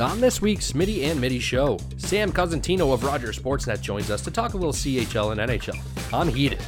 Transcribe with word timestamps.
On 0.00 0.20
this 0.20 0.40
week's 0.40 0.70
Smitty 0.70 1.06
and 1.06 1.20
Mitty 1.20 1.40
show, 1.40 1.76
Sam 1.96 2.30
Cosentino 2.30 2.94
of 2.94 3.02
Rogers 3.02 3.36
Sportsnet 3.36 3.80
joins 3.80 4.12
us 4.12 4.22
to 4.22 4.30
talk 4.30 4.54
a 4.54 4.56
little 4.56 4.72
CHL 4.72 5.32
and 5.32 5.40
NHL. 5.40 5.76
I'm 6.14 6.28
heated. 6.28 6.62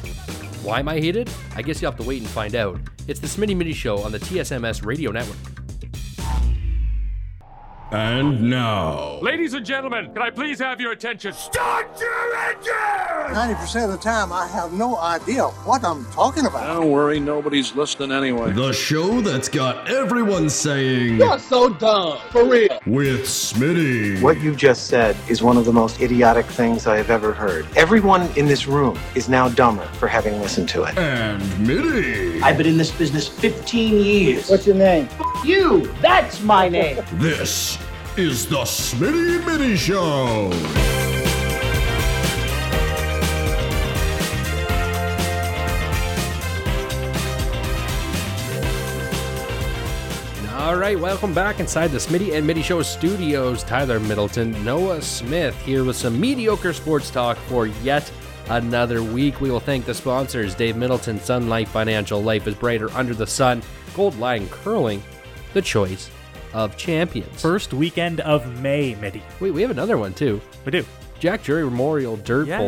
Why 0.63 0.79
am 0.79 0.89
I 0.89 0.99
heated? 0.99 1.29
I 1.55 1.61
guess 1.61 1.81
you'll 1.81 1.91
have 1.91 1.99
to 2.01 2.05
wait 2.05 2.21
and 2.21 2.29
find 2.29 2.55
out. 2.55 2.81
It's 3.07 3.21
the 3.21 3.27
Smitty 3.27 3.55
Mitty 3.55 3.71
show 3.71 3.99
on 3.99 4.11
the 4.11 4.19
TSMS 4.19 4.85
radio 4.85 5.11
network. 5.11 5.37
And 7.93 8.49
now, 8.49 9.19
Ladies 9.21 9.53
and 9.53 9.65
gentlemen, 9.65 10.13
can 10.13 10.21
I 10.21 10.29
please 10.29 10.59
have 10.59 10.79
your 10.79 10.93
attention? 10.93 11.33
start 11.33 11.99
your 11.99 12.35
engine! 12.37 13.35
90% 13.35 13.83
of 13.83 13.91
the 13.91 13.97
time, 13.97 14.31
I 14.31 14.47
have 14.47 14.71
no 14.71 14.97
idea 14.97 15.43
what 15.65 15.83
I'm 15.83 16.05
talking 16.05 16.45
about. 16.45 16.67
Don't 16.73 16.89
worry, 16.89 17.19
nobody's 17.19 17.75
listening 17.75 18.13
anyway. 18.13 18.53
The 18.53 18.71
show 18.71 19.19
that's 19.19 19.49
got 19.49 19.89
everyone 19.89 20.49
saying, 20.49 21.17
You're 21.17 21.37
so 21.37 21.67
dumb. 21.73 22.19
For 22.29 22.45
real. 22.45 22.79
with 22.85 23.23
Smitty. 23.23 24.21
What 24.21 24.39
you 24.39 24.55
just 24.55 24.87
said 24.87 25.17
is 25.29 25.43
one 25.43 25.57
of 25.57 25.65
the 25.65 25.73
most 25.73 25.99
idiotic 25.99 26.45
things 26.45 26.87
I 26.87 26.95
have 26.95 27.09
ever 27.09 27.33
heard. 27.33 27.67
Everyone 27.75 28.29
in 28.37 28.45
this 28.45 28.67
room 28.67 28.97
is 29.15 29.27
now 29.27 29.49
dumber 29.49 29.85
for 29.99 30.07
having 30.07 30.39
listened 30.39 30.69
to 30.69 30.83
it. 30.83 30.97
And 30.97 31.41
Mitty. 31.67 32.41
I've 32.41 32.57
been 32.57 32.67
in 32.67 32.77
this 32.77 32.91
business 32.91 33.27
15 33.27 33.95
years. 33.97 34.49
What's 34.49 34.65
your 34.65 34.77
name? 34.77 35.09
you? 35.43 35.87
That's 36.01 36.41
my 36.41 36.69
name. 36.69 37.03
This 37.13 37.77
is 38.17 38.45
the 38.45 38.57
Smitty 38.57 39.45
Mitty 39.45 39.77
Show. 39.77 40.51
All 50.53 50.75
right, 50.75 50.99
welcome 50.99 51.33
back 51.33 51.61
inside 51.61 51.87
the 51.87 51.99
Smitty 51.99 52.33
and 52.33 52.45
Mitty 52.45 52.61
Show 52.61 52.81
studios. 52.81 53.63
Tyler 53.63 54.01
Middleton, 54.01 54.61
Noah 54.65 55.01
Smith 55.01 55.59
here 55.61 55.85
with 55.85 55.95
some 55.95 56.19
mediocre 56.19 56.73
sports 56.73 57.09
talk 57.09 57.37
for 57.37 57.67
yet 57.67 58.11
another 58.49 59.01
week. 59.01 59.39
We 59.39 59.49
will 59.49 59.61
thank 59.61 59.85
the 59.85 59.93
sponsors 59.93 60.53
Dave 60.53 60.75
Middleton, 60.75 61.17
Sun 61.21 61.47
Life 61.47 61.69
Financial, 61.69 62.21
Life 62.21 62.45
is 62.45 62.55
Brighter 62.55 62.91
Under 62.91 63.13
the 63.13 63.27
Sun, 63.27 63.61
Goldline 63.93 64.49
Curling, 64.49 65.01
the 65.53 65.61
choice 65.61 66.09
of 66.53 66.77
champions. 66.77 67.41
First 67.41 67.73
weekend 67.73 68.19
of 68.21 68.61
May, 68.61 68.95
Mitty. 68.95 69.23
Wait, 69.39 69.51
we 69.51 69.61
have 69.61 69.71
another 69.71 69.97
one 69.97 70.13
too. 70.13 70.41
We 70.65 70.71
do. 70.71 70.85
Jack 71.19 71.43
Jury 71.43 71.63
Memorial 71.63 72.17
Dirt 72.17 72.47
Yes. 72.47 72.59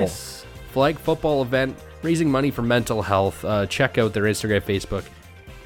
Bowl 0.41 0.49
flag 0.71 0.97
football 0.97 1.41
event 1.43 1.77
raising 2.01 2.29
money 2.31 2.49
for 2.51 2.61
mental 2.63 3.01
health. 3.01 3.43
Uh, 3.45 3.65
check 3.67 3.97
out 3.97 4.13
their 4.13 4.23
Instagram, 4.23 4.61
Facebook, 4.61 5.05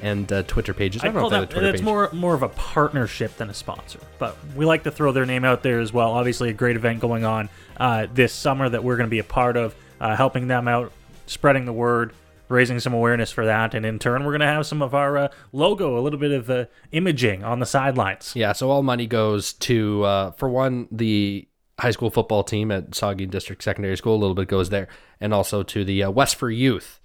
and 0.02 0.30
uh, 0.32 0.42
Twitter 0.44 0.72
pages. 0.74 1.02
I 1.02 1.06
don't 1.06 1.14
know 1.14 1.20
call 1.20 1.28
if 1.28 1.30
they 1.32 1.36
have 1.36 1.42
a 1.42 1.46
that 1.46 1.52
Twitter 1.54 1.68
it's 1.70 1.80
page. 1.80 1.84
more 1.84 2.10
more 2.12 2.34
of 2.34 2.42
a 2.42 2.48
partnership 2.50 3.36
than 3.36 3.50
a 3.50 3.54
sponsor, 3.54 3.98
but 4.18 4.36
we 4.54 4.64
like 4.66 4.84
to 4.84 4.90
throw 4.90 5.12
their 5.12 5.26
name 5.26 5.44
out 5.44 5.62
there 5.62 5.80
as 5.80 5.92
well. 5.92 6.12
Obviously, 6.12 6.50
a 6.50 6.52
great 6.52 6.76
event 6.76 7.00
going 7.00 7.24
on 7.24 7.48
uh, 7.78 8.06
this 8.12 8.32
summer 8.32 8.68
that 8.68 8.84
we're 8.84 8.96
going 8.96 9.06
to 9.08 9.10
be 9.10 9.18
a 9.18 9.24
part 9.24 9.56
of, 9.56 9.74
uh, 10.00 10.14
helping 10.14 10.46
them 10.46 10.68
out, 10.68 10.92
spreading 11.26 11.64
the 11.64 11.72
word, 11.72 12.12
raising 12.48 12.80
some 12.80 12.92
awareness 12.92 13.30
for 13.30 13.44
that, 13.46 13.74
and 13.74 13.84
in 13.84 13.98
turn, 13.98 14.24
we're 14.24 14.32
going 14.32 14.40
to 14.40 14.46
have 14.46 14.66
some 14.66 14.82
of 14.82 14.94
our 14.94 15.16
uh, 15.16 15.28
logo, 15.52 15.98
a 15.98 16.00
little 16.00 16.18
bit 16.18 16.32
of 16.32 16.50
uh, 16.50 16.66
imaging 16.92 17.44
on 17.44 17.60
the 17.60 17.66
sidelines. 17.66 18.32
Yeah, 18.34 18.52
so 18.52 18.70
all 18.70 18.82
money 18.82 19.06
goes 19.06 19.52
to, 19.54 20.04
uh, 20.04 20.30
for 20.32 20.48
one, 20.48 20.88
the 20.90 21.48
high 21.78 21.90
school 21.90 22.10
football 22.10 22.42
team 22.42 22.70
at 22.70 22.90
Saugeen 22.90 23.30
District 23.30 23.62
Secondary 23.62 23.96
School. 23.96 24.16
A 24.16 24.18
little 24.18 24.34
bit 24.34 24.48
goes 24.48 24.70
there, 24.70 24.88
and 25.20 25.32
also 25.32 25.62
to 25.62 25.84
the 25.84 26.02
uh, 26.02 26.10
West 26.10 26.36
for 26.36 26.50
Youth. 26.50 27.00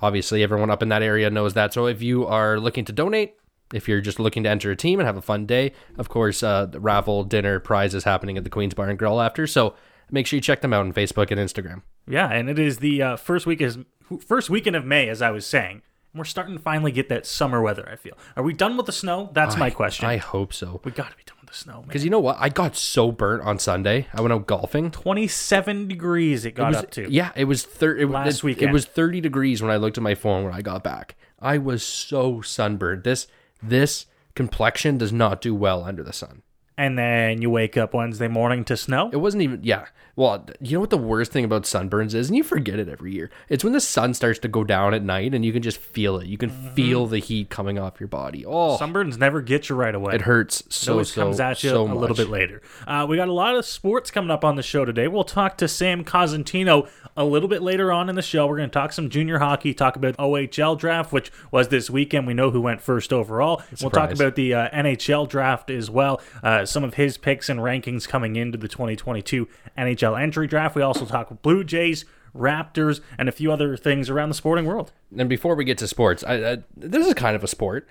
Obviously, 0.00 0.42
everyone 0.42 0.70
up 0.70 0.82
in 0.82 0.90
that 0.90 1.02
area 1.02 1.30
knows 1.30 1.54
that. 1.54 1.72
So 1.74 1.86
if 1.86 2.02
you 2.02 2.26
are 2.26 2.60
looking 2.60 2.84
to 2.84 2.92
donate, 2.92 3.34
if 3.74 3.88
you're 3.88 4.00
just 4.00 4.20
looking 4.20 4.44
to 4.44 4.48
enter 4.48 4.70
a 4.70 4.76
team 4.76 5.00
and 5.00 5.06
have 5.06 5.16
a 5.16 5.22
fun 5.22 5.44
day, 5.44 5.72
of 5.98 6.08
course, 6.08 6.42
uh, 6.42 6.66
the 6.66 6.80
raffle 6.80 7.24
dinner 7.24 7.58
prize 7.60 7.94
is 7.94 8.04
happening 8.04 8.38
at 8.38 8.44
the 8.44 8.50
Queens 8.50 8.74
Bar 8.74 8.88
and 8.88 8.98
Grill 8.98 9.20
after. 9.20 9.46
So 9.46 9.74
make 10.10 10.26
sure 10.26 10.36
you 10.36 10.40
check 10.40 10.60
them 10.60 10.72
out 10.72 10.86
on 10.86 10.92
Facebook 10.92 11.30
and 11.30 11.40
Instagram. 11.40 11.82
Yeah, 12.08 12.28
and 12.28 12.48
it 12.48 12.58
is 12.58 12.78
the 12.78 13.02
uh, 13.02 13.16
first 13.16 13.44
week 13.44 13.60
is 13.60 13.78
first 14.20 14.50
weekend 14.50 14.76
of 14.76 14.84
May, 14.84 15.08
as 15.08 15.22
I 15.22 15.30
was 15.30 15.46
saying. 15.46 15.82
We're 16.14 16.24
starting 16.24 16.56
to 16.56 16.60
finally 16.60 16.90
get 16.90 17.10
that 17.10 17.26
summer 17.26 17.60
weather. 17.60 17.86
I 17.88 17.96
feel. 17.96 18.16
Are 18.34 18.42
we 18.42 18.54
done 18.54 18.76
with 18.76 18.86
the 18.86 18.92
snow? 18.92 19.30
That's 19.34 19.58
my 19.58 19.68
question. 19.68 20.06
I 20.06 20.16
hope 20.16 20.54
so. 20.54 20.80
we 20.82 20.90
got 20.90 21.10
to 21.10 21.16
be 21.16 21.22
done 21.24 21.36
with 21.42 21.50
the 21.50 21.56
snow, 21.56 21.74
man. 21.74 21.86
Because 21.86 22.02
you 22.02 22.10
know 22.10 22.18
what? 22.18 22.38
I 22.40 22.48
got 22.48 22.76
so 22.76 23.12
burnt 23.12 23.42
on 23.44 23.58
Sunday. 23.58 24.08
I 24.14 24.22
went 24.22 24.32
out 24.32 24.46
golfing. 24.46 24.90
27 24.90 25.86
degrees 25.86 26.46
it 26.46 26.52
got 26.52 26.68
it 26.68 26.68
was, 26.68 26.76
up 26.78 26.90
to. 26.92 27.12
Yeah, 27.12 27.30
it 27.36 27.44
was 27.44 27.62
thir- 27.62 27.98
it, 27.98 28.08
Last 28.08 28.38
it, 28.38 28.42
weekend. 28.42 28.70
It 28.70 28.72
was 28.72 28.86
30 28.86 29.20
degrees 29.20 29.62
when 29.62 29.70
I 29.70 29.76
looked 29.76 29.98
at 29.98 30.02
my 30.02 30.14
phone 30.14 30.44
when 30.44 30.54
I 30.54 30.62
got 30.62 30.82
back. 30.82 31.14
I 31.38 31.58
was 31.58 31.84
so 31.84 32.40
sunburned. 32.40 33.04
This 33.04 33.28
this 33.62 34.06
complexion 34.34 34.98
does 34.98 35.12
not 35.12 35.40
do 35.40 35.54
well 35.54 35.84
under 35.84 36.02
the 36.02 36.12
sun. 36.12 36.42
And 36.76 36.96
then 36.96 37.42
you 37.42 37.50
wake 37.50 37.76
up 37.76 37.92
Wednesday 37.92 38.28
morning 38.28 38.64
to 38.66 38.76
snow. 38.76 39.10
It 39.12 39.16
wasn't 39.16 39.42
even 39.42 39.60
yeah. 39.64 39.86
Well, 40.18 40.44
you 40.60 40.72
know 40.76 40.80
what 40.80 40.90
the 40.90 40.98
worst 40.98 41.30
thing 41.30 41.44
about 41.44 41.62
sunburns 41.62 42.12
is, 42.12 42.26
and 42.28 42.36
you 42.36 42.42
forget 42.42 42.80
it 42.80 42.88
every 42.88 43.12
year. 43.14 43.30
It's 43.48 43.62
when 43.62 43.72
the 43.72 43.80
sun 43.80 44.14
starts 44.14 44.40
to 44.40 44.48
go 44.48 44.64
down 44.64 44.92
at 44.92 45.04
night, 45.04 45.32
and 45.32 45.44
you 45.44 45.52
can 45.52 45.62
just 45.62 45.78
feel 45.78 46.18
it. 46.18 46.26
You 46.26 46.36
can 46.36 46.50
Mm-hmm. 46.50 46.74
feel 46.74 47.06
the 47.06 47.18
heat 47.20 47.50
coming 47.50 47.78
off 47.78 48.00
your 48.00 48.08
body. 48.08 48.44
Oh, 48.44 48.76
Sunburns 48.76 49.16
never 49.16 49.40
get 49.42 49.68
you 49.68 49.76
right 49.76 49.94
away. 49.94 50.16
it 50.16 50.22
hurts 50.22 50.60
It 50.62 50.72
so 50.72 50.92
always 50.94 51.12
so 51.12 51.22
comes 51.22 51.38
at 51.38 51.62
you 51.62 51.70
so 51.70 51.82
a 51.82 51.94
little 51.94 52.16
bit 52.16 52.28
later. 52.30 52.62
Uh, 52.84 53.06
we 53.08 53.16
got 53.16 53.28
a 53.28 53.32
lot 53.32 53.54
of 53.54 53.64
sports 53.64 54.10
coming 54.10 54.32
up 54.32 54.44
on 54.44 54.56
the 54.56 54.62
show 54.62 54.84
today. 54.84 55.06
We'll 55.06 55.22
talk 55.22 55.56
to 55.58 55.68
Sam 55.68 56.04
Cosentino 56.04 56.88
a 57.16 57.24
little 57.24 57.48
bit 57.48 57.62
later 57.62 57.92
on 57.92 58.08
in 58.08 58.16
the 58.16 58.22
show. 58.22 58.46
We're 58.48 58.56
going 58.56 58.70
to 58.70 58.74
talk 58.74 58.92
some 58.92 59.10
junior 59.10 59.38
hockey, 59.38 59.72
talk 59.72 59.94
about 59.94 60.16
OHL 60.16 60.76
draft, 60.76 61.12
which 61.12 61.30
was 61.52 61.68
this 61.68 61.88
weekend. 61.90 62.26
We 62.26 62.34
know 62.34 62.50
who 62.50 62.60
went 62.60 62.80
first 62.80 63.12
overall. 63.12 63.62
We'll 63.80 63.90
talk 63.90 64.10
about 64.10 64.34
the 64.34 64.52
uh, 64.54 64.70
NHL 64.70 65.28
draft 65.28 65.70
as 65.70 65.88
well. 65.90 66.20
Uh, 66.42 66.64
some 66.66 66.82
of 66.82 66.94
his 66.94 67.18
picks 67.18 67.48
and 67.48 67.60
rankings 67.60 68.08
coming 68.08 68.34
into 68.34 68.58
the 68.58 68.66
2022 68.68 69.46
NHL 69.76 70.07
entry 70.14 70.46
draft. 70.46 70.74
We 70.74 70.82
also 70.82 71.04
talk 71.04 71.42
Blue 71.42 71.64
Jays. 71.64 72.04
Raptors 72.36 73.00
and 73.16 73.26
a 73.28 73.32
few 73.32 73.50
other 73.50 73.74
things 73.76 74.10
around 74.10 74.28
the 74.28 74.34
sporting 74.34 74.66
world. 74.66 74.92
And 75.16 75.30
before 75.30 75.54
we 75.54 75.64
get 75.64 75.78
to 75.78 75.88
sports, 75.88 76.22
I, 76.22 76.34
I, 76.52 76.56
this 76.76 77.06
is 77.06 77.14
kind 77.14 77.34
of 77.34 77.42
a 77.42 77.48
sport. 77.48 77.88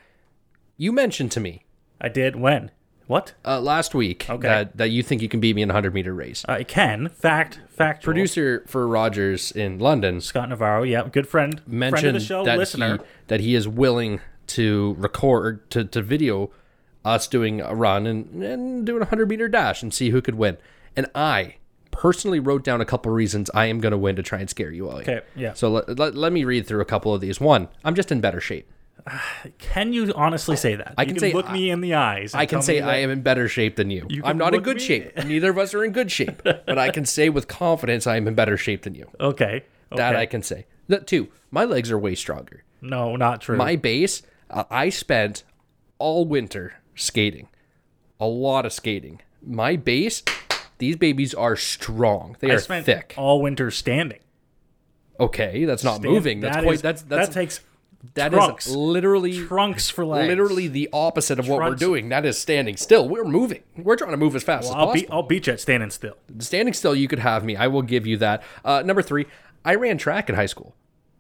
You 0.78 0.92
mentioned 0.92 1.32
to 1.34 1.40
me 1.40 1.66
I 2.00 2.08
did 2.08 2.36
when? 2.36 2.70
What? 3.08 3.34
uh, 3.46 3.60
last 3.62 3.96
week 3.96 4.28
Okay. 4.30 4.48
that, 4.48 4.78
that 4.78 4.90
you 4.90 5.02
think 5.02 5.22
you 5.22 5.28
can 5.30 5.40
beat 5.40 5.56
me 5.56 5.62
in 5.64 5.70
a 5.70 5.74
100 5.74 5.94
meter 5.94 6.14
race. 6.14 6.46
I 6.48 6.64
can. 6.64 7.10
Fact. 7.10 7.62
Fact. 7.70 8.04
Producer 8.04 8.64
for 8.68 8.88
Rogers 8.88 9.52
in 9.52 9.80
London 9.80 10.22
Scott 10.22 10.50
Navarro, 10.50 10.84
yeah, 10.84 11.08
good 11.12 11.28
friend, 11.28 11.62
mentioned 11.66 12.02
friend 12.02 12.08
of 12.16 12.22
the 12.22 12.26
show, 12.26 12.46
that 12.46 12.58
listener. 12.58 12.98
he 12.98 13.04
that 13.28 13.40
he 13.40 13.56
is 13.56 13.68
willing 13.68 14.20
to 14.48 14.96
record 15.00 15.70
to, 15.72 15.84
to 15.86 16.02
video 16.02 16.52
us 17.04 17.28
doing 17.28 17.62
a 17.62 17.74
run 17.74 18.06
and, 18.06 18.44
and 18.44 18.86
doing 18.86 18.98
a 18.98 19.06
100 19.06 19.30
meter 19.30 19.48
dash 19.48 19.82
and 19.82 19.94
see 19.94 20.10
who 20.10 20.22
could 20.22 20.36
win. 20.36 20.58
And 20.96 21.08
I 21.16 21.56
personally 21.98 22.40
wrote 22.40 22.64
down 22.64 22.80
a 22.80 22.86
couple 22.86 23.12
reasons 23.12 23.50
I 23.54 23.66
am 23.66 23.80
going 23.80 23.92
to 23.92 23.98
win 23.98 24.16
to 24.18 24.24
try 24.24 24.40
and 24.40 24.50
scare 24.50 24.72
you 24.72 24.88
all. 24.90 24.98
Okay, 25.00 25.22
yeah. 25.36 25.54
So 25.54 25.70
let, 25.70 25.98
let, 25.98 26.16
let 26.16 26.32
me 26.32 26.44
read 26.44 26.68
through 26.68 26.82
a 26.82 26.86
couple 26.86 27.14
of 27.14 27.22
these. 27.22 27.42
One, 27.42 27.68
I'm 27.84 27.96
just 27.96 28.12
in 28.12 28.22
better 28.22 28.40
shape. 28.40 28.70
Can 29.58 29.94
you 29.94 30.12
honestly 30.16 30.56
say 30.58 30.76
that? 30.76 30.94
I 30.98 31.04
You 31.04 31.08
can 31.10 31.20
say- 31.20 31.34
look 31.34 31.50
me 31.50 31.70
in 31.70 31.82
the 31.82 31.94
eyes. 31.96 32.34
and 32.34 32.42
I 32.42 32.46
can 32.46 32.62
say 32.62 32.82
I 32.82 32.98
am 32.98 33.10
in 33.10 33.22
better 33.22 33.48
shape 33.48 33.76
than 33.78 33.90
you. 33.90 34.06
You 34.10 34.22
I'm 34.26 34.38
not 34.38 34.54
in 34.54 34.62
good 34.62 34.78
me- 34.78 34.84
shape. 34.84 35.18
Neither 35.26 35.50
of 35.50 35.58
us 35.58 35.74
are 35.74 35.84
in 35.84 35.92
good 35.92 36.12
shape. 36.12 36.42
But 36.44 36.78
I 36.78 36.92
can 36.92 37.06
say 37.06 37.30
with 37.30 37.48
confidence 37.48 38.06
I 38.06 38.18
am 38.18 38.28
in 38.28 38.36
better 38.36 38.58
shape 38.58 38.84
than 38.84 38.96
you. 38.96 39.08
Okay. 39.20 39.64
That. 39.96 40.16
I 40.16 40.26
can 40.26 40.44
say. 40.44 40.66
That 40.90 41.08
two, 41.08 41.30
my 41.52 41.64
legs 41.64 41.90
are 41.92 41.98
way 41.98 42.16
stronger. 42.16 42.64
No, 42.82 43.16
not 43.16 43.42
true. 43.42 43.58
My 43.58 43.76
base, 43.76 44.22
uh, 44.50 44.66
I 44.70 44.90
spent 44.90 45.44
all 45.98 46.26
winter 46.26 46.76
skating, 46.96 47.48
a 48.20 48.28
lot 48.28 48.66
of 48.66 48.74
skating. 48.74 49.22
My 49.42 49.76
base, 49.78 50.24
these 50.80 50.96
babies 50.96 51.34
are 51.34 51.56
strong. 51.56 52.36
They 52.40 52.52
I 52.52 52.56
are 52.56 52.60
spent 52.60 52.86
thick. 52.86 53.14
all 53.18 53.42
winter 53.42 53.72
standing. 53.72 54.20
Okay, 55.20 55.66
that's 55.66 55.84
not 55.84 55.98
Stand- 55.98 56.14
moving. 56.14 56.40
That's 56.42 56.58
that 56.58 56.64
quite. 56.64 56.76
is- 56.76 56.82
that's 56.82 57.02
that's 57.04 57.28
that 57.30 57.34
takes 57.34 57.60
that 58.14 58.32
is 58.34 58.38
trunks. 58.38 58.70
literally 58.70 59.46
trunks 59.48 59.90
for 59.90 60.06
legs. 60.06 60.28
literally 60.28 60.68
the 60.68 60.88
opposite 60.94 61.40
of 61.40 61.50
what 61.50 61.60
we're 61.60 61.76
doing. 61.76 62.10
That 62.10 62.26
is 62.26 62.38
standing 62.38 62.78
still. 62.78 63.10
We're 63.10 63.26
moving. 63.26 63.64
We're 63.76 63.96
trying 63.96 64.12
to 64.12 64.18
move 64.18 64.36
as 64.36 64.44
fast 64.44 64.66
Well, 64.66 64.74
as 64.74 64.76
I'll 64.80 64.86
possible. 64.88 65.02
beat 65.02 65.12
I'll 65.14 65.24
beat 65.24 65.48
you 65.48 65.54
at 65.54 65.60
standing 65.60 65.90
still. 65.90 66.16
Standing 66.40 66.74
still, 66.76 66.94
you 66.96 67.08
could 67.08 67.20
have 67.20 67.44
me. 67.44 67.56
I 67.56 67.68
will 67.68 67.82
give 67.82 68.06
you 68.06 68.18
that. 68.18 68.44
Uh, 68.64 68.84
number 68.86 69.02
three, 69.02 69.26
I 69.66 69.74
ran 69.76 69.98
track 69.98 70.30
in 70.30 70.36
high 70.36 70.46
school. 70.46 70.76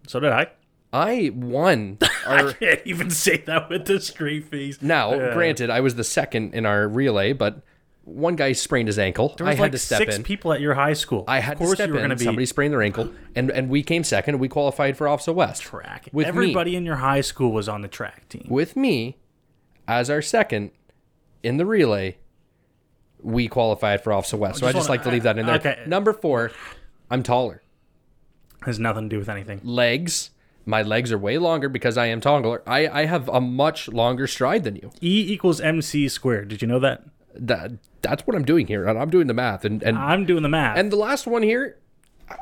So 0.07 0.19
did 0.19 0.31
I. 0.31 0.47
I 0.93 1.31
won. 1.33 1.97
Our, 2.27 2.53
Can't 2.53 2.81
even 2.85 3.09
say 3.09 3.37
that 3.37 3.69
with 3.69 3.89
a 3.89 3.99
straight 3.99 4.45
face. 4.45 4.79
Now, 4.81 5.13
Yeah. 5.15 5.33
granted, 5.33 5.69
I 5.71 5.81
was 5.81 5.95
the 5.95 6.03
second 6.03 6.53
in 6.53 6.65
our 6.65 6.87
relay, 6.87 7.33
but 7.33 7.61
one 8.09 8.37
guy 8.37 8.53
sprained 8.53 8.87
his 8.87 8.97
ankle. 8.97 9.35
There 9.37 9.45
I 9.45 9.51
had 9.51 9.59
like 9.59 9.71
to 9.73 9.77
step 9.77 9.97
six 9.99 10.15
in. 10.15 10.23
people 10.23 10.53
at 10.53 10.61
your 10.61 10.73
high 10.75 10.93
school. 10.93 11.25
I 11.27 11.39
had 11.39 11.53
of 11.53 11.57
course 11.59 11.71
to 11.71 11.75
step 11.75 11.87
you 11.89 11.93
were 11.95 11.99
in. 11.99 12.03
going 12.07 12.09
to 12.11 12.15
be 12.15 12.23
Somebody 12.23 12.45
sprained 12.45 12.73
their 12.73 12.81
ankle, 12.81 13.11
and 13.35 13.51
and 13.51 13.69
we 13.69 13.83
came 13.83 14.03
second. 14.05 14.35
and 14.35 14.41
We 14.41 14.47
qualified 14.47 14.95
for 14.97 15.07
OFSAA 15.07 15.35
West. 15.35 15.61
track. 15.61 16.07
with 16.13 16.25
Everybody 16.25 16.71
me. 16.71 16.77
in 16.77 16.85
your 16.85 16.95
high 16.97 17.21
school 17.21 17.51
was 17.51 17.67
on 17.67 17.81
the 17.81 17.87
track 17.89 18.29
team. 18.29 18.45
With 18.49 18.75
me, 18.77 19.17
as 19.87 20.09
our 20.09 20.21
second 20.21 20.71
in 21.43 21.57
the 21.57 21.65
relay, 21.65 22.17
we 23.21 23.47
qualified 23.47 24.03
for 24.03 24.11
OFSAA 24.13 24.37
West. 24.39 24.59
So 24.59 24.67
I 24.67 24.69
just 24.71 24.77
just 24.77 24.89
wanna- 24.89 24.99
like 24.99 25.03
to 25.03 25.11
leave 25.11 25.23
that 25.23 25.37
in 25.37 25.45
there. 25.45 25.55
okay. 25.55 25.79
Number 25.85 26.13
four, 26.13 26.51
I'm 27.11 27.23
taller. 27.23 27.61
Has 28.65 28.79
nothing 28.79 29.09
to 29.09 29.15
do 29.15 29.19
with 29.19 29.29
anything. 29.29 29.59
Legs. 29.63 30.31
My 30.65 30.81
legs 30.81 31.11
are 31.13 31.17
way 31.17 31.37
longer 31.37 31.69
because 31.69 31.97
I 31.97 32.07
am 32.07 32.19
taller. 32.19 32.61
I, 32.67 32.87
I 32.87 33.05
have 33.05 33.29
a 33.29 33.39
much 33.39 33.87
longer 33.87 34.27
stride 34.27 34.63
than 34.65 34.75
you. 34.75 34.91
E 35.01 35.25
equals 35.31 35.61
MC 35.61 36.09
squared. 36.09 36.49
Did 36.49 36.61
you 36.61 36.67
know 36.67 36.79
that? 36.79 37.03
That 37.39 37.71
that's 38.01 38.25
what 38.27 38.35
I'm 38.35 38.45
doing 38.45 38.67
here, 38.67 38.87
and 38.87 38.97
I'm 38.97 39.09
doing 39.09 39.27
the 39.27 39.33
math. 39.33 39.65
And 39.65 39.81
and 39.83 39.97
I'm 39.97 40.25
doing 40.25 40.43
the 40.43 40.49
math. 40.49 40.77
and 40.77 40.91
the 40.91 40.95
last 40.97 41.27
one 41.27 41.43
here, 41.43 41.77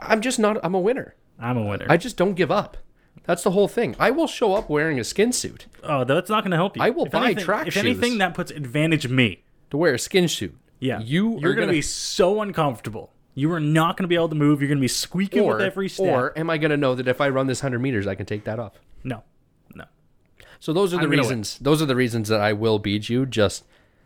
I'm 0.02 0.22
just 0.22 0.40
not. 0.40 0.58
I'm 0.64 0.74
a 0.76 0.80
winner. 0.80 1.16
I'm 1.40 1.58
a 1.58 1.64
winner. 1.66 1.86
I 1.90 1.98
just 1.98 2.18
don't 2.18 2.34
give 2.34 2.52
up. 2.52 2.78
That's 3.26 3.44
the 3.44 3.52
whole 3.52 3.68
thing. 3.68 3.96
I 4.00 4.12
will 4.12 4.28
show 4.28 4.54
up 4.54 4.70
wearing 4.70 5.00
a 5.00 5.04
skin 5.04 5.32
suit. 5.32 5.66
oh, 5.84 6.04
that's 6.04 6.30
not 6.30 6.44
going 6.44 6.52
to 6.52 6.58
help 6.58 6.78
you. 6.78 6.84
I 6.84 6.92
will 6.92 7.06
If 7.08 7.12
buy 7.12 7.26
anything, 7.26 7.44
track 7.44 7.68
If 7.68 7.74
shoes. 7.74 7.84
anything, 7.84 8.20
that 8.20 8.34
puts 8.36 8.52
advantage 8.52 9.08
me. 9.08 9.44
To 9.72 9.78
wear 9.78 9.96
a 9.96 10.00
skin 10.00 10.28
suit. 10.28 10.56
Yeah, 10.80 11.00
You 11.00 11.40
you're 11.40 11.56
going 11.56 11.68
to 11.68 11.74
be 11.74 11.82
so 11.82 12.42
uncomfortable. 12.42 13.12
You 13.34 13.52
are 13.54 13.60
not 13.60 13.98
going 13.98 14.04
to 14.04 14.08
be 14.08 14.16
able 14.16 14.30
to 14.30 14.36
move. 14.36 14.62
You're 14.62 14.68
going 14.68 14.78
to 14.78 14.82
be 14.82 14.88
squeaking 14.88 15.42
or, 15.44 15.54
with 15.54 15.62
every 15.62 15.90
step. 15.90 16.06
or 16.06 16.38
am 16.38 16.50
I 16.50 16.58
going 16.58 16.70
to 16.72 16.78
know 16.78 16.94
that 16.96 17.08
if 17.08 17.20
I 17.20 17.30
run 17.30 17.48
this 17.48 17.62
hundred 17.62 17.80
meters, 17.80 18.06
I 18.06 18.14
can 18.16 18.26
take 18.26 18.44
that 18.44 18.60
off? 18.60 18.74
no, 19.04 19.24
no. 19.74 19.86
So 20.60 20.72
those 20.74 20.94
are 20.94 20.98
the 20.98 21.04
I'm 21.04 21.10
reasons. 21.10 21.58
Those 21.60 21.82
are 21.82 21.86
the 21.86 21.96
reasons 21.96 22.30
that 22.30 22.40
I 22.42 22.54
will 22.54 22.78
beat 22.80 23.10
you. 23.10 23.26
Just 23.26 23.66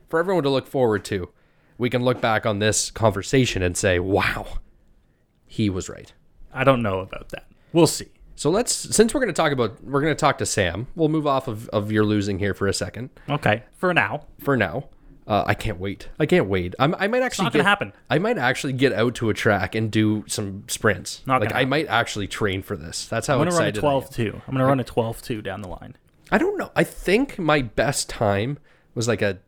for 0.10 0.20
everyone 0.20 0.44
to 0.44 0.50
look 0.50 0.68
forward 0.68 1.06
to, 1.06 1.30
we 1.78 1.90
can 1.90 2.04
look 2.04 2.20
back 2.20 2.46
on 2.46 2.60
this 2.60 2.92
conversation 2.92 3.62
and 3.64 3.78
say, 3.78 4.00
"Wow, 4.00 4.46
he 5.46 5.70
was 5.70 5.90
right." 5.90 6.12
I 6.54 6.64
don't 6.64 6.82
know 6.82 7.00
about 7.00 7.30
that. 7.30 7.46
We'll 7.74 7.88
see. 7.88 8.08
So 8.36 8.50
let's, 8.50 8.74
since 8.74 9.14
we're 9.14 9.20
going 9.20 9.34
to 9.34 9.40
talk 9.40 9.52
about, 9.52 9.84
we're 9.84 10.02
going 10.02 10.16
to 10.16 10.20
talk 10.20 10.38
to 10.38 10.46
Sam. 10.46 10.88
We'll 10.96 11.10
move 11.10 11.28
off 11.28 11.48
of, 11.48 11.68
of 11.70 11.92
your 11.92 12.06
losing 12.06 12.40
here 12.40 12.54
for 12.54 12.68
a 12.68 12.74
second. 12.74 13.10
Okay, 13.30 13.64
for 13.76 13.94
now. 13.94 14.26
For 14.40 14.56
now, 14.56 14.88
uh, 15.28 15.44
I 15.46 15.54
can't 15.54 15.78
wait. 15.78 16.08
I 16.20 16.26
can't 16.26 16.48
wait. 16.48 16.74
I'm, 16.80 16.96
I 16.98 17.08
might 17.08 17.22
actually 17.22 17.44
not 17.48 17.54
get- 17.54 17.66
happen. 17.66 17.94
I 18.10 18.18
might 18.18 18.38
actually 18.38 18.74
get 18.74 18.94
out 18.94 19.14
to 19.16 19.30
a 19.30 19.34
track 19.34 19.76
and 19.76 19.92
do 19.92 20.24
some 20.28 20.64
sprints. 20.70 21.22
Not 21.28 21.42
like 21.42 21.50
gonna 21.50 21.58
I 21.58 21.62
happen. 21.64 21.70
might 21.70 21.88
actually 21.88 22.28
train 22.28 22.64
for 22.64 22.78
this. 22.78 23.06
That's 23.08 23.28
how 23.28 23.34
I'm 23.34 23.40
going 23.42 23.50
to 23.50 23.56
run 23.58 23.66
a 23.66 23.68
excited 23.68 23.84
I 23.86 23.88
am. 23.90 24.02
12 24.02 24.10
2. 24.16 24.24
I'm 24.48 24.54
going 24.54 24.58
to 24.60 24.66
run 24.66 24.80
a 24.80 24.84
12 24.86 25.22
2 25.22 25.42
down 25.42 25.62
the 25.62 25.68
line. 25.68 25.98
I 26.32 26.38
don't 26.38 26.58
know. 26.58 26.72
I 26.76 26.84
think 26.86 27.38
my 27.38 27.62
best 27.62 28.08
time 28.10 28.58
was 28.96 29.08
like 29.08 29.22
a 29.22 29.40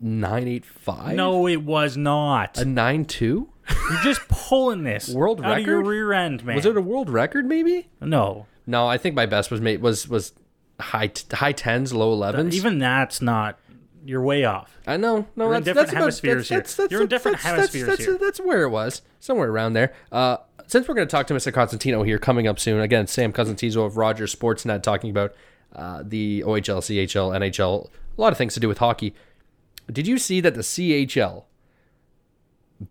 nine 0.00 0.48
eight 0.48 0.64
five. 0.64 1.16
No, 1.16 1.46
it 1.46 1.62
was 1.62 1.96
not. 1.96 2.58
a 2.58 2.64
nine 2.64 3.04
two. 3.04 3.48
You're 3.90 4.02
just 4.02 4.28
pulling 4.28 4.82
this 4.84 5.08
World 5.14 5.42
out 5.42 5.58
of 5.60 5.66
your 5.66 5.78
record? 5.78 5.88
rear 5.88 6.12
end, 6.12 6.44
man. 6.44 6.56
Was 6.56 6.66
it 6.66 6.76
a 6.76 6.80
world 6.80 7.08
record? 7.08 7.46
Maybe. 7.46 7.88
no? 8.00 8.46
No, 8.66 8.86
I 8.86 8.96
think 8.98 9.14
my 9.14 9.26
best 9.26 9.50
was 9.50 9.60
made 9.60 9.80
was 9.82 10.08
was 10.08 10.32
high 10.80 11.08
t- 11.08 11.36
high 11.36 11.52
tens, 11.52 11.92
low 11.92 12.12
elevens. 12.12 12.54
Even 12.56 12.78
that's 12.78 13.20
not. 13.22 13.58
You're 14.06 14.22
way 14.22 14.44
off. 14.44 14.76
I 14.86 14.98
know. 14.98 15.26
No, 15.34 15.46
in 15.46 15.52
that's, 15.52 15.64
different 15.64 15.88
that's 15.88 15.98
hemispheres 15.98 16.48
here. 16.50 16.58
that's- 16.58 16.74
that's- 16.76 16.90
You're 16.92 17.00
in 17.02 17.08
different 17.08 17.38
hemispheres 17.38 17.86
that's, 17.86 18.04
here. 18.04 18.18
That's, 18.18 18.38
where 18.38 18.64
it 18.64 18.68
was, 18.68 19.00
somewhere 19.18 19.48
around 19.50 19.72
there. 19.72 19.94
Uh, 20.12 20.36
since 20.66 20.86
we're 20.86 20.94
going 20.94 21.08
to 21.08 21.10
talk 21.10 21.26
to 21.28 21.34
Mr. 21.34 21.50
Constantino 21.52 22.02
here 22.02 22.18
coming 22.18 22.46
up 22.46 22.58
soon, 22.60 22.80
again, 22.80 23.06
Sam 23.06 23.32
Cosentino 23.32 23.86
of 23.86 23.96
Rogers 23.96 24.34
Sportsnet 24.34 24.82
talking 24.82 25.08
about 25.08 25.34
uh, 25.74 26.02
the 26.04 26.42
OHL, 26.46 26.80
CHL, 26.80 27.34
NHL, 27.34 27.88
a 28.16 28.20
lot 28.20 28.30
of 28.32 28.36
things 28.36 28.52
to 28.54 28.60
do 28.60 28.68
with 28.68 28.76
hockey. 28.78 29.14
Did 29.90 30.06
you 30.06 30.18
see 30.18 30.40
that 30.40 30.54
the 30.54 30.62
CHL 30.62 31.44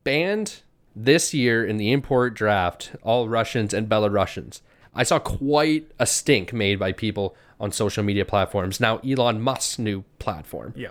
banned 0.03 0.61
this 0.95 1.33
year 1.33 1.65
in 1.65 1.77
the 1.77 1.91
import 1.91 2.33
draft 2.33 2.95
all 3.01 3.27
Russians 3.27 3.73
and 3.73 3.89
Belarusians? 3.89 4.61
I 4.95 5.03
saw 5.03 5.19
quite 5.19 5.91
a 5.97 6.05
stink 6.05 6.53
made 6.53 6.77
by 6.77 6.91
people 6.91 7.35
on 7.59 7.71
social 7.71 8.03
media 8.03 8.25
platforms. 8.25 8.79
Now, 8.79 8.97
Elon 8.99 9.41
Musk's 9.41 9.79
new 9.79 10.03
platform. 10.19 10.73
Yeah. 10.75 10.89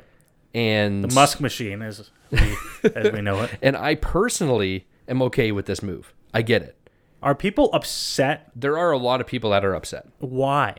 And 0.54 1.04
The 1.04 1.14
Musk 1.14 1.40
machine, 1.40 1.82
as 1.82 2.10
we, 2.30 2.56
as 2.94 3.12
we 3.12 3.20
know 3.20 3.42
it. 3.42 3.50
and 3.62 3.76
I 3.76 3.94
personally 3.94 4.86
am 5.08 5.22
okay 5.22 5.52
with 5.52 5.66
this 5.66 5.82
move. 5.82 6.12
I 6.34 6.42
get 6.42 6.62
it. 6.62 6.76
Are 7.22 7.34
people 7.34 7.70
upset? 7.72 8.50
There 8.56 8.76
are 8.76 8.90
a 8.90 8.98
lot 8.98 9.20
of 9.20 9.26
people 9.26 9.50
that 9.50 9.64
are 9.64 9.74
upset. 9.74 10.08
Why? 10.18 10.76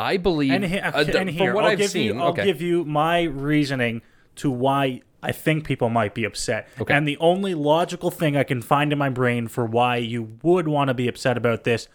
I 0.00 0.16
believe, 0.16 0.50
And, 0.52 0.64
he- 0.64 0.78
uh, 0.78 1.04
and 1.04 1.28
here, 1.30 1.50
from 1.50 1.54
what 1.56 1.64
I'll 1.64 1.70
I've 1.72 1.78
give 1.78 1.90
seen, 1.90 2.14
you, 2.14 2.20
I'll 2.20 2.28
okay. 2.28 2.44
give 2.44 2.62
you 2.62 2.84
my 2.84 3.22
reasoning 3.24 4.00
to 4.36 4.50
why 4.50 5.02
I 5.22 5.32
think 5.32 5.64
people 5.66 5.90
might 5.90 6.14
be 6.14 6.24
upset. 6.24 6.68
Okay. 6.80 6.94
And 6.94 7.06
the 7.06 7.18
only 7.18 7.54
logical 7.54 8.10
thing 8.10 8.36
I 8.36 8.42
can 8.42 8.62
find 8.62 8.92
in 8.92 8.98
my 8.98 9.10
brain 9.10 9.46
for 9.48 9.66
why 9.66 9.96
you 9.96 10.38
would 10.42 10.66
want 10.68 10.88
to 10.88 10.94
be 10.94 11.06
upset 11.08 11.36
about 11.36 11.64
this 11.64 11.88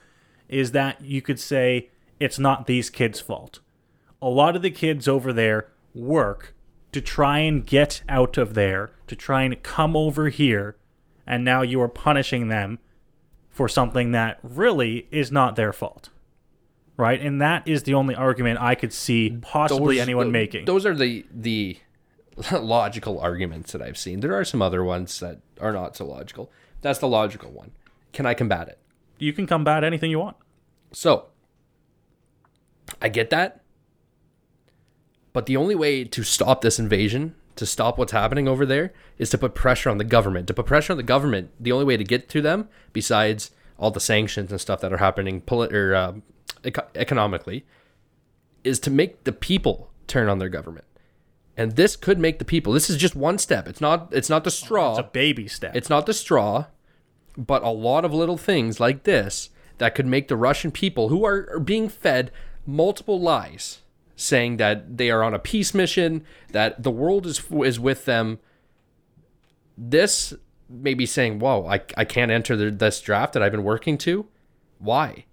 is 0.47 0.71
that 0.73 1.01
you 1.01 1.21
could 1.23 1.39
say 1.39 1.89
it's 2.19 2.37
not 2.37 2.67
these 2.67 2.91
kids' 2.91 3.19
fault. 3.19 3.59
A 4.21 4.29
lot 4.29 4.55
of 4.55 4.61
the 4.61 4.69
kids 4.71 5.07
over 5.07 5.33
there 5.33 5.67
work 5.95 6.53
to 6.91 7.01
try 7.01 7.39
and 7.39 7.65
get 7.65 8.03
out 8.07 8.37
of 8.37 8.53
there, 8.53 8.91
to 9.07 9.15
try 9.15 9.41
and 9.43 9.61
come 9.63 9.95
over 9.97 10.29
here, 10.29 10.75
and 11.25 11.43
now 11.43 11.63
you 11.63 11.81
are 11.81 11.89
punishing 11.89 12.47
them 12.49 12.77
for 13.49 13.67
something 13.67 14.11
that 14.11 14.37
really 14.43 15.07
is 15.11 15.31
not 15.31 15.55
their 15.55 15.73
fault. 15.73 16.09
Right? 16.97 17.19
And 17.19 17.41
that 17.41 17.67
is 17.67 17.83
the 17.83 17.93
only 17.93 18.15
argument 18.15 18.59
I 18.61 18.75
could 18.75 18.93
see 18.93 19.37
possibly 19.41 19.95
Those- 19.97 20.03
anyone 20.03 20.27
th- 20.27 20.33
making. 20.33 20.65
Those 20.65 20.85
are 20.85 20.95
the 20.95 21.25
the 21.33 21.77
logical 22.51 23.19
arguments 23.19 23.71
that 23.73 23.81
I've 23.81 23.97
seen. 23.97 24.19
There 24.21 24.33
are 24.37 24.45
some 24.45 24.61
other 24.61 24.83
ones 24.83 25.19
that 25.19 25.39
are 25.59 25.71
not 25.73 25.95
so 25.95 26.05
logical. 26.05 26.51
That's 26.81 26.99
the 26.99 27.07
logical 27.07 27.51
one. 27.51 27.71
Can 28.13 28.25
I 28.25 28.33
combat 28.33 28.67
it? 28.69 28.79
you 29.17 29.31
can 29.31 29.47
combat 29.47 29.81
anything 29.85 30.11
you 30.11 30.19
want. 30.19 30.35
So, 30.91 31.27
I 33.01 33.07
get 33.07 33.29
that. 33.29 33.61
But 35.31 35.45
the 35.45 35.55
only 35.57 35.73
way 35.75 36.03
to 36.03 36.23
stop 36.23 36.59
this 36.61 36.79
invasion, 36.79 37.35
to 37.55 37.65
stop 37.65 37.97
what's 37.97 38.11
happening 38.11 38.47
over 38.47 38.65
there, 38.65 38.91
is 39.17 39.29
to 39.31 39.37
put 39.37 39.55
pressure 39.55 39.89
on 39.89 39.97
the 39.97 40.03
government. 40.03 40.47
To 40.47 40.53
put 40.53 40.65
pressure 40.65 40.91
on 40.91 40.97
the 40.97 41.03
government, 41.03 41.51
the 41.59 41.71
only 41.71 41.85
way 41.85 41.95
to 41.97 42.03
get 42.03 42.27
to 42.29 42.41
them, 42.41 42.67
besides 42.91 43.51
all 43.77 43.89
the 43.91 43.99
sanctions 44.01 44.51
and 44.51 44.59
stuff 44.59 44.81
that 44.81 44.91
are 44.93 44.97
happening 44.97 45.39
poli- 45.41 45.73
or, 45.73 45.95
uh, 45.95 46.13
eco- 46.63 46.87
economically, 46.95 47.65
is 48.63 48.79
to 48.81 48.91
make 48.91 49.23
the 49.23 49.31
people 49.31 49.91
turn 50.07 50.29
on 50.29 50.39
their 50.39 50.49
government. 50.49 50.85
And 51.57 51.75
this 51.75 51.95
could 51.95 52.19
make 52.19 52.39
the 52.39 52.45
people. 52.45 52.73
This 52.73 52.89
is 52.89 52.97
just 52.97 53.15
one 53.15 53.37
step. 53.37 53.67
It's 53.67 53.81
not. 53.81 54.09
It's 54.11 54.29
not 54.29 54.43
the 54.43 54.51
straw. 54.51 54.91
It's 54.91 54.99
a 54.99 55.03
baby 55.03 55.47
step. 55.47 55.75
It's 55.75 55.89
not 55.89 56.05
the 56.05 56.13
straw, 56.13 56.65
but 57.37 57.63
a 57.63 57.69
lot 57.69 58.03
of 58.03 58.13
little 58.13 58.37
things 58.37 58.79
like 58.79 59.03
this 59.03 59.49
that 59.77 59.95
could 59.95 60.05
make 60.05 60.27
the 60.27 60.35
Russian 60.35 60.71
people 60.71 61.09
who 61.09 61.25
are, 61.25 61.49
are 61.53 61.59
being 61.59 61.89
fed 61.89 62.31
multiple 62.65 63.19
lies 63.19 63.79
saying 64.15 64.57
that 64.57 64.97
they 64.97 65.09
are 65.11 65.23
on 65.23 65.33
a 65.33 65.39
peace 65.39 65.73
mission, 65.73 66.23
that 66.51 66.83
the 66.83 66.91
world 66.91 67.25
is 67.25 67.41
is 67.63 67.79
with 67.79 68.05
them. 68.05 68.39
This 69.77 70.33
may 70.69 70.93
be 70.93 71.05
saying, 71.05 71.39
"Whoa, 71.39 71.67
I, 71.67 71.81
I 71.97 72.05
can't 72.05 72.31
enter 72.31 72.55
the, 72.55 72.71
this 72.71 73.01
draft 73.01 73.33
that 73.33 73.43
I've 73.43 73.51
been 73.51 73.63
working 73.63 73.97
to." 73.99 74.27
Why? 74.79 75.25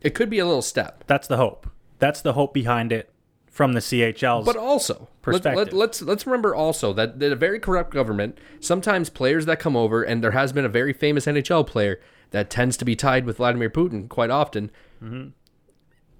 It 0.00 0.14
could 0.14 0.30
be 0.30 0.38
a 0.38 0.46
little 0.46 0.62
step, 0.62 1.04
That's 1.06 1.26
the 1.26 1.36
hope. 1.36 1.68
That's 1.98 2.20
the 2.20 2.34
hope 2.34 2.54
behind 2.54 2.92
it 2.92 3.10
from 3.50 3.72
the 3.72 3.80
CHL's. 3.80 4.46
but 4.46 4.56
also 4.56 4.94
let, 5.00 5.22
Perspective. 5.22 5.56
let, 5.56 5.72
let's 5.72 6.00
let's 6.02 6.26
remember 6.26 6.54
also 6.54 6.92
that, 6.92 7.18
that 7.18 7.32
a 7.32 7.36
very 7.36 7.58
corrupt 7.58 7.92
government. 7.92 8.38
Sometimes 8.60 9.10
players 9.10 9.46
that 9.46 9.58
come 9.58 9.76
over, 9.76 10.02
and 10.02 10.22
there 10.22 10.30
has 10.30 10.52
been 10.52 10.64
a 10.64 10.68
very 10.68 10.92
famous 10.92 11.26
NHL 11.26 11.66
player 11.66 12.00
that 12.30 12.50
tends 12.50 12.76
to 12.76 12.84
be 12.84 12.94
tied 12.94 13.24
with 13.24 13.38
Vladimir 13.38 13.68
Putin 13.70 14.08
quite 14.08 14.30
often. 14.30 14.70
Mm-hmm. 15.02 15.28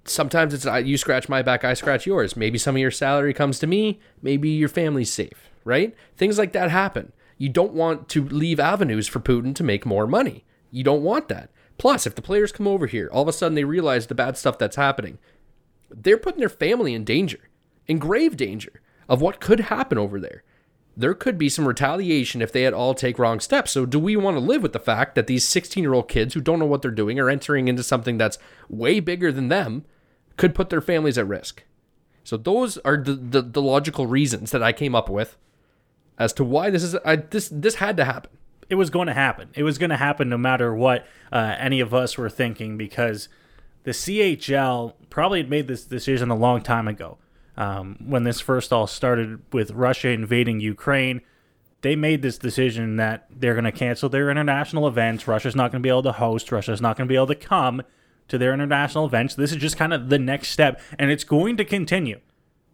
Sometimes 0.05 0.53
it's 0.53 0.65
you 0.87 0.97
scratch 0.97 1.29
my 1.29 1.41
back, 1.41 1.63
I 1.63 1.73
scratch 1.75 2.05
yours. 2.05 2.35
Maybe 2.35 2.57
some 2.57 2.75
of 2.75 2.81
your 2.81 2.91
salary 2.91 3.33
comes 3.33 3.59
to 3.59 3.67
me. 3.67 3.99
Maybe 4.21 4.49
your 4.49 4.69
family's 4.69 5.11
safe, 5.13 5.49
right? 5.63 5.95
Things 6.17 6.37
like 6.37 6.51
that 6.53 6.71
happen. 6.71 7.13
You 7.37 7.47
don't 7.47 7.73
want 7.73 8.09
to 8.09 8.25
leave 8.25 8.59
avenues 8.59 9.07
for 9.07 9.19
Putin 9.19 9.55
to 9.55 9.63
make 9.63 9.85
more 9.85 10.07
money. 10.07 10.43
You 10.71 10.83
don't 10.83 11.03
want 11.03 11.29
that. 11.29 11.51
Plus, 11.79 12.05
if 12.05 12.13
the 12.13 12.21
players 12.21 12.51
come 12.51 12.67
over 12.67 12.85
here, 12.85 13.09
all 13.11 13.23
of 13.23 13.27
a 13.27 13.33
sudden 13.33 13.55
they 13.55 13.63
realize 13.63 14.05
the 14.05 14.13
bad 14.13 14.37
stuff 14.37 14.59
that's 14.59 14.75
happening 14.75 15.17
they're 15.89 16.17
putting 16.17 16.39
their 16.39 16.49
family 16.49 16.93
in 16.93 17.03
danger, 17.03 17.49
in 17.87 17.99
grave 17.99 18.37
danger 18.37 18.81
of 19.07 19.21
what 19.21 19.39
could 19.39 19.59
happen 19.61 19.97
over 19.97 20.19
there. 20.19 20.43
There 20.95 21.13
could 21.13 21.37
be 21.37 21.49
some 21.49 21.67
retaliation 21.67 22.41
if 22.41 22.51
they 22.51 22.65
at 22.65 22.73
all 22.73 22.93
take 22.93 23.17
wrong 23.17 23.39
steps. 23.39 23.71
So, 23.71 23.85
do 23.85 23.97
we 23.99 24.15
want 24.17 24.35
to 24.35 24.41
live 24.41 24.61
with 24.61 24.73
the 24.73 24.79
fact 24.79 25.15
that 25.15 25.27
these 25.27 25.47
16 25.47 25.81
year 25.81 25.93
old 25.93 26.09
kids 26.09 26.33
who 26.33 26.41
don't 26.41 26.59
know 26.59 26.65
what 26.65 26.81
they're 26.81 26.91
doing 26.91 27.19
are 27.19 27.29
entering 27.29 27.67
into 27.67 27.83
something 27.83 28.17
that's 28.17 28.37
way 28.67 28.99
bigger 28.99 29.31
than 29.31 29.47
them 29.47 29.85
could 30.35 30.53
put 30.53 30.69
their 30.69 30.81
families 30.81 31.17
at 31.17 31.27
risk? 31.27 31.63
So, 32.25 32.35
those 32.35 32.77
are 32.79 32.97
the, 32.97 33.13
the, 33.13 33.41
the 33.41 33.61
logical 33.61 34.07
reasons 34.07 34.51
that 34.51 34.61
I 34.61 34.73
came 34.73 34.93
up 34.93 35.09
with 35.09 35.37
as 36.17 36.33
to 36.33 36.43
why 36.43 36.69
this 36.69 36.83
is 36.83 36.95
I, 37.05 37.15
this 37.15 37.49
this 37.51 37.75
had 37.75 37.95
to 37.97 38.05
happen. 38.05 38.31
It 38.69 38.75
was 38.75 38.89
going 38.89 39.07
to 39.07 39.13
happen. 39.13 39.49
It 39.55 39.63
was 39.63 39.77
going 39.77 39.89
to 39.89 39.97
happen 39.97 40.29
no 40.29 40.37
matter 40.37 40.73
what 40.73 41.05
uh, 41.31 41.55
any 41.57 41.79
of 41.79 41.93
us 41.93 42.17
were 42.17 42.29
thinking 42.29 42.77
because 42.77 43.27
the 43.83 43.91
CHL 43.91 44.93
probably 45.09 45.39
had 45.39 45.49
made 45.49 45.67
this 45.67 45.85
decision 45.85 46.29
a 46.29 46.35
long 46.35 46.61
time 46.61 46.87
ago. 46.87 47.17
Um, 47.57 47.97
when 48.05 48.23
this 48.23 48.39
first 48.39 48.71
all 48.71 48.87
started 48.87 49.41
with 49.51 49.71
Russia 49.71 50.09
invading 50.09 50.61
Ukraine, 50.61 51.21
they 51.81 51.95
made 51.95 52.21
this 52.21 52.37
decision 52.37 52.97
that 52.97 53.27
they're 53.29 53.53
going 53.53 53.65
to 53.65 53.71
cancel 53.71 54.07
their 54.07 54.29
international 54.29 54.87
events. 54.87 55.27
Russia's 55.27 55.55
not 55.55 55.71
going 55.71 55.81
to 55.81 55.85
be 55.85 55.89
able 55.89 56.03
to 56.03 56.13
host. 56.13 56.51
Russia's 56.51 56.81
not 56.81 56.95
going 56.95 57.07
to 57.07 57.11
be 57.11 57.15
able 57.15 57.27
to 57.27 57.35
come 57.35 57.81
to 58.27 58.37
their 58.37 58.53
international 58.53 59.05
events. 59.05 59.35
This 59.35 59.51
is 59.51 59.57
just 59.57 59.75
kind 59.75 59.93
of 59.93 60.09
the 60.09 60.19
next 60.19 60.49
step, 60.49 60.79
and 60.97 61.11
it's 61.11 61.23
going 61.23 61.57
to 61.57 61.65
continue. 61.65 62.19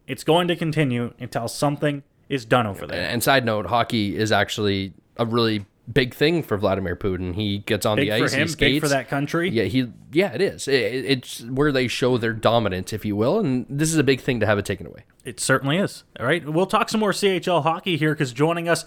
It's 0.06 0.24
going 0.24 0.48
to 0.50 0.56
continue 0.56 1.14
until 1.20 1.48
something 1.48 2.04
is 2.30 2.46
done 2.46 2.68
over 2.68 2.86
there. 2.86 3.10
And 3.10 3.24
side 3.24 3.46
note, 3.46 3.68
hockey 3.68 4.18
is 4.18 4.32
actually 4.32 4.94
a 5.18 5.26
really 5.26 5.66
big 5.92 6.14
thing 6.14 6.44
for 6.44 6.58
Vladimir 6.58 6.96
Putin. 6.96 7.36
He 7.36 7.60
gets 7.60 7.86
on 7.86 7.98
Big 7.98 8.10
the 8.10 8.14
ice, 8.14 8.32
for 8.32 8.38
him, 8.38 8.48
he 8.48 8.52
skates. 8.52 8.74
big 8.76 8.82
for 8.82 8.88
that 8.90 9.08
country. 9.08 9.50
Yeah, 9.50 9.64
he 9.64 9.92
yeah, 10.12 10.34
it 10.34 10.42
is. 10.42 10.68
It, 10.68 10.74
it's 11.06 11.42
where 11.42 11.72
they 11.72 11.88
show 11.88 12.18
their 12.18 12.34
dominance, 12.34 12.94
if 12.94 13.06
you 13.06 13.16
will, 13.16 13.40
and 13.40 13.66
this 13.70 13.90
is 13.90 13.98
a 13.98 14.04
big 14.04 14.22
thing 14.22 14.40
to 14.40 14.46
have 14.46 14.58
it 14.58 14.66
taken 14.66 14.88
away. 14.88 15.04
It 15.24 15.40
certainly 15.40 15.78
is. 15.78 16.04
All 16.20 16.26
right, 16.26 16.48
we'll 16.48 16.66
talk 16.66 16.90
some 16.90 17.00
more 17.00 17.12
CHL 17.12 17.64
hockey 17.64 17.98
here 17.98 18.14
because 18.14 18.34
joining 18.34 18.68
us 18.70 18.86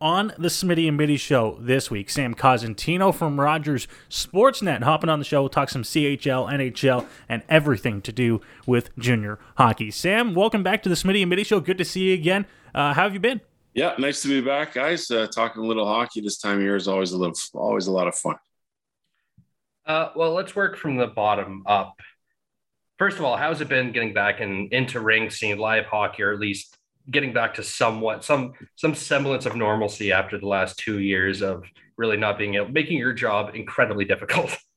on 0.00 0.32
the 0.38 0.48
Smitty 0.48 0.88
and 0.88 0.96
Mitty 0.96 1.18
show 1.18 1.58
this 1.60 1.90
week, 1.90 2.08
Sam 2.08 2.34
Cosentino 2.34 3.14
from 3.14 3.38
Rogers 3.38 3.86
Sportsnet 4.08 4.82
hopping 4.82 5.10
on 5.10 5.18
the 5.18 5.26
show. 5.26 5.42
We'll 5.42 5.50
talk 5.50 5.68
some 5.68 5.82
CHL, 5.82 6.50
NHL, 6.50 7.06
and 7.28 7.42
everything 7.50 8.00
to 8.02 8.12
do 8.12 8.40
with 8.66 8.96
junior 8.96 9.38
hockey. 9.58 9.90
Sam, 9.90 10.34
welcome 10.34 10.62
back 10.62 10.82
to 10.84 10.88
the 10.88 10.94
Smitty 10.94 11.20
and 11.20 11.28
Mitty 11.28 11.44
show. 11.44 11.60
Good 11.60 11.76
to 11.78 11.84
see 11.84 12.08
you 12.08 12.14
again. 12.14 12.46
Uh, 12.74 12.94
how 12.94 13.02
have 13.02 13.12
you 13.12 13.20
been? 13.20 13.42
Yeah, 13.74 13.94
nice 13.98 14.22
to 14.22 14.28
be 14.28 14.40
back, 14.40 14.74
guys. 14.74 15.10
Uh, 15.10 15.28
talking 15.28 15.62
a 15.62 15.66
little 15.66 15.86
hockey 15.86 16.20
this 16.20 16.38
time 16.38 16.56
of 16.56 16.62
year 16.62 16.76
is 16.76 16.88
always 16.88 17.12
a 17.12 17.16
little, 17.18 17.36
always 17.54 17.86
a 17.86 17.92
lot 17.92 18.08
of 18.08 18.16
fun. 18.16 18.36
Uh, 19.86 20.08
well, 20.16 20.32
let's 20.32 20.56
work 20.56 20.76
from 20.76 20.96
the 20.96 21.06
bottom 21.06 21.62
up. 21.66 21.96
First 22.98 23.18
of 23.18 23.24
all, 23.24 23.36
how's 23.36 23.60
it 23.60 23.68
been 23.68 23.92
getting 23.92 24.12
back 24.12 24.40
in, 24.40 24.68
into 24.72 25.00
ring, 25.00 25.30
seeing 25.30 25.58
live 25.58 25.86
hockey, 25.86 26.22
or 26.22 26.32
at 26.32 26.40
least 26.40 26.76
getting 27.10 27.32
back 27.32 27.54
to 27.54 27.62
somewhat 27.62 28.24
some 28.24 28.52
some 28.76 28.94
semblance 28.94 29.46
of 29.46 29.56
normalcy 29.56 30.12
after 30.12 30.38
the 30.38 30.46
last 30.46 30.78
two 30.78 30.98
years 31.00 31.42
of 31.42 31.64
really 31.96 32.16
not 32.16 32.38
being 32.38 32.54
able 32.54 32.68
making 32.68 32.98
your 32.98 33.12
job 33.12 33.54
incredibly 33.54 34.04
difficult. 34.04 34.56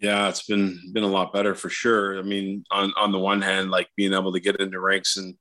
Yeah, 0.00 0.28
it's 0.28 0.44
been 0.44 0.92
been 0.92 1.04
a 1.04 1.08
lot 1.08 1.32
better 1.32 1.54
for 1.54 1.70
sure. 1.70 2.18
I 2.18 2.22
mean, 2.22 2.64
on 2.70 2.92
on 2.96 3.12
the 3.12 3.18
one 3.18 3.40
hand, 3.40 3.70
like 3.70 3.88
being 3.96 4.12
able 4.12 4.32
to 4.32 4.40
get 4.40 4.60
into 4.60 4.78
ranks 4.78 5.16
and 5.16 5.36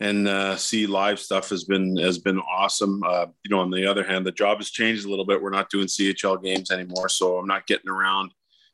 and 0.00 0.26
uh, 0.26 0.56
see 0.56 0.86
live 0.86 1.18
stuff 1.18 1.50
has 1.50 1.64
been 1.64 1.96
has 1.96 2.18
been 2.18 2.40
awesome. 2.40 3.02
Uh, 3.04 3.26
you 3.44 3.50
know, 3.50 3.60
on 3.60 3.70
the 3.70 3.86
other 3.86 4.04
hand, 4.04 4.26
the 4.26 4.32
job 4.32 4.58
has 4.58 4.70
changed 4.70 5.04
a 5.04 5.10
little 5.10 5.24
bit. 5.24 5.40
We're 5.40 5.50
not 5.50 5.70
doing 5.70 5.86
CHL 5.86 6.42
games 6.42 6.70
anymore, 6.70 7.08
so 7.08 7.38
I'm 7.38 7.46
not 7.46 7.66
getting 7.66 7.90
around 7.90 8.32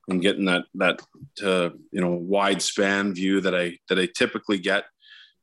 and 0.09 0.23
getting 0.23 0.47
that 0.47 0.65
that 0.75 1.01
uh, 1.43 1.71
you 1.93 2.01
know 2.01 2.13
wide 2.13 2.63
span 2.63 3.15
view 3.15 3.41
that 3.43 3.55
I 3.55 3.79
that 3.89 3.99
I 3.99 4.09
typically 4.17 4.59
get. 4.59 4.85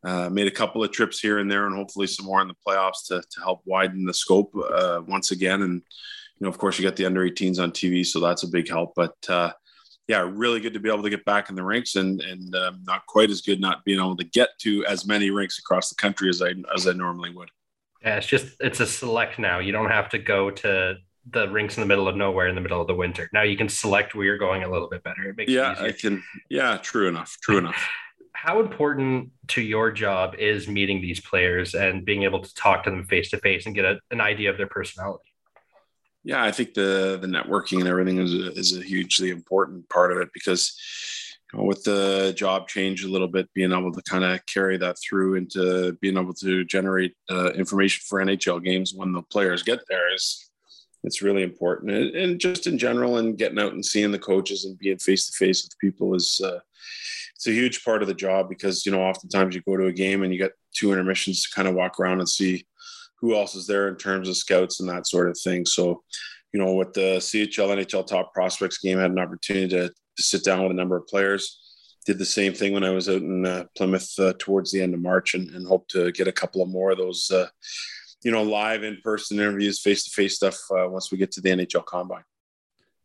Uh, 0.03 0.29
made 0.29 0.47
a 0.47 0.51
couple 0.51 0.83
of 0.83 0.91
trips 0.91 1.19
here 1.19 1.39
and 1.39 1.51
there, 1.51 1.65
and 1.65 1.75
hopefully 1.75 2.07
some 2.07 2.27
more 2.27 2.39
in 2.41 2.47
the 2.47 2.55
playoffs 2.65 3.07
to 3.07 3.21
to 3.29 3.41
help 3.41 3.61
widen 3.65 4.05
the 4.05 4.13
scope 4.13 4.53
uh, 4.55 5.01
once 5.07 5.31
again. 5.31 5.63
And 5.63 5.73
you 5.73 6.45
know, 6.45 6.49
of 6.49 6.57
course, 6.57 6.77
you 6.77 6.85
got 6.85 6.95
the 6.95 7.05
under 7.05 7.27
18s 7.27 7.59
on 7.59 7.71
TV, 7.71 8.05
so 8.05 8.19
that's 8.19 8.43
a 8.43 8.47
big 8.47 8.69
help. 8.69 8.93
But 8.95 9.15
uh, 9.27 9.51
yeah, 10.07 10.29
really 10.31 10.59
good 10.59 10.73
to 10.73 10.79
be 10.79 10.89
able 10.89 11.03
to 11.03 11.09
get 11.09 11.25
back 11.25 11.49
in 11.49 11.55
the 11.55 11.63
rinks, 11.63 11.95
and 11.95 12.21
and 12.21 12.55
um, 12.55 12.81
not 12.85 13.05
quite 13.05 13.29
as 13.29 13.41
good 13.41 13.59
not 13.59 13.83
being 13.83 13.99
able 13.99 14.15
to 14.15 14.23
get 14.23 14.49
to 14.59 14.85
as 14.85 15.05
many 15.05 15.29
rinks 15.29 15.59
across 15.59 15.89
the 15.89 15.95
country 15.95 16.29
as 16.29 16.41
I 16.41 16.53
as 16.73 16.87
I 16.87 16.93
normally 16.93 17.33
would. 17.33 17.51
Yeah, 18.01 18.17
it's 18.17 18.27
just 18.27 18.55
it's 18.59 18.79
a 18.79 18.87
select 18.87 19.37
now. 19.37 19.59
You 19.59 19.71
don't 19.71 19.89
have 19.89 20.09
to 20.09 20.17
go 20.17 20.49
to 20.49 20.97
the 21.29 21.49
rinks 21.49 21.75
in 21.75 21.81
the 21.81 21.87
middle 21.87 22.07
of 22.07 22.15
nowhere 22.15 22.47
in 22.47 22.55
the 22.55 22.61
middle 22.61 22.79
of 22.79 22.87
the 22.87 22.95
winter. 22.95 23.29
Now 23.33 23.41
you 23.41 23.57
can 23.57 23.67
select 23.67 24.15
where 24.15 24.25
you're 24.25 24.37
going 24.37 24.63
a 24.63 24.71
little 24.71 24.87
bit 24.87 25.03
better. 25.03 25.23
It 25.23 25.35
makes 25.35 25.51
yeah, 25.51 25.73
it 25.73 25.79
I 25.79 25.91
can. 25.91 26.23
Yeah, 26.49 26.77
true 26.77 27.09
enough. 27.09 27.37
True 27.41 27.57
enough. 27.57 27.87
How 28.31 28.59
important 28.59 29.31
to 29.49 29.61
your 29.61 29.91
job 29.91 30.35
is 30.35 30.67
meeting 30.67 31.01
these 31.01 31.19
players 31.19 31.73
and 31.73 32.05
being 32.05 32.21
able 32.21 32.39
to 32.39 32.53
talk 32.53 32.83
to 32.83 32.91
them 32.91 33.03
face 33.03 33.31
to 33.31 33.37
face 33.39 33.65
and 33.65 33.73
get 33.73 33.83
a, 33.83 33.99
an 34.11 34.21
idea 34.21 34.51
of 34.51 34.57
their 34.57 34.67
personality? 34.67 35.26
Yeah, 36.27 36.43
I 36.43 36.51
think 36.51 36.73
the 36.73 37.17
the 37.21 37.27
networking 37.27 37.79
and 37.79 37.87
everything 37.87 38.17
is 38.17 38.33
a, 38.33 38.51
is 38.51 38.77
a 38.77 38.81
hugely 38.81 39.29
important 39.29 39.87
part 39.87 40.11
of 40.11 40.17
it 40.17 40.27
because 40.33 40.77
you 41.53 41.57
know, 41.57 41.65
with 41.65 41.85
the 41.85 42.33
job 42.35 42.67
change 42.67 43.05
a 43.05 43.07
little 43.07 43.29
bit, 43.29 43.47
being 43.53 43.71
able 43.71 43.93
to 43.93 44.01
kind 44.01 44.25
of 44.25 44.45
carry 44.45 44.75
that 44.75 44.97
through 44.99 45.35
into 45.35 45.93
being 46.01 46.17
able 46.17 46.33
to 46.33 46.65
generate 46.65 47.15
uh, 47.31 47.51
information 47.51 48.03
for 48.05 48.19
NHL 48.19 48.61
games 48.61 48.91
when 48.93 49.13
the 49.13 49.21
players 49.21 49.63
get 49.63 49.79
there 49.87 50.13
is 50.13 50.51
it's 51.05 51.21
really 51.21 51.43
important. 51.43 51.91
And, 51.91 52.13
and, 52.13 52.39
just 52.41 52.67
in 52.67 52.77
general 52.77 53.19
and 53.19 53.37
getting 53.37 53.59
out 53.59 53.71
and 53.71 53.85
seeing 53.85 54.11
the 54.11 54.19
coaches 54.19 54.65
and 54.65 54.77
being 54.77 54.97
face 54.97 55.27
to 55.27 55.31
face 55.31 55.63
with 55.63 55.79
people 55.79 56.13
is 56.13 56.41
uh, 56.43 56.59
it's 57.35 57.47
a 57.47 57.53
huge 57.53 57.85
part 57.85 58.01
of 58.01 58.09
the 58.09 58.13
job 58.13 58.49
because 58.49 58.85
you 58.85 58.91
know 58.91 59.01
oftentimes 59.01 59.55
you 59.55 59.61
go 59.61 59.77
to 59.77 59.85
a 59.85 59.93
game 59.93 60.23
and 60.23 60.33
you 60.33 60.39
get 60.39 60.51
two 60.75 60.91
intermissions 60.91 61.43
to 61.43 61.55
kind 61.55 61.69
of 61.69 61.75
walk 61.75 62.01
around 62.01 62.19
and 62.19 62.27
see 62.27 62.65
who 63.19 63.35
else 63.35 63.55
is 63.55 63.67
there 63.67 63.87
in 63.87 63.95
terms 63.95 64.29
of 64.29 64.37
scouts 64.37 64.79
and 64.79 64.89
that 64.89 65.07
sort 65.07 65.29
of 65.29 65.37
thing. 65.39 65.65
So, 65.65 66.03
you 66.53 66.59
know, 66.59 66.73
with 66.73 66.93
the 66.93 67.17
CHL 67.17 67.75
NHL 67.75 68.05
top 68.07 68.33
prospects 68.33 68.77
game, 68.77 68.97
I 68.97 69.03
had 69.03 69.11
an 69.11 69.19
opportunity 69.19 69.69
to, 69.69 69.91
sit 70.19 70.43
down 70.43 70.63
with 70.63 70.71
a 70.71 70.73
number 70.73 70.97
of 70.97 71.05
players. 71.05 71.59
Did 72.07 72.17
the 72.17 72.25
same 72.25 72.51
thing 72.51 72.73
when 72.73 72.83
I 72.83 72.89
was 72.89 73.07
out 73.07 73.21
in 73.21 73.45
uh, 73.45 73.65
Plymouth 73.75 74.11
uh, 74.17 74.33
towards 74.39 74.71
the 74.71 74.81
end 74.81 74.95
of 74.95 74.99
March, 74.99 75.35
and, 75.35 75.47
and, 75.51 75.67
hope 75.67 75.87
to 75.89 76.11
get 76.11 76.27
a 76.27 76.31
couple 76.31 76.63
of 76.63 76.69
more 76.69 76.89
of 76.89 76.97
those, 76.97 77.29
uh, 77.29 77.45
you 78.23 78.31
know, 78.31 78.41
live 78.41 78.81
in 78.81 78.97
person 79.03 79.37
interviews, 79.37 79.79
face 79.79 80.05
to 80.05 80.09
face 80.09 80.35
stuff 80.35 80.57
uh, 80.71 80.89
once 80.89 81.11
we 81.11 81.19
get 81.19 81.31
to 81.33 81.41
the 81.41 81.49
NHL 81.49 81.85
Combine. 81.85 82.23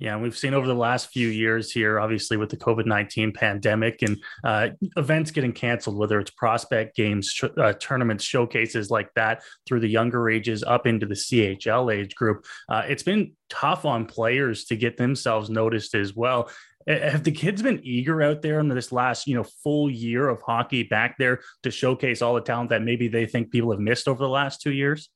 Yeah, 0.02 0.16
we've 0.16 0.36
seen 0.36 0.52
over 0.52 0.66
the 0.66 0.74
last 0.74 1.10
few 1.12 1.28
years 1.28 1.70
here, 1.70 2.00
obviously 2.00 2.36
with 2.36 2.50
the 2.50 2.56
COVID 2.56 2.86
19 2.86 3.32
pandemic 3.34 4.02
and 4.02 4.20
uh, 4.42 4.70
events 4.96 5.30
getting 5.30 5.52
canceled, 5.52 5.96
whether 5.96 6.18
it's 6.18 6.32
prospect 6.32 6.96
games, 6.96 7.40
uh, 7.56 7.74
tournaments, 7.74 8.24
showcases 8.24 8.90
like 8.90 9.14
that 9.14 9.44
through 9.64 9.78
the 9.78 9.88
younger 9.88 10.28
ages 10.28 10.64
up 10.64 10.88
into 10.88 11.06
the 11.06 11.14
CHL 11.14 11.94
age 11.94 12.16
group. 12.16 12.44
Uh, 12.68 12.82
it's 12.88 13.04
been 13.04 13.34
tough 13.48 13.84
on 13.84 14.04
players 14.04 14.64
to 14.64 14.76
get 14.76 14.96
themselves 14.96 15.48
noticed 15.48 15.94
as 15.94 16.16
well. 16.16 16.50
Have 16.88 17.22
the 17.22 17.30
kids 17.30 17.62
been 17.62 17.78
eager 17.84 18.22
out 18.22 18.42
there 18.42 18.58
in 18.58 18.66
this 18.66 18.90
last, 18.90 19.28
you 19.28 19.36
know, 19.36 19.44
full 19.62 19.88
year 19.88 20.28
of 20.28 20.42
hockey 20.42 20.82
back 20.82 21.16
there 21.16 21.42
to 21.62 21.70
showcase 21.70 22.22
all 22.22 22.34
the 22.34 22.40
talent 22.40 22.70
that 22.70 22.82
maybe 22.82 23.06
they 23.06 23.24
think 23.24 23.52
people 23.52 23.70
have 23.70 23.78
missed 23.78 24.08
over 24.08 24.20
the 24.20 24.28
last 24.28 24.62
two 24.62 24.72
years? 24.72 25.10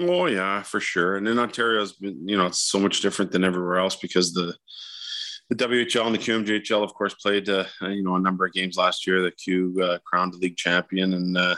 Oh 0.00 0.26
yeah, 0.26 0.62
for 0.62 0.78
sure. 0.80 1.16
And 1.16 1.26
in 1.26 1.38
Ontario 1.38 1.80
has 1.80 1.92
been, 1.92 2.28
you 2.28 2.36
know, 2.36 2.46
it's 2.46 2.60
so 2.60 2.78
much 2.78 3.00
different 3.00 3.32
than 3.32 3.44
everywhere 3.44 3.78
else 3.78 3.96
because 3.96 4.32
the 4.32 4.54
the 5.50 5.56
WHL 5.56 6.06
and 6.06 6.14
the 6.14 6.18
QMJHL, 6.18 6.84
of 6.84 6.92
course, 6.92 7.14
played 7.14 7.48
uh, 7.48 7.64
you 7.80 8.02
know 8.02 8.16
a 8.16 8.20
number 8.20 8.44
of 8.44 8.52
games 8.52 8.76
last 8.76 9.06
year. 9.06 9.22
The 9.22 9.30
Q 9.30 9.80
uh, 9.82 9.98
crowned 10.04 10.34
the 10.34 10.38
league 10.38 10.56
champion, 10.56 11.14
and 11.14 11.36
uh, 11.36 11.56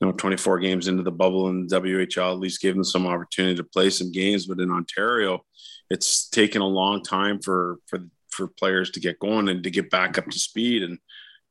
you 0.00 0.06
know 0.06 0.12
24 0.12 0.58
games 0.58 0.88
into 0.88 1.02
the 1.02 1.12
bubble, 1.12 1.48
and 1.48 1.68
the 1.68 1.80
WHL 1.80 2.32
at 2.32 2.38
least 2.38 2.60
gave 2.60 2.74
them 2.74 2.84
some 2.84 3.06
opportunity 3.06 3.54
to 3.56 3.64
play 3.64 3.88
some 3.88 4.10
games. 4.10 4.46
But 4.46 4.60
in 4.60 4.70
Ontario, 4.70 5.44
it's 5.90 6.28
taken 6.28 6.60
a 6.60 6.66
long 6.66 7.02
time 7.02 7.40
for 7.40 7.78
for 7.86 8.00
for 8.30 8.48
players 8.48 8.90
to 8.92 9.00
get 9.00 9.20
going 9.20 9.48
and 9.48 9.62
to 9.62 9.70
get 9.70 9.90
back 9.90 10.18
up 10.18 10.26
to 10.26 10.38
speed. 10.38 10.82
And 10.82 10.98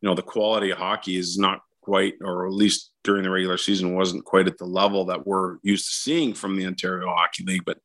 you 0.02 0.10
know 0.10 0.16
the 0.16 0.22
quality 0.22 0.72
of 0.72 0.78
hockey 0.78 1.16
is 1.16 1.38
not 1.38 1.62
quite, 1.82 2.16
or 2.22 2.46
at 2.46 2.54
least 2.54 2.92
during 3.04 3.24
the 3.24 3.30
regular 3.30 3.58
season, 3.58 3.96
wasn't 3.96 4.26
quite 4.26 4.48
at 4.48 4.58
the 4.58 4.66
level 4.66 5.06
that 5.06 5.26
we're 5.26 5.58
used 5.64 5.88
to 5.88 5.94
seeing 5.94 6.34
from 6.34 6.56
the 6.56 6.66
Ontario 6.66 7.08
Hockey 7.08 7.44
League. 7.44 7.66
But 7.66 7.80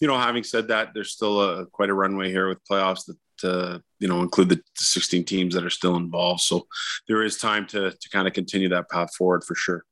you 0.00 0.08
know, 0.08 0.18
having 0.18 0.44
said 0.44 0.68
that, 0.68 0.90
there's 0.94 1.12
still 1.12 1.40
a 1.40 1.66
quite 1.66 1.90
a 1.90 1.94
runway 1.94 2.30
here 2.30 2.48
with 2.48 2.64
playoffs 2.68 3.06
that 3.06 3.48
uh, 3.48 3.78
you 3.98 4.08
know 4.08 4.20
include 4.20 4.50
the, 4.50 4.56
the 4.56 4.84
16 4.84 5.24
teams 5.24 5.54
that 5.54 5.64
are 5.64 5.70
still 5.70 5.96
involved. 5.96 6.40
So 6.40 6.66
there 7.08 7.22
is 7.22 7.38
time 7.38 7.66
to 7.68 7.90
to 7.90 8.08
kind 8.10 8.26
of 8.26 8.34
continue 8.34 8.68
that 8.70 8.90
path 8.90 9.14
forward 9.14 9.44
for 9.44 9.54
sure. 9.54 9.84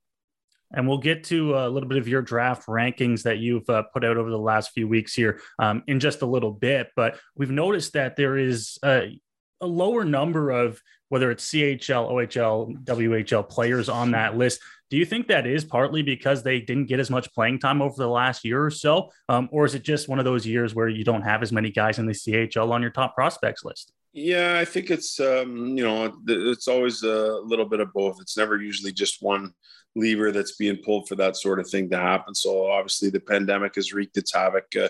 And 0.73 0.87
we'll 0.87 0.99
get 0.99 1.25
to 1.25 1.57
a 1.57 1.69
little 1.69 1.89
bit 1.89 1.99
of 1.99 2.09
your 2.09 2.21
draft 2.21 2.67
rankings 2.67 3.23
that 3.23 3.39
you've 3.39 3.69
uh, 3.71 3.85
put 3.85 4.05
out 4.05 4.19
over 4.19 4.31
the 4.31 4.39
last 4.39 4.73
few 4.73 4.87
weeks 4.87 5.15
here 5.15 5.41
um, 5.59 5.83
in 5.87 5.99
just 5.99 6.21
a 6.21 6.27
little 6.27 6.53
bit. 6.53 6.91
But 6.95 7.19
we've 7.35 7.51
noticed 7.51 7.95
that 7.95 8.17
there 8.17 8.37
is 8.37 8.79
a, 8.85 9.19
a 9.61 9.67
lower 9.67 10.05
number 10.05 10.51
of 10.51 10.81
whether 11.09 11.31
it's 11.31 11.51
CHL, 11.51 12.11
OHL, 12.11 12.85
WHL 12.85 13.49
players 13.49 13.89
on 13.89 14.11
that 14.11 14.37
list. 14.37 14.61
Do 14.91 14.97
you 14.97 15.05
think 15.05 15.29
that 15.29 15.47
is 15.47 15.65
partly 15.65 16.03
because 16.03 16.43
they 16.43 16.61
didn't 16.61 16.87
get 16.87 17.01
as 17.01 17.11
much 17.11 17.33
playing 17.33 17.59
time 17.59 17.83
over 17.83 17.97
the 17.97 18.09
last 18.09 18.45
year 18.45 18.65
or 18.65 18.71
so? 18.71 19.11
Um, 19.29 19.49
or 19.53 19.65
is 19.65 19.75
it 19.75 19.83
just 19.83 20.09
one 20.09 20.19
of 20.19 20.25
those 20.25 20.47
years 20.47 20.75
where 20.75 20.89
you 20.89 21.05
don't 21.05 21.23
have 21.23 21.43
as 21.43 21.53
many 21.53 21.71
guys 21.71 21.99
in 21.99 22.07
the 22.07 22.13
CHL 22.13 22.71
on 22.71 22.83
your 22.83 22.91
top 22.91 23.15
prospects 23.15 23.65
list? 23.65 23.93
Yeah, 24.13 24.59
I 24.59 24.65
think 24.65 24.91
it's, 24.91 25.21
um, 25.21 25.77
you 25.77 25.85
know, 25.85 26.13
it's 26.27 26.69
always 26.69 27.03
a 27.03 27.41
little 27.45 27.67
bit 27.67 27.81
of 27.81 27.93
both. 27.93 28.19
It's 28.21 28.37
never 28.37 28.61
usually 28.61 28.93
just 28.93 29.23
one 29.23 29.53
lever 29.95 30.33
that's 30.33 30.57
being 30.57 30.79
pulled 30.85 31.09
for 31.09 31.15
that 31.17 31.37
sort 31.37 31.61
of 31.61 31.69
thing 31.69 31.91
to 31.91 31.99
happen. 31.99 32.35
So 32.35 32.67
obviously 32.67 33.11
the 33.11 33.21
pandemic 33.21 33.75
has 33.75 33.93
wreaked 33.93 34.17
its 34.17 34.35
havoc 34.35 34.65
uh, 34.77 34.89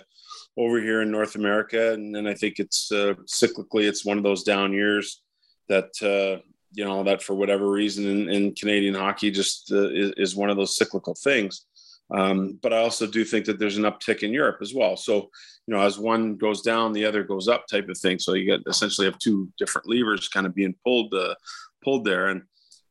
over 0.57 0.81
here 0.81 1.01
in 1.01 1.11
North 1.11 1.35
America. 1.35 1.93
And 1.93 2.13
then 2.13 2.27
I 2.27 2.33
think 2.33 2.59
it's 2.59 2.91
uh, 2.91 3.13
cyclically, 3.25 3.87
it's 3.87 4.05
one 4.05 4.17
of 4.17 4.23
those 4.23 4.43
down 4.43 4.73
years 4.73 5.21
that 5.69 5.89
uh, 6.01 6.41
you 6.73 6.83
know 6.83 7.03
that 7.03 7.23
for 7.23 7.33
whatever 7.33 7.69
reason 7.69 8.05
in, 8.05 8.29
in 8.29 8.55
Canadian 8.55 8.95
hockey 8.95 9.31
just 9.31 9.71
uh, 9.71 9.89
is, 9.89 10.11
is, 10.17 10.35
one 10.35 10.49
of 10.49 10.57
those 10.57 10.75
cyclical 10.75 11.15
things. 11.15 11.65
Um, 12.11 12.59
but 12.61 12.73
I 12.73 12.77
also 12.77 13.05
do 13.05 13.23
think 13.23 13.45
that 13.45 13.59
there's 13.59 13.77
an 13.77 13.83
uptick 13.83 14.23
in 14.23 14.33
Europe 14.33 14.57
as 14.61 14.73
well. 14.73 14.97
So 14.97 15.29
you 15.67 15.75
know, 15.75 15.81
as 15.81 15.99
one 15.99 16.35
goes 16.35 16.61
down, 16.61 16.93
the 16.93 17.05
other 17.05 17.23
goes 17.23 17.47
up, 17.47 17.67
type 17.67 17.89
of 17.89 17.97
thing. 17.97 18.19
So 18.19 18.33
you 18.33 18.45
get 18.45 18.61
essentially 18.67 19.05
have 19.05 19.19
two 19.19 19.49
different 19.57 19.87
levers 19.87 20.27
kind 20.27 20.45
of 20.45 20.55
being 20.55 20.75
pulled 20.83 21.13
uh, 21.13 21.35
pulled 21.83 22.05
there. 22.05 22.27
And 22.27 22.41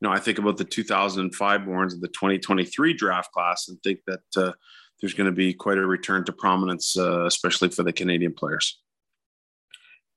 you 0.00 0.08
know, 0.08 0.12
I 0.12 0.20
think 0.20 0.38
about 0.38 0.56
the 0.56 0.64
2005 0.64 1.60
borns 1.62 1.92
of 1.92 2.00
the 2.00 2.08
2023 2.08 2.94
draft 2.94 3.32
class, 3.32 3.68
and 3.68 3.80
think 3.82 4.00
that 4.06 4.20
uh, 4.36 4.52
there's 5.00 5.14
going 5.14 5.26
to 5.26 5.32
be 5.36 5.54
quite 5.54 5.78
a 5.78 5.86
return 5.86 6.24
to 6.24 6.32
prominence, 6.32 6.96
uh, 6.98 7.24
especially 7.24 7.68
for 7.68 7.82
the 7.82 7.92
Canadian 7.92 8.34
players. 8.34 8.80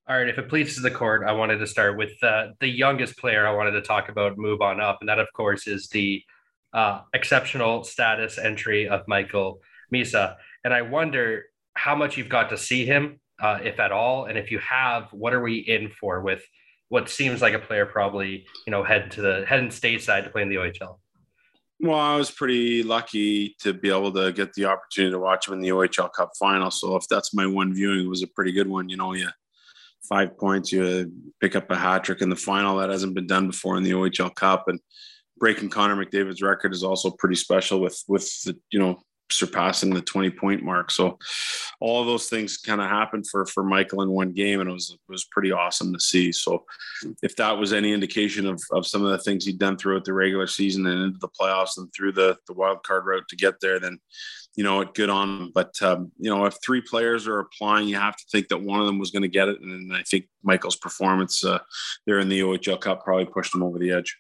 All 0.08 0.18
right, 0.18 0.28
if 0.28 0.38
it 0.38 0.50
pleases 0.50 0.82
the 0.82 0.92
court, 0.92 1.24
I 1.26 1.32
wanted 1.32 1.60
to 1.60 1.68
start 1.68 1.98
with 1.98 2.12
uh, 2.24 2.48
the 2.60 2.68
youngest 2.68 3.18
player 3.18 3.48
I 3.48 3.54
wanted 3.54 3.72
to 3.72 3.82
talk 3.82 4.10
about, 4.10 4.38
move 4.38 4.62
on 4.62 4.82
up, 4.82 4.98
and 5.00 5.10
that, 5.10 5.20
of 5.20 5.28
course, 5.34 5.68
is 5.68 5.88
the 5.90 6.24
uh, 6.74 7.02
exceptional 7.14 7.84
status 7.84 8.38
entry 8.38 8.90
of 8.90 9.08
Michael 9.08 9.62
Misa. 9.94 10.36
And 10.64 10.74
I 10.74 10.82
wonder, 10.82 11.46
how 11.74 11.96
much 11.96 12.18
you've 12.18 12.30
got 12.30 12.50
to 12.50 12.58
see 12.58 12.86
him, 12.86 13.20
uh, 13.42 13.60
if 13.64 13.80
at 13.80 13.92
all, 13.92 14.26
and 14.26 14.38
if 14.38 14.52
you 14.52 14.60
have, 14.60 15.08
what 15.12 15.34
are 15.34 15.42
we 15.42 15.58
in 15.60 15.90
for 15.90 16.22
with 16.22 16.44
what 16.90 17.10
seems 17.10 17.42
like 17.42 17.54
a 17.54 17.60
player 17.60 17.86
probably 17.86 18.46
you 18.68 18.72
know 18.72 18.84
head 18.84 19.12
to 19.12 19.22
the 19.22 19.34
head 19.38 19.48
heading 19.48 19.70
stateside 19.70 20.24
to 20.26 20.30
play 20.30 20.42
in 20.42 20.50
the 20.50 20.56
OHL? 20.56 21.00
Well, 21.84 21.98
I 21.98 22.16
was 22.16 22.30
pretty 22.30 22.84
lucky 22.84 23.56
to 23.62 23.74
be 23.74 23.90
able 23.90 24.14
to 24.14 24.32
get 24.32 24.54
the 24.54 24.66
opportunity 24.66 25.14
to 25.14 25.20
watch 25.20 25.48
him 25.48 25.56
in 25.56 25.62
the 25.62 25.70
OHL 25.70 26.14
Cup 26.14 26.30
final. 26.38 26.70
So 26.70 26.96
if 26.96 27.08
that's 27.10 27.34
my 27.34 27.48
one 27.48 27.74
viewing, 27.74 28.06
it 28.06 28.10
was 28.10 28.22
a 28.22 28.28
pretty 28.28 28.52
good 28.52 28.68
one. 28.68 28.88
You 28.88 28.98
know, 28.98 29.14
you 29.14 29.28
five 30.08 30.38
points, 30.38 30.72
you 30.72 31.12
pick 31.40 31.56
up 31.56 31.72
a 31.72 31.76
hat 31.76 32.04
trick 32.04 32.22
in 32.22 32.30
the 32.30 32.36
final. 32.36 32.78
That 32.78 32.92
hasn't 32.92 33.16
been 33.16 33.26
done 33.26 33.48
before 33.48 33.78
in 33.78 33.84
the 33.84 33.94
OHL 33.94 34.36
Cup, 34.36 34.68
and 34.68 34.80
breaking 35.38 35.70
Connor 35.70 35.96
McDavid's 35.96 36.44
record 36.44 36.72
is 36.72 36.84
also 36.84 37.10
pretty 37.10 37.36
special 37.36 37.82
with 37.82 38.00
with 38.08 38.30
the 38.44 38.56
you 38.72 38.78
know 38.78 39.02
surpassing 39.32 39.94
the 39.94 40.02
20 40.02 40.30
point 40.32 40.64
mark. 40.64 40.92
So 40.92 41.18
all 41.80 42.06
those 42.06 42.30
things 42.30 42.58
kind 42.58 42.82
of 42.82 42.90
happened 42.90 43.28
for 43.28 43.46
for 43.46 43.64
Michael 43.64 44.02
in 44.02 44.10
one 44.10 44.32
game, 44.32 44.60
and 44.60 44.70
it 44.70 44.74
was 44.74 44.92
it 44.92 45.12
was 45.12 45.26
pretty 45.26 45.52
awesome 45.52 45.94
to 45.94 46.00
see. 46.00 46.32
So 46.32 46.66
if 47.22 47.36
that 47.38 47.58
was 47.58 47.74
any 47.74 47.94
indication 47.94 48.48
of 48.48 48.62
of 48.72 48.88
some 48.88 49.04
of 49.04 49.12
the 49.12 49.20
things 49.20 49.46
he'd 49.46 49.60
done 49.60 49.78
throughout 49.78 50.06
the 50.06 50.14
regular 50.14 50.48
season 50.48 50.86
and 50.88 51.04
into 51.04 51.20
the 51.20 51.30
playoffs 51.30 51.78
and 51.78 51.92
through 51.94 52.14
the 52.14 52.38
the 52.48 52.54
wild 52.54 52.84
card 52.84 53.06
route 53.06 53.28
to 53.30 53.36
get 53.36 53.60
there, 53.62 53.80
then 53.80 54.00
you 54.56 54.64
know 54.64 54.82
it 54.82 54.94
good 54.94 55.10
on 55.10 55.30
him. 55.30 55.52
But 55.54 55.82
um, 55.82 56.12
you 56.18 56.30
know 56.30 56.46
if 56.46 56.58
three 56.64 56.82
players 56.82 57.28
are 57.28 57.40
applying, 57.40 57.88
you 57.88 57.96
have 57.96 58.16
to 58.16 58.26
think 58.32 58.50
that 58.50 58.62
one 58.62 58.80
of 58.80 58.86
them 58.86 59.00
was 59.00 59.12
going 59.12 59.24
to 59.24 59.28
get 59.28 59.50
it, 59.50 59.62
and 59.62 59.96
I 59.96 60.04
think 60.04 60.28
Michael's 60.44 60.76
performance 60.76 61.44
uh, 61.44 61.60
there 62.06 62.20
in 62.20 62.30
the 62.30 62.42
OHL 62.42 62.82
Cup 62.82 63.04
probably 63.04 63.26
pushed 63.26 63.56
him 63.56 63.64
over 63.64 63.80
the 63.80 63.92
edge. 63.92 64.18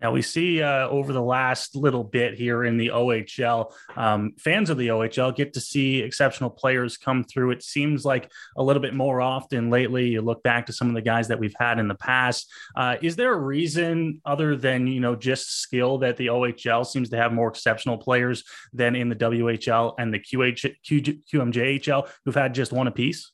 Now 0.00 0.12
we 0.12 0.22
see 0.22 0.62
uh, 0.62 0.88
over 0.88 1.12
the 1.12 1.22
last 1.22 1.74
little 1.74 2.04
bit 2.04 2.34
here 2.34 2.64
in 2.64 2.76
the 2.76 2.88
OHL, 2.88 3.72
um, 3.96 4.34
fans 4.38 4.70
of 4.70 4.78
the 4.78 4.88
OHL 4.88 5.34
get 5.34 5.54
to 5.54 5.60
see 5.60 6.00
exceptional 6.00 6.50
players 6.50 6.96
come 6.96 7.24
through. 7.24 7.50
It 7.50 7.62
seems 7.62 8.04
like 8.04 8.30
a 8.56 8.62
little 8.62 8.82
bit 8.82 8.94
more 8.94 9.20
often 9.20 9.70
lately. 9.70 10.08
You 10.08 10.22
look 10.22 10.42
back 10.42 10.66
to 10.66 10.72
some 10.72 10.88
of 10.88 10.94
the 10.94 11.02
guys 11.02 11.28
that 11.28 11.40
we've 11.40 11.54
had 11.58 11.78
in 11.78 11.88
the 11.88 11.96
past. 11.96 12.50
Uh, 12.76 12.96
is 13.02 13.16
there 13.16 13.32
a 13.32 13.38
reason 13.38 14.20
other 14.24 14.56
than 14.56 14.86
you 14.86 15.00
know 15.00 15.16
just 15.16 15.60
skill 15.60 15.98
that 15.98 16.16
the 16.16 16.28
OHL 16.28 16.86
seems 16.86 17.10
to 17.10 17.16
have 17.16 17.32
more 17.32 17.48
exceptional 17.48 17.98
players 17.98 18.44
than 18.72 18.94
in 18.94 19.08
the 19.08 19.16
WHL 19.16 19.94
and 19.98 20.14
the 20.14 20.20
QH, 20.20 20.74
Q, 20.84 21.00
QMJHL 21.00 22.08
who've 22.24 22.34
had 22.34 22.54
just 22.54 22.72
one 22.72 22.86
apiece? 22.86 23.32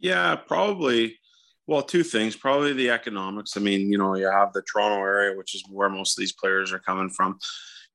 Yeah, 0.00 0.36
probably. 0.36 1.18
Well, 1.66 1.82
two 1.82 2.02
things. 2.02 2.36
Probably 2.36 2.74
the 2.74 2.90
economics. 2.90 3.56
I 3.56 3.60
mean, 3.60 3.90
you 3.90 3.96
know, 3.96 4.16
you 4.16 4.30
have 4.30 4.52
the 4.52 4.62
Toronto 4.62 4.98
area, 4.98 5.36
which 5.36 5.54
is 5.54 5.64
where 5.70 5.88
most 5.88 6.16
of 6.16 6.20
these 6.20 6.32
players 6.32 6.72
are 6.72 6.78
coming 6.78 7.08
from. 7.08 7.38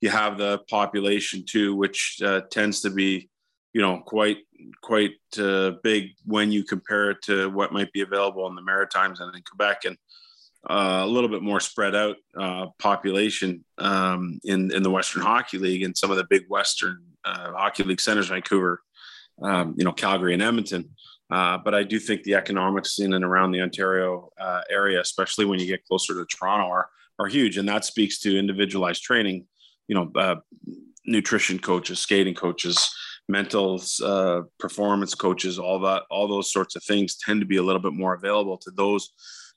You 0.02 0.10
have 0.10 0.38
the 0.38 0.60
population 0.70 1.44
too, 1.48 1.76
which 1.76 2.20
uh, 2.24 2.42
tends 2.50 2.82
to 2.82 2.90
be, 2.90 3.30
you 3.74 3.82
know, 3.82 4.00
quite 4.00 4.38
quite 4.82 5.14
uh, 5.38 5.74
big 5.84 6.12
when 6.26 6.52
you 6.52 6.64
compare 6.64 7.12
it 7.12 7.22
to 7.24 7.50
what 7.50 7.72
might 7.72 7.92
be 7.92 8.02
available 8.02 8.48
in 8.48 8.56
the 8.56 8.62
Maritimes 8.62 9.20
and 9.20 9.36
in 9.36 9.44
Quebec, 9.44 9.86
and 9.86 9.98
uh, 10.68 11.02
a 11.04 11.08
little 11.08 11.30
bit 11.30 11.44
more 11.44 11.60
spread 11.60 11.96
out 11.96 12.16
uh, 12.38 12.68
population 12.80 13.64
um, 13.78 14.40
in 14.46 14.72
in 14.72 14.82
the 14.82 14.90
Western 14.90 15.22
Hockey 15.22 15.60
League 15.60 15.84
and 15.84 15.96
some 15.96 16.10
of 16.10 16.18
the 16.18 16.26
big 16.30 16.46
Western 16.50 17.04
uh, 17.24 17.52
Hockey 17.52 17.84
League 17.84 18.02
centers, 18.02 18.30
Vancouver, 18.30 18.82
um, 19.44 19.76
you 19.78 19.84
know, 19.84 19.92
Calgary 19.92 20.34
and 20.34 20.42
Edmonton. 20.42 20.90
Uh, 21.30 21.58
but 21.58 21.76
I 21.76 21.84
do 21.84 22.00
think 22.00 22.24
the 22.24 22.36
economics 22.36 23.00
in 23.00 23.14
and 23.14 23.24
around 23.24 23.52
the 23.52 23.62
Ontario 23.62 24.32
uh, 24.40 24.62
area, 24.70 25.00
especially 25.00 25.46
when 25.46 25.60
you 25.60 25.68
get 25.68 25.86
closer 25.86 26.14
to 26.14 26.26
Toronto, 26.26 26.68
are 26.68 26.90
are 27.20 27.28
huge, 27.28 27.58
and 27.58 27.68
that 27.68 27.86
speaks 27.86 28.20
to 28.20 28.38
individualized 28.38 29.04
training. 29.04 29.46
You 29.88 29.96
know, 29.96 30.12
uh, 30.16 30.36
nutrition 31.06 31.60
coaches, 31.60 32.00
skating 32.00 32.34
coaches, 32.34 32.90
mental 33.28 33.82
uh, 34.04 34.42
performance 34.60 35.14
coaches, 35.16 35.60
all 35.60 35.80
that, 35.82 36.04
all 36.10 36.28
those 36.28 36.52
sorts 36.52 36.76
of 36.76 36.84
things 36.84 37.18
tend 37.18 37.42
to 37.42 37.46
be 37.46 37.58
a 37.58 37.64
little 37.64 37.82
bit 37.82 37.94
more 37.94 38.14
available 38.14 38.58
to 38.58 38.72
those 38.72 39.10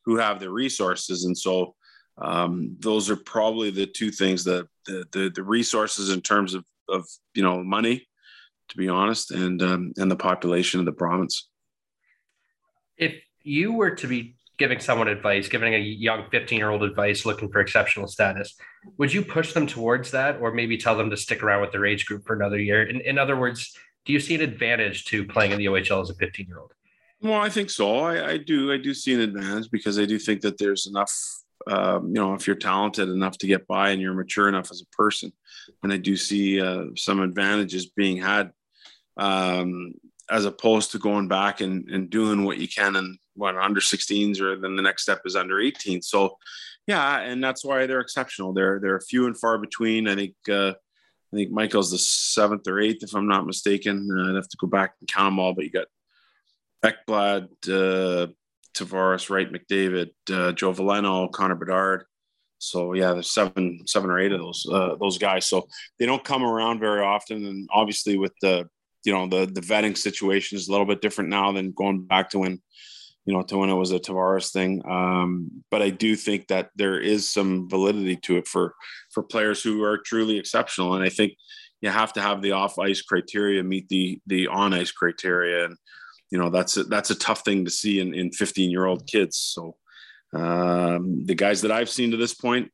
who 0.04 0.16
have 0.16 0.40
the 0.40 0.50
resources, 0.50 1.24
and 1.24 1.36
so 1.36 1.74
um, 2.18 2.76
those 2.80 3.08
are 3.08 3.16
probably 3.16 3.70
the 3.70 3.86
two 3.86 4.10
things 4.10 4.44
that 4.44 4.66
the, 4.86 5.06
the, 5.12 5.32
the 5.34 5.42
resources 5.42 6.10
in 6.10 6.20
terms 6.20 6.52
of 6.52 6.64
of 6.90 7.06
you 7.34 7.42
know 7.42 7.64
money, 7.64 8.06
to 8.68 8.76
be 8.76 8.90
honest, 8.90 9.30
and 9.30 9.62
um, 9.62 9.92
and 9.96 10.11
the 10.11 10.16
population 10.16 10.78
of 10.78 10.85
the 10.85 10.92
province 10.92 11.48
if 13.02 13.20
you 13.42 13.72
were 13.72 13.90
to 13.90 14.06
be 14.06 14.36
giving 14.58 14.78
someone 14.78 15.08
advice, 15.08 15.48
giving 15.48 15.74
a 15.74 15.78
young 15.78 16.24
15 16.30 16.56
year 16.56 16.70
old 16.70 16.84
advice 16.84 17.26
looking 17.26 17.50
for 17.50 17.60
exceptional 17.60 18.06
status, 18.06 18.54
would 18.96 19.12
you 19.12 19.22
push 19.22 19.52
them 19.52 19.66
towards 19.66 20.12
that 20.12 20.40
or 20.40 20.52
maybe 20.52 20.78
tell 20.78 20.96
them 20.96 21.10
to 21.10 21.16
stick 21.16 21.42
around 21.42 21.62
with 21.62 21.72
their 21.72 21.84
age 21.84 22.06
group 22.06 22.24
for 22.24 22.36
another 22.36 22.58
year? 22.58 22.84
In, 22.84 23.00
in 23.00 23.18
other 23.18 23.36
words, 23.36 23.76
do 24.04 24.12
you 24.12 24.20
see 24.20 24.34
an 24.36 24.40
advantage 24.40 25.04
to 25.06 25.24
playing 25.24 25.52
in 25.52 25.58
the 25.58 25.66
OHL 25.66 26.02
as 26.02 26.10
a 26.10 26.14
15 26.14 26.46
year 26.46 26.58
old? 26.58 26.72
Well, 27.20 27.40
I 27.40 27.48
think 27.48 27.70
so. 27.70 27.98
I, 28.00 28.30
I, 28.30 28.36
do. 28.36 28.72
I 28.72 28.78
do 28.78 28.94
see 28.94 29.14
an 29.14 29.20
advantage 29.20 29.70
because 29.70 29.98
I 29.98 30.06
do 30.06 30.18
think 30.18 30.40
that 30.40 30.58
there's 30.58 30.86
enough, 30.86 31.12
um, 31.68 32.08
you 32.08 32.14
know, 32.14 32.34
if 32.34 32.48
you're 32.48 32.56
talented 32.56 33.08
enough 33.08 33.38
to 33.38 33.46
get 33.46 33.66
by 33.68 33.90
and 33.90 34.00
you're 34.00 34.14
mature 34.14 34.48
enough 34.48 34.72
as 34.72 34.82
a 34.82 34.96
person, 34.96 35.32
and 35.84 35.92
I 35.92 35.98
do 35.98 36.16
see 36.16 36.60
uh, 36.60 36.86
some 36.96 37.20
advantages 37.20 37.86
being 37.86 38.16
had 38.16 38.50
um, 39.16 39.94
as 40.30 40.44
opposed 40.44 40.92
to 40.92 40.98
going 40.98 41.28
back 41.28 41.61
and, 41.61 41.88
and 41.88 42.11
doing 42.11 42.44
what 42.44 42.58
you 42.58 42.68
can 42.68 42.96
in 42.96 43.18
what 43.35 43.56
under 43.56 43.80
16s 43.80 44.40
or 44.40 44.56
then 44.56 44.76
the 44.76 44.82
next 44.82 45.02
step 45.02 45.20
is 45.24 45.37
under 45.37 45.61
18 45.61 46.02
so 46.02 46.37
yeah 46.87 47.20
and 47.20 47.42
that's 47.42 47.64
why 47.64 47.87
they're 47.87 48.00
exceptional. 48.00 48.52
They're 48.52 48.78
they're 48.80 49.00
few 49.00 49.26
and 49.26 49.38
far 49.38 49.58
between. 49.58 50.08
I 50.08 50.14
think 50.14 50.35
uh, 50.48 50.72
i 51.32 51.37
think 51.37 51.50
michael's 51.50 51.90
the 51.90 51.98
seventh 51.98 52.68
or 52.68 52.78
eighth 52.78 53.02
if 53.02 53.14
i'm 53.14 53.28
not 53.28 53.46
mistaken. 53.46 54.08
Uh, 54.11 54.30
i'd 54.30 54.37
have 54.37 54.48
to 54.48 54.56
go 54.61 54.66
back 54.66 54.94
and 55.00 55.08
count 55.08 55.28
them 55.28 55.38
all 55.38 55.54
but 55.54 55.64
you 55.64 55.70
got 55.70 55.87
ekblad 56.85 57.48
uh, 57.68 58.26
tavares 58.74 59.30
wright 59.30 59.52
mcdavid 59.52 60.11
uh, 60.32 60.52
joe 60.52 60.72
veleno 60.72 61.30
connor 61.30 61.54
bedard. 61.54 62.04
So 62.62 62.92
yeah, 62.92 63.12
there's 63.12 63.30
seven, 63.30 63.80
seven 63.87 64.08
or 64.08 64.20
eight 64.20 64.30
of 64.30 64.38
those 64.38 64.64
uh, 64.70 64.94
those 65.00 65.18
guys. 65.18 65.46
So 65.46 65.66
they 65.98 66.06
don't 66.06 66.22
come 66.22 66.44
around 66.44 66.78
very 66.78 67.02
often, 67.02 67.44
and 67.44 67.68
obviously 67.72 68.16
with 68.16 68.32
the 68.40 68.68
you 69.04 69.12
know 69.12 69.26
the 69.26 69.46
the 69.46 69.60
vetting 69.60 69.96
situation 69.96 70.56
is 70.56 70.68
a 70.68 70.70
little 70.70 70.86
bit 70.86 71.00
different 71.00 71.30
now 71.30 71.52
than 71.52 71.72
going 71.72 72.04
back 72.04 72.30
to 72.30 72.38
when 72.38 72.60
you 73.24 73.34
know 73.34 73.42
to 73.42 73.58
when 73.58 73.70
it 73.70 73.74
was 73.74 73.92
a 73.92 73.98
Tavares 73.98 74.52
thing. 74.52 74.82
Um, 74.88 75.64
but 75.70 75.82
I 75.82 75.90
do 75.90 76.16
think 76.16 76.48
that 76.48 76.70
there 76.76 76.98
is 76.98 77.28
some 77.28 77.68
validity 77.68 78.16
to 78.16 78.38
it 78.38 78.46
for 78.46 78.74
for 79.12 79.22
players 79.22 79.62
who 79.62 79.82
are 79.82 79.98
truly 79.98 80.38
exceptional, 80.38 80.94
and 80.94 81.04
I 81.04 81.08
think 81.08 81.34
you 81.80 81.90
have 81.90 82.12
to 82.14 82.22
have 82.22 82.42
the 82.42 82.52
off 82.52 82.78
ice 82.78 83.02
criteria 83.02 83.62
meet 83.62 83.88
the 83.88 84.20
the 84.26 84.48
on 84.48 84.72
ice 84.74 84.92
criteria, 84.92 85.66
and 85.66 85.76
you 86.30 86.38
know 86.38 86.50
that's 86.50 86.76
a, 86.76 86.84
that's 86.84 87.10
a 87.10 87.18
tough 87.18 87.44
thing 87.44 87.64
to 87.64 87.70
see 87.70 88.00
in 88.00 88.14
in 88.14 88.32
15 88.32 88.70
year 88.70 88.86
old 88.86 89.06
kids. 89.06 89.36
So 89.36 89.76
um, 90.32 91.26
the 91.26 91.34
guys 91.34 91.62
that 91.62 91.72
I've 91.72 91.90
seen 91.90 92.12
to 92.12 92.16
this 92.16 92.34
point 92.34 92.70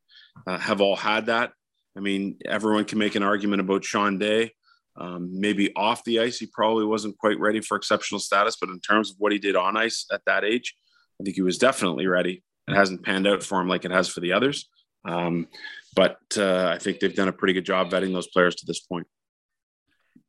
uh, 0.46 0.58
have 0.58 0.80
all 0.80 0.96
had 0.96 1.26
that. 1.26 1.52
I 1.96 2.00
mean, 2.00 2.38
everyone 2.46 2.84
can 2.84 2.98
make 2.98 3.16
an 3.16 3.24
argument 3.24 3.60
about 3.60 3.84
Sean 3.84 4.18
Day. 4.18 4.52
Um, 4.98 5.40
maybe 5.40 5.74
off 5.76 6.02
the 6.04 6.20
ice, 6.20 6.38
he 6.38 6.46
probably 6.46 6.84
wasn't 6.84 7.18
quite 7.18 7.38
ready 7.38 7.60
for 7.60 7.76
exceptional 7.76 8.18
status, 8.18 8.56
but 8.60 8.70
in 8.70 8.80
terms 8.80 9.10
of 9.10 9.16
what 9.18 9.32
he 9.32 9.38
did 9.38 9.54
on 9.54 9.76
ice 9.76 10.06
at 10.12 10.22
that 10.26 10.44
age, 10.44 10.74
I 11.20 11.24
think 11.24 11.36
he 11.36 11.42
was 11.42 11.58
definitely 11.58 12.06
ready. 12.06 12.42
It 12.66 12.74
hasn't 12.74 13.04
panned 13.04 13.26
out 13.26 13.42
for 13.42 13.60
him 13.60 13.68
like 13.68 13.84
it 13.84 13.90
has 13.90 14.08
for 14.08 14.20
the 14.20 14.32
others. 14.32 14.68
Um, 15.04 15.46
but 15.94 16.18
uh, 16.36 16.72
I 16.74 16.78
think 16.78 17.00
they've 17.00 17.14
done 17.14 17.28
a 17.28 17.32
pretty 17.32 17.54
good 17.54 17.64
job 17.64 17.90
vetting 17.90 18.12
those 18.12 18.28
players 18.28 18.56
to 18.56 18.66
this 18.66 18.80
point. 18.80 19.06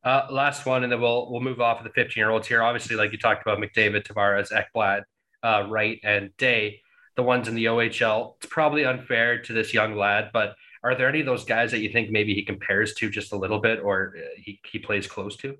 Uh, 0.02 0.26
last 0.30 0.64
one, 0.64 0.82
and 0.82 0.90
then 0.90 1.00
we'll 1.00 1.30
we'll 1.30 1.42
move 1.42 1.60
off 1.60 1.78
of 1.78 1.84
the 1.84 1.90
15 1.90 2.14
year 2.16 2.30
olds 2.30 2.48
here. 2.48 2.62
Obviously, 2.62 2.96
like 2.96 3.12
you 3.12 3.18
talked 3.18 3.42
about, 3.42 3.58
McDavid, 3.58 4.06
Tavares, 4.06 4.50
Ekblad, 4.50 5.02
uh, 5.42 5.68
Wright, 5.68 6.00
and 6.02 6.34
Day, 6.38 6.80
the 7.16 7.22
ones 7.22 7.48
in 7.48 7.54
the 7.54 7.66
OHL. 7.66 8.36
It's 8.38 8.46
probably 8.46 8.84
unfair 8.84 9.42
to 9.42 9.52
this 9.52 9.74
young 9.74 9.94
lad, 9.96 10.30
but 10.32 10.54
are 10.82 10.94
there 10.94 11.08
any 11.08 11.20
of 11.20 11.26
those 11.26 11.44
guys 11.44 11.70
that 11.72 11.80
you 11.80 11.90
think 11.90 12.10
maybe 12.10 12.34
he 12.34 12.44
compares 12.44 12.94
to 12.94 13.10
just 13.10 13.32
a 13.32 13.36
little 13.36 13.60
bit 13.60 13.80
or 13.82 14.14
uh, 14.16 14.20
he, 14.36 14.60
he 14.70 14.78
plays 14.78 15.06
close 15.06 15.36
to? 15.38 15.56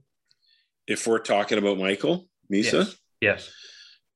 If 0.86 1.06
we're 1.06 1.18
talking 1.18 1.58
about 1.58 1.78
Michael 1.78 2.26
Misa? 2.52 2.86
Yes. 2.86 2.96
yes. 3.20 3.52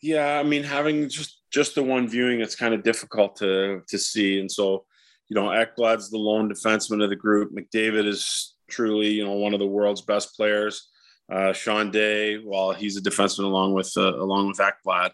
Yeah, 0.02 0.38
I 0.38 0.42
mean, 0.42 0.64
having 0.64 1.08
just 1.08 1.40
just 1.50 1.74
the 1.74 1.82
one 1.82 2.08
viewing, 2.08 2.40
it's 2.40 2.56
kind 2.56 2.74
of 2.74 2.82
difficult 2.82 3.36
to 3.36 3.80
to 3.88 3.98
see. 3.98 4.38
And 4.38 4.50
so, 4.50 4.84
you 5.28 5.34
know, 5.34 5.48
Ekblad's 5.48 6.10
the 6.10 6.18
lone 6.18 6.50
defenseman 6.50 7.02
of 7.02 7.10
the 7.10 7.16
group. 7.16 7.52
McDavid 7.52 8.06
is 8.06 8.54
truly, 8.68 9.08
you 9.08 9.24
know, 9.24 9.32
one 9.32 9.54
of 9.54 9.60
the 9.60 9.66
world's 9.66 10.02
best 10.02 10.36
players. 10.36 10.90
Uh, 11.32 11.54
Sean 11.54 11.90
Day, 11.90 12.38
well, 12.38 12.72
he's 12.72 12.98
a 12.98 13.00
defenseman 13.00 13.44
along 13.44 13.72
with 13.72 13.92
uh, 13.96 14.14
along 14.16 14.48
with 14.48 14.58
Ekblad. 14.58 15.12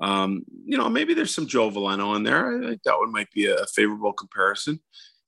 Um, 0.00 0.44
you 0.64 0.76
know, 0.76 0.88
maybe 0.88 1.14
there's 1.14 1.34
some 1.34 1.46
Joe 1.46 1.70
Veleno 1.70 2.16
in 2.16 2.24
there. 2.24 2.56
I 2.56 2.68
think 2.70 2.82
that 2.82 2.98
one 2.98 3.12
might 3.12 3.30
be 3.30 3.46
a 3.46 3.64
favorable 3.72 4.12
comparison. 4.12 4.80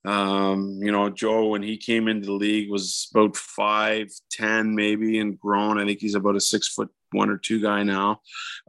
Um, 0.06 0.78
you 0.80 0.92
know, 0.92 1.10
Joe, 1.10 1.48
when 1.48 1.62
he 1.62 1.76
came 1.76 2.06
into 2.06 2.26
the 2.26 2.32
league, 2.32 2.70
was 2.70 3.08
about 3.12 3.36
five 3.36 4.10
ten, 4.30 4.74
maybe, 4.74 5.18
and 5.18 5.38
grown. 5.38 5.78
I 5.78 5.84
think 5.84 6.00
he's 6.00 6.14
about 6.14 6.36
a 6.36 6.40
six 6.40 6.68
foot 6.68 6.88
one 7.10 7.28
or 7.28 7.38
two 7.38 7.60
guy 7.60 7.82
now. 7.82 8.20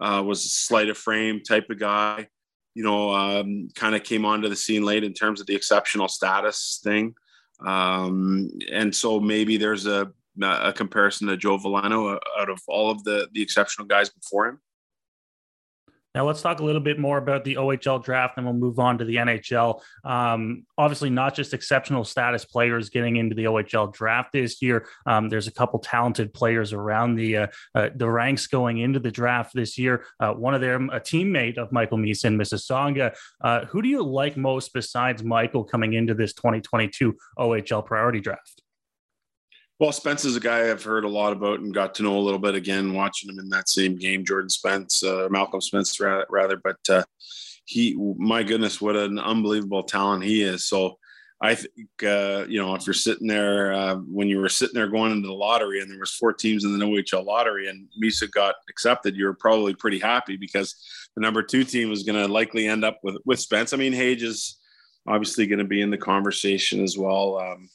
Uh, 0.02 0.24
was 0.26 0.44
a 0.46 0.50
slight 0.50 0.90
of 0.90 0.98
frame 0.98 1.42
type 1.42 1.70
of 1.70 1.80
guy. 1.80 2.28
You 2.74 2.84
know, 2.84 3.14
um, 3.14 3.70
kind 3.76 3.96
of 3.96 4.04
came 4.04 4.26
onto 4.26 4.50
the 4.50 4.56
scene 4.56 4.84
late 4.84 5.04
in 5.04 5.14
terms 5.14 5.40
of 5.40 5.48
the 5.48 5.56
exceptional 5.56 6.08
status 6.08 6.80
thing. 6.84 7.14
Um, 7.66 8.50
and 8.72 8.96
so 8.96 9.20
maybe 9.20 9.58
there's 9.58 9.86
a 9.86 10.12
a 10.42 10.72
comparison 10.72 11.28
to 11.28 11.38
Joe 11.38 11.58
Veleno 11.58 12.16
uh, 12.16 12.20
out 12.40 12.50
of 12.50 12.60
all 12.68 12.90
of 12.90 13.04
the 13.04 13.28
the 13.34 13.42
exceptional 13.42 13.88
guys 13.88 14.10
before 14.10 14.48
him. 14.48 14.60
Now 16.18 16.26
let's 16.26 16.42
talk 16.42 16.62
a 16.62 16.66
little 16.66 16.82
bit 16.82 16.98
more 16.98 17.20
about 17.20 17.44
the 17.44 17.58
OHL 17.58 18.04
draft, 18.04 18.38
and 18.38 18.46
we'll 18.48 18.56
move 18.56 18.80
on 18.80 18.98
to 18.98 19.06
the 19.06 19.18
NHL. 19.18 19.84
Um, 20.04 20.66
obviously, 20.76 21.12
not 21.12 21.36
just 21.36 21.54
exceptional 21.54 22.04
status 22.04 22.44
players 22.44 22.90
getting 22.90 23.18
into 23.18 23.36
the 23.36 23.44
OHL 23.44 23.94
draft 23.94 24.32
this 24.32 24.60
year. 24.60 24.88
Um, 25.06 25.30
there's 25.30 25.46
a 25.46 25.52
couple 25.52 25.78
talented 25.78 26.34
players 26.34 26.74
around 26.74 27.18
the 27.18 27.38
uh, 27.38 27.48
uh, 27.76 27.90
the 27.96 28.10
ranks 28.10 28.48
going 28.48 28.80
into 28.80 29.00
the 29.00 29.12
draft 29.12 29.52
this 29.54 29.78
year. 29.78 30.06
Uh, 30.20 30.34
one 30.34 30.56
of 30.56 30.62
them, 30.62 30.90
a 30.92 31.00
teammate 31.00 31.60
of 31.60 31.72
Michael 31.72 32.00
in 32.00 32.04
Mississauga. 32.36 33.16
Uh, 33.40 33.66
who 33.66 33.84
do 33.84 33.88
you 33.88 34.02
like 34.02 34.38
most 34.38 34.74
besides 34.74 35.24
Michael 35.24 35.66
coming 35.66 35.94
into 35.94 36.16
this 36.16 36.34
2022 36.34 37.16
OHL 37.38 37.86
priority 37.86 38.22
draft? 38.22 38.64
Well, 39.80 39.92
Spence 39.92 40.26
is 40.26 40.36
a 40.36 40.40
guy 40.40 40.72
I've 40.72 40.84
heard 40.84 41.04
a 41.04 41.10
lot 41.10 41.34
about 41.34 41.60
and 41.60 41.72
got 41.72 41.94
to 41.96 42.04
know 42.04 42.18
a 42.18 42.20
little 42.20 42.40
bit 42.40 42.56
again, 42.56 42.94
watching 42.94 43.30
him 43.30 43.38
in 43.38 43.50
that 43.50 43.70
same 43.70 43.96
game, 43.96 44.26
Jordan 44.26 44.50
Spence, 44.50 45.04
uh, 45.04 45.28
Malcolm 45.30 45.62
Spence, 45.62 46.00
rather. 46.00 46.58
But 46.58 46.78
uh, 46.90 47.04
he, 47.66 47.96
my 48.18 48.42
goodness, 48.42 48.82
what 48.82 48.96
an 48.96 49.20
unbelievable 49.20 49.84
talent 49.84 50.24
he 50.24 50.42
is. 50.42 50.66
So 50.66 50.98
I 51.42 51.54
think, 51.54 51.90
uh, 52.02 52.46
you 52.50 52.60
know, 52.60 52.74
if 52.74 52.88
you're 52.88 52.96
sitting 52.96 53.28
there, 53.28 53.72
uh, 53.72 53.96
when 53.98 54.28
you 54.28 54.40
were 54.40 54.50
sitting 54.50 54.74
there 54.74 54.88
going 54.88 55.12
into 55.12 55.28
the 55.28 55.34
lottery 55.34 55.80
and 55.80 55.92
there 55.92 56.00
was 56.00 56.16
four 56.16 56.34
teams 56.34 56.64
in 56.64 56.78
the 56.78 56.84
OHL 56.84 57.24
lottery 57.24 57.68
and 57.68 57.88
Misa 58.02 58.32
got 58.32 58.56
accepted, 58.72 59.16
you 59.16 59.26
were 59.26 59.36
probably 59.36 59.76
pretty 59.76 60.00
happy 60.00 60.38
because 60.38 60.76
the 61.16 61.22
number 61.22 61.44
two 61.44 61.64
team 61.64 61.90
was 61.90 62.02
going 62.02 62.20
to 62.20 62.32
likely 62.32 62.68
end 62.68 62.84
up 62.84 62.98
with, 63.04 63.18
with 63.26 63.40
Spence. 63.40 63.74
I 63.74 63.78
mean, 63.78 63.94
Hage 63.94 64.24
is 64.24 64.58
obviously 65.08 65.46
going 65.46 65.60
to 65.60 65.66
be 65.66 65.82
in 65.82 65.92
the 65.92 65.98
conversation 66.00 66.84
as 66.84 66.98
well. 66.98 67.38
Um, 67.38 67.70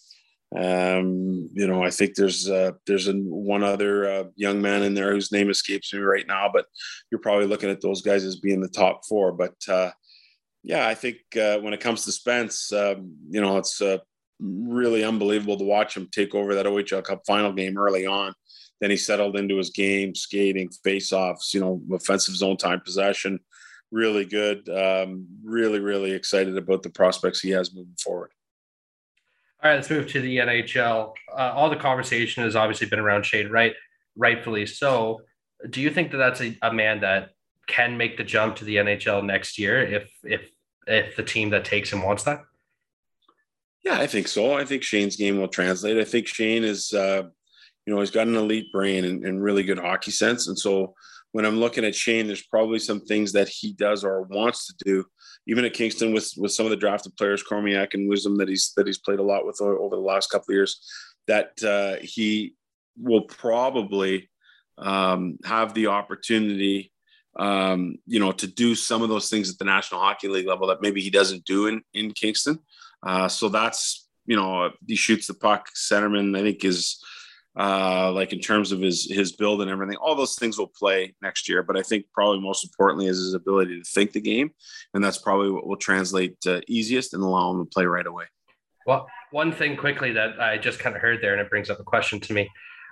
um, 0.54 1.48
you 1.54 1.66
know, 1.66 1.82
I 1.82 1.90
think 1.90 2.14
there's 2.14 2.48
uh, 2.48 2.72
there's 2.86 3.08
one 3.10 3.62
other 3.62 4.10
uh, 4.10 4.24
young 4.36 4.60
man 4.60 4.82
in 4.82 4.92
there 4.92 5.12
whose 5.12 5.32
name 5.32 5.50
escapes 5.50 5.94
me 5.94 6.00
right 6.00 6.26
now, 6.26 6.50
but 6.52 6.66
you're 7.10 7.20
probably 7.20 7.46
looking 7.46 7.70
at 7.70 7.80
those 7.80 8.02
guys 8.02 8.24
as 8.24 8.36
being 8.36 8.60
the 8.60 8.68
top 8.68 9.02
four. 9.08 9.32
But 9.32 9.54
uh, 9.68 9.90
yeah, 10.62 10.86
I 10.86 10.94
think 10.94 11.18
uh, 11.40 11.58
when 11.58 11.72
it 11.72 11.80
comes 11.80 12.04
to 12.04 12.12
Spence, 12.12 12.72
um, 12.72 13.16
you 13.30 13.40
know, 13.40 13.56
it's 13.56 13.80
uh, 13.80 13.98
really 14.40 15.04
unbelievable 15.04 15.56
to 15.56 15.64
watch 15.64 15.96
him 15.96 16.08
take 16.12 16.34
over 16.34 16.54
that 16.54 16.66
OHL 16.66 17.02
Cup 17.02 17.22
final 17.26 17.52
game 17.52 17.78
early 17.78 18.06
on. 18.06 18.34
Then 18.80 18.90
he 18.90 18.96
settled 18.96 19.36
into 19.36 19.56
his 19.56 19.70
game, 19.70 20.14
skating, 20.14 20.68
face-offs, 20.84 21.54
you 21.54 21.60
know, 21.60 21.80
offensive 21.92 22.34
zone 22.34 22.56
time 22.56 22.80
possession, 22.80 23.38
really 23.92 24.24
good. 24.24 24.68
Um, 24.68 25.28
really, 25.44 25.78
really 25.78 26.10
excited 26.10 26.58
about 26.58 26.82
the 26.82 26.90
prospects 26.90 27.40
he 27.40 27.50
has 27.50 27.72
moving 27.72 27.94
forward. 28.02 28.32
All 29.62 29.70
right, 29.70 29.76
let's 29.76 29.90
move 29.90 30.08
to 30.08 30.20
the 30.20 30.38
NHL. 30.38 31.12
Uh, 31.30 31.52
all 31.54 31.70
the 31.70 31.76
conversation 31.76 32.42
has 32.42 32.56
obviously 32.56 32.88
been 32.88 32.98
around 32.98 33.24
Shane 33.24 33.48
Wright, 33.48 33.74
rightfully 34.16 34.66
so. 34.66 35.20
Do 35.70 35.80
you 35.80 35.90
think 35.90 36.10
that 36.10 36.16
that's 36.16 36.40
a, 36.40 36.58
a 36.62 36.72
man 36.72 37.00
that 37.02 37.30
can 37.68 37.96
make 37.96 38.16
the 38.16 38.24
jump 38.24 38.56
to 38.56 38.64
the 38.64 38.76
NHL 38.76 39.24
next 39.24 39.58
year 39.58 39.80
if 39.80 40.10
if 40.24 40.50
if 40.88 41.14
the 41.14 41.22
team 41.22 41.50
that 41.50 41.64
takes 41.64 41.92
him 41.92 42.02
wants 42.02 42.24
that? 42.24 42.42
Yeah, 43.84 44.00
I 44.00 44.08
think 44.08 44.26
so. 44.26 44.54
I 44.54 44.64
think 44.64 44.82
Shane's 44.82 45.14
game 45.14 45.38
will 45.38 45.46
translate. 45.46 45.96
I 45.96 46.04
think 46.04 46.26
Shane 46.26 46.64
is, 46.64 46.92
uh, 46.92 47.22
you 47.86 47.94
know, 47.94 48.00
he's 48.00 48.10
got 48.10 48.26
an 48.26 48.34
elite 48.34 48.72
brain 48.72 49.04
and, 49.04 49.24
and 49.24 49.42
really 49.42 49.62
good 49.62 49.78
hockey 49.78 50.10
sense, 50.10 50.48
and 50.48 50.58
so 50.58 50.94
when 51.30 51.46
I'm 51.46 51.60
looking 51.60 51.84
at 51.84 51.94
Shane, 51.94 52.26
there's 52.26 52.42
probably 52.42 52.80
some 52.80 53.00
things 53.00 53.32
that 53.32 53.48
he 53.48 53.72
does 53.74 54.02
or 54.02 54.22
wants 54.22 54.66
to 54.66 54.74
do 54.84 55.04
even 55.46 55.64
at 55.64 55.74
Kingston 55.74 56.12
with 56.12 56.32
with 56.36 56.52
some 56.52 56.66
of 56.66 56.70
the 56.70 56.76
drafted 56.76 57.16
players, 57.16 57.42
Chromiak 57.42 57.94
and 57.94 58.08
Wisdom 58.08 58.36
that 58.38 58.48
he's 58.48 58.72
that 58.76 58.86
he's 58.86 58.98
played 58.98 59.18
a 59.18 59.24
lot 59.24 59.46
with 59.46 59.60
over 59.60 59.96
the 59.96 60.02
last 60.02 60.30
couple 60.30 60.52
of 60.52 60.54
years, 60.54 60.80
that 61.26 61.62
uh, 61.62 61.96
he 62.00 62.54
will 62.96 63.22
probably 63.22 64.28
um, 64.78 65.38
have 65.44 65.74
the 65.74 65.88
opportunity, 65.88 66.92
um, 67.38 67.96
you 68.06 68.20
know, 68.20 68.32
to 68.32 68.46
do 68.46 68.74
some 68.74 69.02
of 69.02 69.08
those 69.08 69.28
things 69.28 69.50
at 69.50 69.58
the 69.58 69.64
National 69.64 70.00
Hockey 70.00 70.28
League 70.28 70.46
level 70.46 70.68
that 70.68 70.82
maybe 70.82 71.00
he 71.00 71.10
doesn't 71.10 71.44
do 71.44 71.66
in 71.66 71.82
in 71.94 72.12
Kingston. 72.12 72.58
Uh, 73.02 73.28
so 73.28 73.48
that's 73.48 74.08
you 74.26 74.36
know 74.36 74.70
he 74.86 74.96
shoots 74.96 75.26
the 75.26 75.34
puck. 75.34 75.68
Centerman, 75.74 76.38
I 76.38 76.42
think, 76.42 76.64
is 76.64 77.02
uh, 77.58 78.10
like 78.12 78.32
in 78.32 78.40
terms 78.40 78.72
of 78.72 78.80
his 78.80 79.10
his 79.10 79.32
build 79.32 79.60
and 79.60 79.70
everything. 79.70 79.96
All 79.96 80.14
those 80.14 80.36
things 80.36 80.58
will 80.58 80.72
play 80.74 81.14
next 81.22 81.48
year, 81.48 81.62
but 81.62 81.76
I 81.76 81.82
think 81.82 82.06
probably 82.12 82.40
most 82.40 82.64
importantly 82.64 83.06
is 83.06 83.18
his 83.18 83.34
ability 83.34 83.78
to 83.78 83.84
think 83.84 84.12
the 84.12 84.20
game, 84.20 84.52
and 84.94 85.04
that's 85.04 85.18
probably 85.18 85.50
what 85.50 85.66
will 85.66 85.76
translate 85.76 86.36
easiest 86.68 87.14
and 87.14 87.22
allow 87.22 87.52
him 87.52 87.64
to 87.64 87.68
play 87.68 87.84
right 87.84 88.06
away. 88.06 88.24
Well, 88.86 89.06
one 89.30 89.52
thing 89.52 89.76
quickly 89.76 90.12
that 90.12 90.40
I 90.40 90.58
just 90.58 90.78
kind 90.78 90.96
of 90.96 91.02
heard 91.02 91.20
there, 91.22 91.32
and 91.32 91.40
it 91.40 91.50
brings 91.50 91.70
up 91.70 91.80
a 91.80 91.84
question 91.84 92.20
to 92.20 92.32
me. 92.32 92.48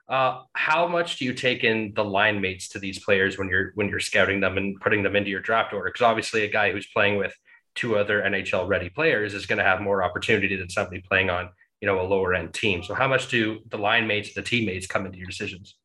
Uh, 0.08 0.42
how 0.54 0.88
much 0.88 1.18
do 1.18 1.24
you 1.24 1.32
take 1.32 1.62
in 1.62 1.92
the 1.94 2.04
line 2.04 2.40
mates 2.40 2.68
to 2.68 2.80
these 2.80 2.98
players 2.98 3.38
when 3.38 3.48
you're 3.48 3.70
when 3.76 3.88
you're 3.88 4.00
scouting 4.00 4.40
them 4.40 4.56
and 4.56 4.80
putting 4.80 5.02
them 5.02 5.16
into 5.16 5.30
your 5.30 5.40
draft 5.40 5.72
order? 5.72 5.88
Because 5.88 6.04
obviously, 6.04 6.44
a 6.44 6.50
guy 6.50 6.72
who's 6.72 6.88
playing 6.88 7.16
with 7.16 7.32
two 7.74 7.96
other 7.96 8.20
NHL 8.22 8.68
ready 8.68 8.88
players 8.88 9.34
is 9.34 9.46
going 9.46 9.58
to 9.58 9.64
have 9.64 9.80
more 9.80 10.02
opportunity 10.02 10.56
than 10.56 10.68
somebody 10.68 11.00
playing 11.08 11.30
on 11.30 11.48
you 11.80 11.86
know 11.86 12.00
a 12.00 12.06
lower 12.06 12.34
end 12.34 12.54
team. 12.54 12.82
So 12.82 12.94
how 12.94 13.08
much 13.08 13.28
do 13.28 13.60
the 13.68 13.78
line 13.78 14.06
mates, 14.06 14.34
the 14.34 14.42
teammates, 14.42 14.86
come 14.86 15.06
into 15.06 15.18
your 15.18 15.26
decisions? 15.26 15.76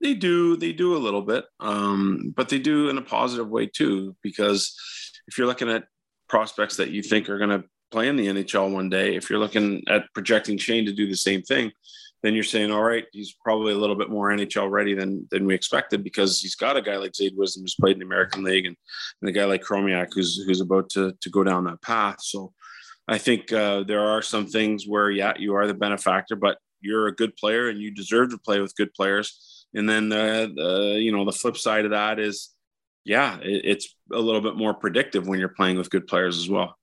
They 0.00 0.14
do. 0.14 0.56
They 0.56 0.72
do 0.72 0.96
a 0.96 0.98
little 0.98 1.22
bit, 1.22 1.44
um, 1.60 2.32
but 2.36 2.48
they 2.48 2.58
do 2.58 2.88
in 2.88 2.98
a 2.98 3.02
positive 3.02 3.48
way 3.48 3.66
too. 3.66 4.16
Because 4.22 4.76
if 5.26 5.38
you're 5.38 5.46
looking 5.46 5.70
at 5.70 5.84
prospects 6.28 6.76
that 6.76 6.90
you 6.90 7.02
think 7.02 7.28
are 7.28 7.38
going 7.38 7.50
to 7.50 7.64
play 7.90 8.08
in 8.08 8.16
the 8.16 8.26
NHL 8.26 8.72
one 8.72 8.88
day, 8.90 9.16
if 9.16 9.30
you're 9.30 9.38
looking 9.38 9.82
at 9.88 10.04
projecting 10.14 10.58
Shane 10.58 10.84
to 10.86 10.92
do 10.92 11.08
the 11.08 11.16
same 11.16 11.42
thing, 11.42 11.72
then 12.22 12.34
you're 12.34 12.42
saying, 12.42 12.70
all 12.70 12.82
right, 12.82 13.04
he's 13.12 13.32
probably 13.32 13.72
a 13.74 13.78
little 13.78 13.96
bit 13.96 14.08
more 14.08 14.30
NHL 14.30 14.70
ready 14.70 14.94
than 14.94 15.28
than 15.30 15.44
we 15.44 15.54
expected 15.54 16.02
because 16.02 16.40
he's 16.40 16.54
got 16.54 16.76
a 16.76 16.82
guy 16.82 16.96
like 16.96 17.12
Zayde 17.12 17.36
Wisdom 17.36 17.62
who's 17.62 17.74
played 17.74 17.94
in 17.94 18.00
the 18.00 18.06
American 18.06 18.42
League 18.42 18.66
and, 18.66 18.76
and 19.20 19.28
a 19.28 19.32
guy 19.32 19.44
like 19.44 19.62
Chromiak 19.62 20.08
who's 20.14 20.42
who's 20.46 20.60
about 20.60 20.88
to 20.90 21.14
to 21.20 21.30
go 21.30 21.44
down 21.44 21.64
that 21.64 21.82
path. 21.82 22.16
So 22.20 22.52
I 23.06 23.18
think 23.18 23.52
uh, 23.52 23.84
there 23.84 24.00
are 24.00 24.22
some 24.22 24.46
things 24.46 24.86
where, 24.86 25.10
yeah, 25.10 25.34
you 25.38 25.54
are 25.54 25.66
the 25.66 25.74
benefactor, 25.74 26.36
but 26.36 26.58
you're 26.80 27.06
a 27.06 27.14
good 27.14 27.36
player 27.36 27.68
and 27.68 27.80
you 27.80 27.90
deserve 27.90 28.30
to 28.30 28.38
play 28.38 28.60
with 28.60 28.76
good 28.76 28.94
players. 28.94 29.66
And 29.74 29.88
then 29.88 30.08
the, 30.08 30.52
the 30.54 31.00
you 31.00 31.10
know 31.10 31.24
the 31.24 31.32
flip 31.32 31.56
side 31.56 31.84
of 31.84 31.90
that 31.90 32.18
is, 32.18 32.50
yeah, 33.04 33.38
it, 33.40 33.62
it's 33.64 33.96
a 34.12 34.18
little 34.18 34.40
bit 34.40 34.56
more 34.56 34.72
predictive 34.72 35.26
when 35.26 35.40
you're 35.40 35.48
playing 35.48 35.76
with 35.76 35.90
good 35.90 36.06
players 36.06 36.38
as 36.38 36.48
well. 36.48 36.76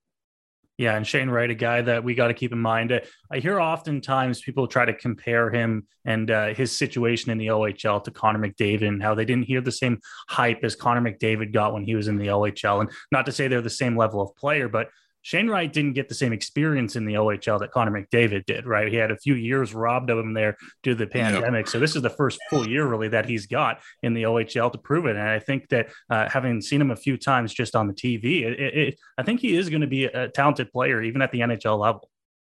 Yeah, 0.78 0.96
and 0.96 1.06
Shane 1.06 1.30
Wright, 1.30 1.50
a 1.50 1.56
guy 1.56 1.82
that 1.84 2.04
we 2.04 2.16
got 2.16 2.30
to 2.30 2.34
keep 2.34 2.52
in 2.52 2.60
mind. 2.60 3.00
I 3.32 3.38
hear 3.38 3.60
oftentimes 3.60 4.42
people 4.42 4.68
try 4.68 4.84
to 4.84 4.94
compare 4.94 5.52
him 5.52 5.86
and 6.06 6.32
uh, 6.32 6.56
his 6.56 6.76
situation 6.76 7.30
in 7.30 7.38
the 7.38 7.48
OHL 7.48 8.04
to 8.04 8.10
Connor 8.10 8.40
McDavid 8.40 8.88
and 8.88 9.02
how 9.02 9.14
they 9.14 9.26
didn't 9.26 9.46
hear 9.46 9.62
the 9.62 9.72
same 9.72 10.00
hype 10.28 10.64
as 10.64 10.76
Connor 10.76 11.02
McDavid 11.02 11.54
got 11.54 11.74
when 11.74 11.84
he 11.84 11.94
was 11.94 12.08
in 12.08 12.18
the 12.18 12.28
OHL. 12.28 12.82
And 12.82 12.90
not 13.12 13.28
to 13.28 13.32
say 13.32 13.48
they're 13.48 13.62
the 13.62 13.70
same 13.70 13.96
level 13.96 14.22
of 14.22 14.36
player, 14.36 14.68
but 14.68 14.88
Shane 15.24 15.48
Wright 15.48 15.72
didn't 15.72 15.94
get 15.94 16.10
the 16.10 16.16
same 16.16 16.34
experience 16.34 16.96
in 16.96 17.06
the 17.06 17.14
OHL 17.14 17.60
that 17.60 17.72
Connor 17.72 17.92
McDavid 17.92 18.46
did, 18.46 18.66
right? 18.66 18.88
He 18.88 18.96
had 18.96 19.12
a 19.12 19.18
few 19.18 19.36
years 19.36 19.74
robbed 19.74 20.10
of 20.10 20.18
him 20.18 20.34
there 20.34 20.58
due 20.82 20.92
to 20.92 20.96
the 20.96 21.08
pandemic. 21.08 21.68
So 21.68 21.80
this 21.80 21.96
is 21.96 22.02
the 22.02 22.10
first 22.10 22.40
full 22.50 22.68
year 22.68 22.88
really 22.88 23.08
that 23.10 23.28
he's 23.28 23.46
got 23.46 23.82
in 24.02 24.14
the 24.14 24.24
OHL 24.24 24.72
to 24.72 24.78
prove 24.78 25.06
it. 25.06 25.16
And 25.16 25.28
I 25.28 25.40
think 25.40 25.70
that 25.70 25.90
uh, 26.10 26.28
having 26.28 26.60
seen 26.62 26.82
him 26.82 26.92
a 26.92 26.96
few 26.96 27.18
times 27.18 27.54
just 27.54 27.76
on 27.76 27.88
the 27.88 27.94
TV, 27.94 28.44
it, 28.44 28.60
it, 28.60 29.00
I 29.18 29.24
think 29.24 29.42
he 29.42 29.56
is 29.56 29.70
going 29.70 29.82
to 29.82 29.88
be 29.88 30.06
a 30.06 30.30
talented 30.30 30.72
player 30.72 31.02
even 31.04 31.22
at 31.22 31.32
the 31.32 31.42
NHL 31.42 31.80
level. 31.80 32.10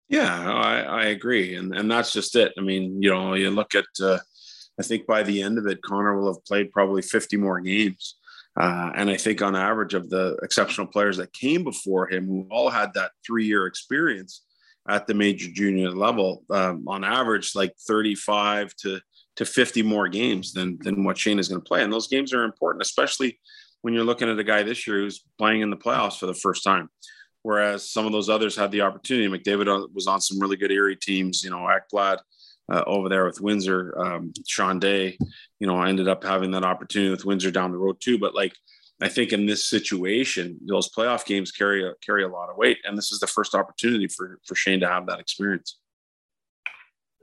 Yeah, 0.07 0.51
I, 0.51 0.81
I, 0.81 1.05
agree, 1.05 1.55
and 1.55 1.75
and 1.75 1.89
that's 1.89 2.13
just 2.13 2.35
it. 2.35 2.53
I 2.59 2.61
mean, 2.61 3.01
you 3.01 3.09
know, 3.09 3.33
you 3.33 3.49
look 3.49 3.73
at. 3.73 3.85
Uh, 3.99 4.19
I 4.79 4.83
think 4.83 5.07
by 5.07 5.23
the 5.23 5.41
end 5.41 5.57
of 5.57 5.67
it, 5.67 5.81
Connor 5.81 6.19
will 6.19 6.33
have 6.33 6.43
played 6.45 6.71
probably 6.71 7.01
50 7.01 7.37
more 7.37 7.59
games. 7.59 8.17
Uh, 8.59 8.91
and 8.95 9.09
I 9.09 9.17
think 9.17 9.41
on 9.41 9.55
average 9.55 9.93
of 9.93 10.09
the 10.09 10.37
exceptional 10.41 10.87
players 10.87 11.17
that 11.17 11.33
came 11.33 11.63
before 11.63 12.07
him, 12.07 12.27
who 12.27 12.47
all 12.49 12.69
had 12.69 12.93
that 12.93 13.11
three 13.25 13.45
year 13.45 13.65
experience 13.65 14.43
at 14.87 15.07
the 15.07 15.13
major 15.13 15.49
junior 15.51 15.91
level, 15.91 16.43
um, 16.51 16.87
on 16.87 17.03
average, 17.03 17.55
like 17.55 17.73
35 17.87 18.73
to, 18.77 18.99
to 19.35 19.45
50 19.45 19.83
more 19.83 20.07
games 20.07 20.53
than, 20.53 20.77
than 20.81 21.03
what 21.03 21.17
Shane 21.17 21.39
is 21.39 21.49
going 21.49 21.59
to 21.59 21.67
play. 21.67 21.83
And 21.83 21.91
those 21.91 22.07
games 22.07 22.33
are 22.33 22.43
important, 22.43 22.83
especially 22.83 23.39
when 23.81 23.93
you're 23.93 24.03
looking 24.03 24.29
at 24.29 24.39
a 24.39 24.43
guy 24.43 24.63
this 24.63 24.87
year 24.87 24.97
who's 24.99 25.23
playing 25.37 25.61
in 25.61 25.69
the 25.69 25.77
playoffs 25.77 26.17
for 26.17 26.27
the 26.27 26.33
first 26.33 26.63
time. 26.63 26.89
Whereas 27.41 27.91
some 27.91 28.05
of 28.07 28.11
those 28.11 28.29
others 28.29 28.55
had 28.55 28.71
the 28.71 28.81
opportunity. 28.81 29.27
McDavid 29.27 29.93
was 29.93 30.07
on 30.07 30.21
some 30.21 30.39
really 30.39 30.55
good 30.55 30.71
Erie 30.71 30.95
teams, 30.95 31.43
you 31.43 31.51
know, 31.51 31.67
Ekblad, 31.67 32.17
uh, 32.71 32.83
over 32.87 33.09
there 33.09 33.25
with 33.25 33.41
Windsor. 33.41 33.97
Um, 33.99 34.33
Sean 34.47 34.79
Day, 34.79 35.17
you 35.59 35.67
know, 35.67 35.77
I 35.77 35.89
ended 35.89 36.07
up 36.07 36.23
having 36.23 36.51
that 36.51 36.63
opportunity 36.63 37.11
with 37.11 37.25
Windsor 37.25 37.51
down 37.51 37.71
the 37.71 37.77
road 37.77 37.97
too. 37.99 38.17
But 38.17 38.35
like, 38.35 38.53
I 39.01 39.09
think 39.09 39.33
in 39.33 39.45
this 39.45 39.65
situation, 39.69 40.57
those 40.65 40.89
playoff 40.89 41.25
games 41.25 41.51
carry 41.51 41.85
a, 41.85 41.93
carry 42.05 42.23
a 42.23 42.29
lot 42.29 42.49
of 42.49 42.57
weight, 42.57 42.77
and 42.85 42.97
this 42.97 43.11
is 43.11 43.19
the 43.19 43.27
first 43.27 43.53
opportunity 43.53 44.07
for 44.07 44.39
for 44.45 44.55
Shane 44.55 44.79
to 44.79 44.87
have 44.87 45.07
that 45.07 45.19
experience. 45.19 45.79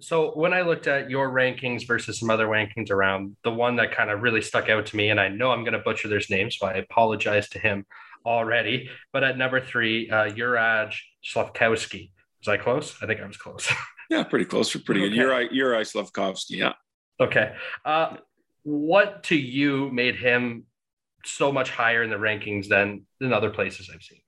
So 0.00 0.32
when 0.32 0.52
I 0.52 0.62
looked 0.62 0.88
at 0.88 1.08
your 1.08 1.30
rankings 1.30 1.86
versus 1.86 2.18
some 2.18 2.28
other 2.28 2.48
rankings 2.48 2.90
around, 2.90 3.36
the 3.44 3.52
one 3.52 3.76
that 3.76 3.94
kind 3.94 4.10
of 4.10 4.20
really 4.20 4.42
stuck 4.42 4.68
out 4.68 4.84
to 4.86 4.96
me, 4.96 5.10
and 5.10 5.20
I 5.20 5.28
know 5.28 5.52
I'm 5.52 5.62
going 5.62 5.74
to 5.74 5.78
butcher 5.78 6.08
this 6.08 6.28
name, 6.28 6.50
so 6.50 6.66
I 6.66 6.74
apologize 6.74 7.48
to 7.50 7.60
him 7.60 7.86
already. 8.26 8.90
But 9.12 9.22
at 9.22 9.38
number 9.38 9.60
three, 9.60 10.10
uh, 10.10 10.28
Juraj 10.28 10.94
Slafkovsky. 11.24 12.10
Was 12.40 12.48
I 12.48 12.56
close? 12.56 12.96
I 13.00 13.06
think 13.06 13.20
I 13.20 13.26
was 13.26 13.36
close. 13.36 13.72
Yeah, 14.12 14.24
pretty 14.24 14.44
close. 14.44 14.74
You're 14.74 14.82
pretty 14.82 15.00
Okay. 15.04 15.10
good. 15.10 15.16
You're 15.16 15.74
you're 15.74 15.84
Slavkovsky. 15.84 16.58
Yeah. 16.58 16.74
Okay. 17.18 17.54
Uh, 17.84 18.16
what 18.62 19.22
to 19.24 19.36
you 19.36 19.90
made 19.90 20.16
him 20.16 20.64
so 21.24 21.50
much 21.50 21.70
higher 21.70 22.02
in 22.02 22.10
the 22.10 22.16
rankings 22.16 22.68
than 22.68 23.06
than 23.20 23.32
other 23.32 23.48
places 23.48 23.90
I've 23.92 24.02
seen? 24.02 24.20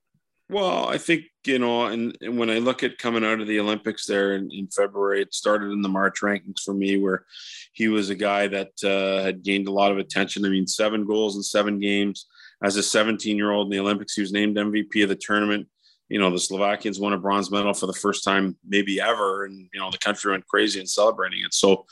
Well, 0.49 0.87
I 0.87 0.97
think 0.97 1.25
you 1.45 1.59
know, 1.59 1.85
and, 1.85 2.17
and 2.21 2.37
when 2.37 2.49
I 2.49 2.57
look 2.57 2.81
at 2.83 2.97
coming 2.97 3.23
out 3.23 3.41
of 3.41 3.47
the 3.47 3.59
Olympics 3.59 4.07
there 4.07 4.33
in, 4.35 4.49
in 4.51 4.67
February, 4.67 5.21
it 5.21 5.33
started 5.35 5.71
in 5.71 5.81
the 5.83 5.89
March 5.89 6.21
rankings 6.21 6.61
for 6.63 6.73
me, 6.73 6.97
where 6.97 7.25
he 7.73 7.87
was 7.87 8.09
a 8.09 8.15
guy 8.15 8.47
that 8.47 8.71
uh, 8.83 9.23
had 9.23 9.43
gained 9.43 9.67
a 9.67 9.71
lot 9.71 9.91
of 9.91 9.99
attention. 9.99 10.45
I 10.45 10.49
mean, 10.49 10.65
seven 10.67 11.05
goals 11.05 11.35
in 11.35 11.43
seven 11.43 11.79
games 11.79 12.25
as 12.63 12.75
a 12.75 12.83
17 12.83 13.37
year 13.37 13.51
old 13.51 13.67
in 13.67 13.71
the 13.71 13.79
Olympics. 13.83 14.15
He 14.15 14.21
was 14.21 14.31
named 14.31 14.57
MVP 14.57 15.03
of 15.03 15.09
the 15.09 15.15
tournament. 15.15 15.67
You 16.09 16.19
know, 16.19 16.29
the 16.29 16.39
Slovakians 16.39 16.99
won 16.99 17.13
a 17.13 17.17
bronze 17.17 17.49
medal 17.49 17.73
for 17.73 17.87
the 17.87 17.93
first 17.93 18.23
time, 18.23 18.55
maybe 18.67 19.01
ever, 19.01 19.45
and 19.45 19.69
you 19.73 19.79
know 19.79 19.89
the 19.91 19.97
country 19.97 20.31
went 20.31 20.47
crazy 20.47 20.79
and 20.79 20.89
celebrating 20.89 21.39
it. 21.43 21.53
So, 21.53 21.85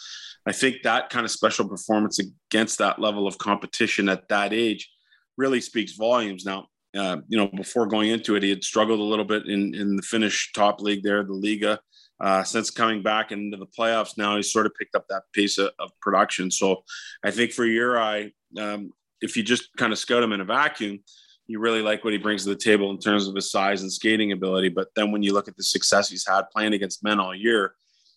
I 0.45 0.51
think 0.51 0.83
that 0.83 1.09
kind 1.09 1.25
of 1.25 1.31
special 1.31 1.67
performance 1.67 2.19
against 2.19 2.77
that 2.79 2.99
level 2.99 3.27
of 3.27 3.37
competition 3.37 4.09
at 4.09 4.27
that 4.29 4.53
age 4.53 4.89
really 5.37 5.61
speaks 5.61 5.93
volumes. 5.93 6.45
Now, 6.45 6.67
uh, 6.95 7.17
you 7.27 7.37
know, 7.37 7.47
before 7.47 7.87
going 7.87 8.09
into 8.09 8.35
it, 8.35 8.43
he 8.43 8.49
had 8.49 8.63
struggled 8.63 8.99
a 8.99 9.03
little 9.03 9.25
bit 9.25 9.47
in, 9.47 9.73
in 9.73 9.95
the 9.95 10.01
Finnish 10.01 10.51
top 10.53 10.81
league 10.81 11.03
there, 11.03 11.23
the 11.23 11.33
Liiga. 11.33 11.77
Uh, 12.19 12.43
since 12.43 12.69
coming 12.69 13.01
back 13.01 13.31
into 13.31 13.57
the 13.57 13.65
playoffs 13.65 14.17
now, 14.17 14.35
he's 14.35 14.51
sort 14.51 14.65
of 14.65 14.73
picked 14.75 14.95
up 14.95 15.05
that 15.09 15.23
pace 15.33 15.57
of, 15.57 15.71
of 15.79 15.91
production. 15.99 16.51
So 16.51 16.83
I 17.23 17.31
think 17.31 17.51
for 17.51 17.65
your 17.65 17.99
eye, 17.99 18.31
um, 18.57 18.91
if 19.21 19.35
you 19.35 19.43
just 19.43 19.69
kind 19.77 19.91
of 19.91 19.97
scout 19.97 20.23
him 20.23 20.33
in 20.33 20.41
a 20.41 20.45
vacuum, 20.45 20.99
you 21.47 21.59
really 21.59 21.81
like 21.81 22.03
what 22.03 22.13
he 22.13 22.19
brings 22.19 22.43
to 22.43 22.49
the 22.49 22.55
table 22.55 22.89
in 22.89 22.97
terms 22.97 23.27
of 23.27 23.35
his 23.35 23.51
size 23.51 23.81
and 23.81 23.91
skating 23.91 24.31
ability. 24.31 24.69
But 24.69 24.89
then 24.95 25.11
when 25.11 25.23
you 25.23 25.33
look 25.33 25.47
at 25.47 25.57
the 25.57 25.63
success 25.63 26.09
he's 26.09 26.27
had 26.27 26.43
playing 26.51 26.73
against 26.73 27.03
men 27.03 27.19
all 27.19 27.35
year, 27.35 27.75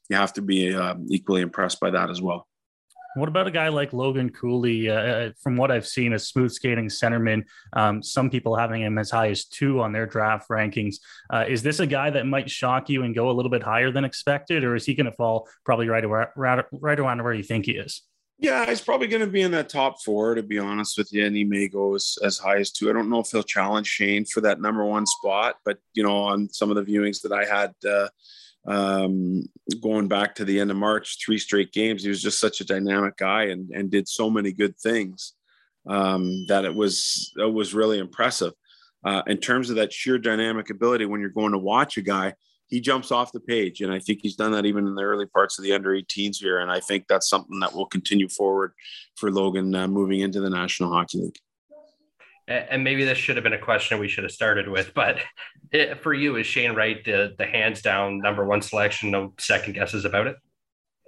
you 0.09 0.17
have 0.17 0.33
to 0.35 0.43
be 0.43 0.75
um, 0.75 1.07
equally 1.09 1.43
impressed 1.43 1.81
by 1.81 1.91
that 1.91 2.11
as 2.11 2.23
well. 2.23 2.47
What 3.17 3.31
about 3.31 3.47
a 3.47 3.51
guy 3.51 3.69
like 3.69 3.95
Logan 3.95 4.29
Cooley? 4.29 4.91
Uh, 4.91 5.31
from 5.43 5.57
what 5.57 5.71
I've 5.71 5.87
seen, 5.87 6.13
a 6.13 6.19
smooth 6.19 6.53
skating 6.53 6.89
centerman. 6.89 7.45
Um, 7.73 8.03
some 8.03 8.29
people 8.29 8.55
having 8.55 8.83
him 8.83 8.99
as 8.99 9.11
high 9.11 9.31
as 9.31 9.47
two 9.47 9.81
on 9.81 9.93
their 9.93 10.05
draft 10.05 10.51
rankings. 10.51 10.97
Uh, 11.33 11.47
is 11.49 11.63
this 11.63 11.81
a 11.81 11.87
guy 11.87 12.11
that 12.11 12.27
might 12.27 12.51
shock 12.51 12.91
you 12.91 13.05
and 13.05 13.15
go 13.15 13.31
a 13.31 13.33
little 13.33 13.51
bit 13.51 13.63
higher 13.63 13.91
than 13.91 14.05
expected, 14.05 14.65
or 14.65 14.77
is 14.77 14.85
he 14.85 14.95
going 14.95 15.07
to 15.07 15.13
fall 15.13 15.49
probably 15.65 15.89
right 15.89 16.05
around, 16.05 16.65
right 16.73 17.01
around 17.01 17.25
where 17.25 17.33
you 17.33 17.43
think 17.43 17.65
he 17.65 17.73
is? 17.73 18.03
Yeah, 18.39 18.67
he's 18.67 18.83
probably 18.83 19.07
going 19.07 19.23
to 19.23 19.27
be 19.27 19.41
in 19.41 19.53
that 19.53 19.71
top 19.71 20.03
four, 20.03 20.35
to 20.35 20.43
be 20.43 20.59
honest 20.59 20.99
with 20.99 21.11
you. 21.11 21.25
And 21.25 21.35
he 21.35 21.45
may 21.45 21.69
go 21.69 21.95
as, 21.95 22.19
as 22.23 22.37
high 22.37 22.59
as 22.59 22.71
two. 22.71 22.91
I 22.91 22.93
don't 22.93 23.09
know 23.09 23.21
if 23.21 23.31
he'll 23.31 23.43
challenge 23.43 23.87
Shane 23.87 24.27
for 24.27 24.43
that 24.43 24.61
number 24.61 24.85
one 24.85 25.07
spot, 25.07 25.57
but 25.65 25.79
you 25.95 26.03
know, 26.03 26.17
on 26.17 26.51
some 26.51 26.71
of 26.71 26.77
the 26.77 26.85
viewings 26.85 27.23
that 27.23 27.33
I 27.33 27.45
had. 27.45 27.75
Uh, 27.89 28.09
um, 28.67 29.45
going 29.81 30.09
back 30.09 30.35
to 30.35 30.45
the 30.45 30.59
end 30.59 30.71
of 30.71 30.77
March, 30.77 31.19
three 31.25 31.39
straight 31.39 31.73
games. 31.73 32.03
He 32.03 32.09
was 32.09 32.23
just 32.23 32.41
such 32.41 32.61
a 32.61 32.65
dynamic 32.65 33.17
guy 33.17 33.45
and, 33.45 33.71
and 33.71 33.91
did 33.91 34.09
so 34.09 34.29
many 34.29 34.53
good 34.53 34.77
things 34.77 35.35
um, 35.87 36.47
that 36.49 36.65
it 36.65 36.75
was 36.75 37.33
it 37.37 37.53
was 37.53 37.75
really 37.75 37.99
impressive. 37.99 38.53
Uh, 39.05 39.23
in 39.29 39.39
terms 39.39 39.71
of 39.71 39.77
that 39.77 39.93
sheer 39.93 40.19
dynamic 40.19 40.71
ability, 40.71 41.07
when 41.07 41.21
you're 41.21 41.31
going 41.31 41.53
to 41.53 41.59
watch 41.59 41.97
a 41.97 42.03
guy, 42.03 42.35
he 42.69 42.81
jumps 42.81 43.13
off 43.13 43.33
the 43.33 43.41
page, 43.41 43.81
and 43.81 43.93
I 43.93 43.99
think 43.99 44.21
he's 44.23 44.37
done 44.37 44.53
that 44.53 44.67
even 44.67 44.87
in 44.87 44.95
the 44.95 45.03
early 45.03 45.27
parts 45.27 45.59
of 45.59 45.65
the 45.65 45.73
under 45.73 45.91
18s 45.91 46.39
here. 46.39 46.59
And 46.59 46.71
I 46.71 46.81
think 46.81 47.07
that's 47.09 47.29
something 47.29 47.61
that 47.61 47.75
will 47.75 47.87
continue 47.87 48.29
forward 48.29 48.73
for 49.17 49.31
Logan 49.31 49.75
uh, 49.75 49.87
moving 49.87 50.21
into 50.21 50.41
the 50.41 50.51
National 50.51 50.91
Hockey 50.91 51.19
League 51.19 51.39
and 52.49 52.85
maybe 52.85 53.05
this 53.05 53.19
should 53.19 53.37
have 53.37 53.43
been 53.43 53.53
a 53.53 53.59
question 53.59 53.99
we 53.99 54.09
should 54.09 54.25
have 54.25 54.33
started 54.33 54.69
with, 54.69 54.95
but 54.95 55.19
it, 55.73 56.03
for 56.03 56.13
you, 56.13 56.37
is 56.37 56.47
Shane 56.47 56.75
Wright 56.75 57.05
the 57.05 57.35
the 57.39 57.47
hands 57.47 57.83
down 57.83 58.19
number 58.19 58.45
one 58.45 58.63
selection? 58.63 59.11
No 59.11 59.35
second 59.39 59.75
guesses 59.75 60.05
about 60.05 60.27
it. 60.27 60.37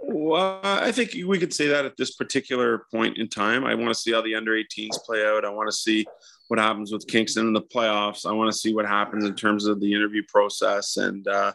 Well, 0.00 0.60
I 0.62 0.92
think 0.92 1.12
we 1.26 1.38
could 1.38 1.52
say 1.52 1.68
that 1.68 1.84
at 1.84 1.96
this 1.96 2.14
particular 2.14 2.86
point 2.90 3.18
in 3.18 3.28
time. 3.28 3.64
I 3.64 3.74
want 3.74 3.88
to 3.88 3.98
see 3.98 4.12
how 4.12 4.22
the 4.22 4.36
under 4.36 4.52
18s 4.52 4.96
play 5.04 5.26
out. 5.26 5.44
I 5.44 5.50
want 5.50 5.68
to 5.68 5.76
see 5.76 6.06
what 6.48 6.58
happens 6.58 6.90
with 6.90 7.06
Kingston 7.06 7.46
in 7.46 7.52
the 7.52 7.62
playoffs. 7.62 8.26
I 8.26 8.32
want 8.32 8.50
to 8.50 8.58
see 8.58 8.74
what 8.74 8.86
happens 8.86 9.24
in 9.24 9.34
terms 9.34 9.66
of 9.66 9.80
the 9.80 9.92
interview 9.92 10.22
process 10.26 10.96
and 10.96 11.26
uh, 11.28 11.52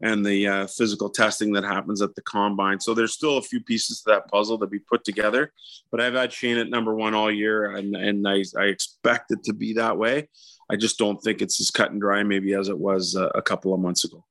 and 0.00 0.24
the 0.24 0.46
uh, 0.46 0.66
physical 0.68 1.10
testing 1.10 1.52
that 1.52 1.64
happens 1.64 2.00
at 2.00 2.14
the 2.14 2.22
combine. 2.22 2.80
So 2.80 2.94
there's 2.94 3.12
still 3.12 3.38
a 3.38 3.42
few 3.42 3.60
pieces 3.60 4.02
to 4.02 4.10
that 4.10 4.28
puzzle 4.28 4.58
to 4.58 4.66
be 4.66 4.78
put 4.78 5.04
together. 5.04 5.52
But 5.90 6.00
I've 6.00 6.14
had 6.14 6.32
Shane 6.32 6.58
at 6.58 6.70
number 6.70 6.94
one 6.94 7.14
all 7.14 7.30
year, 7.30 7.76
and 7.76 7.94
and 7.94 8.26
I, 8.26 8.44
I 8.58 8.64
expect 8.64 9.32
it 9.32 9.42
to 9.44 9.52
be 9.52 9.74
that 9.74 9.98
way. 9.98 10.28
I 10.70 10.76
just 10.76 10.98
don't 10.98 11.18
think 11.18 11.42
it's 11.42 11.60
as 11.60 11.70
cut 11.70 11.90
and 11.90 12.00
dry 12.00 12.22
maybe 12.22 12.54
as 12.54 12.68
it 12.68 12.78
was 12.78 13.16
uh, 13.16 13.28
a 13.34 13.42
couple 13.42 13.74
of 13.74 13.80
months 13.80 14.04
ago. 14.04 14.24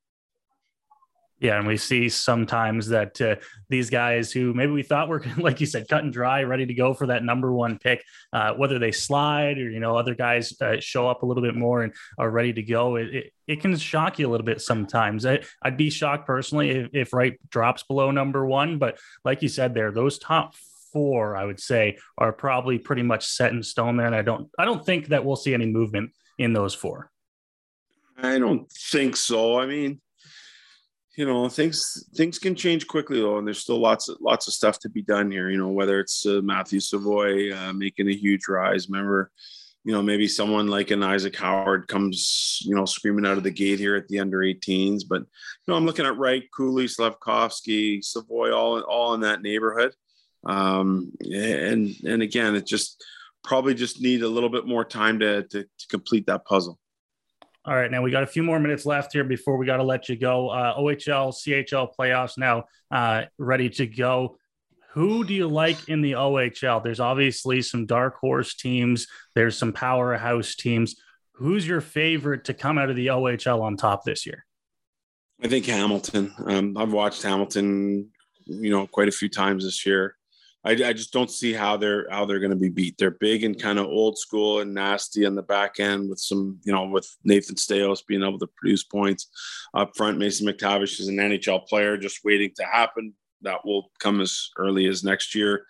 Yeah, 1.45 1.59
and 1.59 1.67
we 1.67 1.77
see 1.77 2.09
sometimes 2.09 2.87
that 2.87 3.21
uh, 3.21 3.35
these 3.69 3.91
guys 3.91 4.31
who 4.31 4.51
maybe 4.55 4.71
we 4.71 4.81
thought 4.81 5.09
were, 5.09 5.23
like 5.37 5.61
you 5.61 5.67
said, 5.67 5.87
cut 5.87 6.03
and 6.03 6.11
dry, 6.11 6.41
ready 6.41 6.65
to 6.65 6.73
go 6.73 6.95
for 6.95 7.05
that 7.05 7.23
number 7.23 7.53
one 7.53 7.77
pick, 7.77 8.03
uh, 8.33 8.53
whether 8.53 8.79
they 8.79 8.91
slide 8.91 9.59
or 9.59 9.69
you 9.69 9.79
know 9.79 9.95
other 9.95 10.15
guys 10.15 10.59
uh, 10.59 10.77
show 10.79 11.07
up 11.07 11.21
a 11.21 11.25
little 11.27 11.43
bit 11.43 11.53
more 11.55 11.83
and 11.83 11.93
are 12.17 12.31
ready 12.31 12.51
to 12.53 12.63
go. 12.63 12.95
It, 12.95 13.13
it, 13.13 13.33
it 13.45 13.61
can 13.61 13.77
shock 13.77 14.17
you 14.17 14.27
a 14.27 14.31
little 14.31 14.45
bit 14.45 14.59
sometimes. 14.59 15.23
I, 15.23 15.41
would 15.63 15.77
be 15.77 15.91
shocked 15.91 16.25
personally 16.25 16.71
if, 16.71 16.89
if 16.93 17.13
Wright 17.13 17.37
drops 17.51 17.83
below 17.83 18.09
number 18.09 18.43
one, 18.43 18.79
but 18.79 18.97
like 19.23 19.43
you 19.43 19.47
said, 19.47 19.75
there 19.75 19.91
those 19.91 20.17
top 20.17 20.55
four, 20.91 21.37
I 21.37 21.45
would 21.45 21.59
say, 21.59 21.99
are 22.17 22.33
probably 22.33 22.79
pretty 22.79 23.03
much 23.03 23.27
set 23.27 23.51
in 23.51 23.61
stone 23.61 23.97
there, 23.97 24.07
and 24.07 24.15
I 24.15 24.23
don't 24.23 24.49
I 24.57 24.65
don't 24.65 24.83
think 24.83 25.09
that 25.09 25.23
we'll 25.23 25.35
see 25.35 25.53
any 25.53 25.67
movement 25.67 26.09
in 26.39 26.53
those 26.53 26.73
four. 26.73 27.11
I 28.17 28.39
don't 28.39 28.67
think 28.71 29.15
so. 29.15 29.59
I 29.59 29.67
mean 29.67 30.01
you 31.15 31.25
know 31.25 31.47
things 31.47 32.07
things 32.15 32.37
can 32.37 32.55
change 32.55 32.87
quickly 32.87 33.19
though 33.19 33.37
and 33.37 33.47
there's 33.47 33.59
still 33.59 33.79
lots 33.79 34.09
of 34.09 34.17
lots 34.19 34.47
of 34.47 34.53
stuff 34.53 34.79
to 34.79 34.89
be 34.89 35.01
done 35.01 35.31
here 35.31 35.49
you 35.49 35.57
know 35.57 35.69
whether 35.69 35.99
it's 35.99 36.25
uh, 36.25 36.41
matthew 36.43 36.79
savoy 36.79 37.53
uh, 37.53 37.73
making 37.73 38.09
a 38.09 38.15
huge 38.15 38.47
rise. 38.47 38.89
Remember 38.89 39.31
you 39.83 39.91
know 39.91 40.01
maybe 40.01 40.27
someone 40.27 40.67
like 40.67 40.91
an 40.91 41.03
isaac 41.03 41.35
howard 41.35 41.87
comes 41.87 42.59
you 42.65 42.75
know 42.75 42.85
screaming 42.85 43.25
out 43.25 43.37
of 43.37 43.43
the 43.43 43.51
gate 43.51 43.79
here 43.79 43.95
at 43.95 44.07
the 44.07 44.19
under 44.19 44.39
18s 44.39 45.03
but 45.07 45.21
you 45.21 45.67
know 45.67 45.75
i'm 45.75 45.85
looking 45.85 46.05
at 46.05 46.17
Wright 46.17 46.43
cooley 46.53 46.87
slavkovsky 46.87 48.01
savoy 48.01 48.51
all 48.51 48.81
all 48.81 49.13
in 49.13 49.21
that 49.21 49.41
neighborhood. 49.41 49.93
Um, 50.45 51.11
and 51.21 51.95
and 52.05 52.21
again 52.21 52.55
it 52.55 52.67
just 52.67 53.03
probably 53.43 53.73
just 53.73 54.01
need 54.01 54.21
a 54.21 54.27
little 54.27 54.49
bit 54.49 54.65
more 54.65 54.83
time 54.83 55.19
to, 55.19 55.43
to, 55.43 55.63
to 55.63 55.87
complete 55.87 56.25
that 56.27 56.45
puzzle 56.45 56.79
all 57.65 57.75
right, 57.75 57.89
now 57.89 58.01
we 58.01 58.11
got 58.11 58.23
a 58.23 58.27
few 58.27 58.43
more 58.43 58.59
minutes 58.59 58.85
left 58.85 59.13
here 59.13 59.23
before 59.23 59.57
we 59.57 59.65
got 59.65 59.77
to 59.77 59.83
let 59.83 60.07
you 60.07 60.15
go. 60.15 60.49
Uh, 60.49 60.77
OHL, 60.77 61.33
CHL 61.33 61.89
playoffs 61.97 62.37
now 62.37 62.65
uh, 62.91 63.23
ready 63.37 63.69
to 63.71 63.87
go. 63.87 64.37
Who 64.93 65.23
do 65.25 65.33
you 65.33 65.47
like 65.47 65.89
in 65.89 66.01
the 66.01 66.13
OHL? 66.13 66.83
There's 66.83 66.99
obviously 66.99 67.61
some 67.61 67.85
dark 67.85 68.17
horse 68.17 68.55
teams. 68.55 69.07
There's 69.33 69.57
some 69.57 69.73
powerhouse 69.73 70.55
teams. 70.55 70.95
Who's 71.33 71.67
your 71.67 71.81
favorite 71.81 72.45
to 72.45 72.53
come 72.53 72.77
out 72.77 72.89
of 72.89 72.95
the 72.95 73.07
OHL 73.07 73.61
on 73.61 73.77
top 73.77 74.03
this 74.05 74.25
year? 74.25 74.45
I 75.43 75.47
think 75.47 75.65
Hamilton. 75.65 76.33
Um, 76.45 76.77
I've 76.77 76.93
watched 76.93 77.23
Hamilton, 77.23 78.09
you 78.45 78.69
know, 78.69 78.87
quite 78.87 79.09
a 79.09 79.11
few 79.11 79.27
times 79.27 79.65
this 79.65 79.85
year. 79.85 80.15
I, 80.65 80.71
I 80.71 80.93
just 80.93 81.13
don't 81.13 81.29
see 81.29 81.53
how 81.53 81.77
they're 81.77 82.07
how 82.09 82.25
they're 82.25 82.39
going 82.39 82.49
to 82.51 82.55
be 82.55 82.69
beat. 82.69 82.97
They're 82.97 83.11
big 83.11 83.43
and 83.43 83.59
kind 83.59 83.77
of 83.77 83.85
old 83.85 84.17
school 84.17 84.61
and 84.61 84.73
nasty 84.73 85.25
on 85.25 85.35
the 85.35 85.43
back 85.43 85.79
end 85.79 86.09
with 86.09 86.19
some, 86.19 86.59
you 86.63 86.73
know, 86.73 86.85
with 86.85 87.07
Nathan 87.23 87.55
Staios 87.55 88.05
being 88.05 88.23
able 88.23 88.39
to 88.39 88.49
produce 88.57 88.83
points 88.83 89.27
up 89.75 89.95
front. 89.95 90.17
Mason 90.17 90.47
McTavish 90.47 90.99
is 90.99 91.07
an 91.07 91.17
NHL 91.17 91.67
player 91.67 91.97
just 91.97 92.25
waiting 92.25 92.51
to 92.55 92.65
happen. 92.65 93.13
That 93.43 93.63
will 93.63 93.91
come 93.99 94.21
as 94.21 94.49
early 94.57 94.87
as 94.87 95.03
next 95.03 95.35
year, 95.35 95.67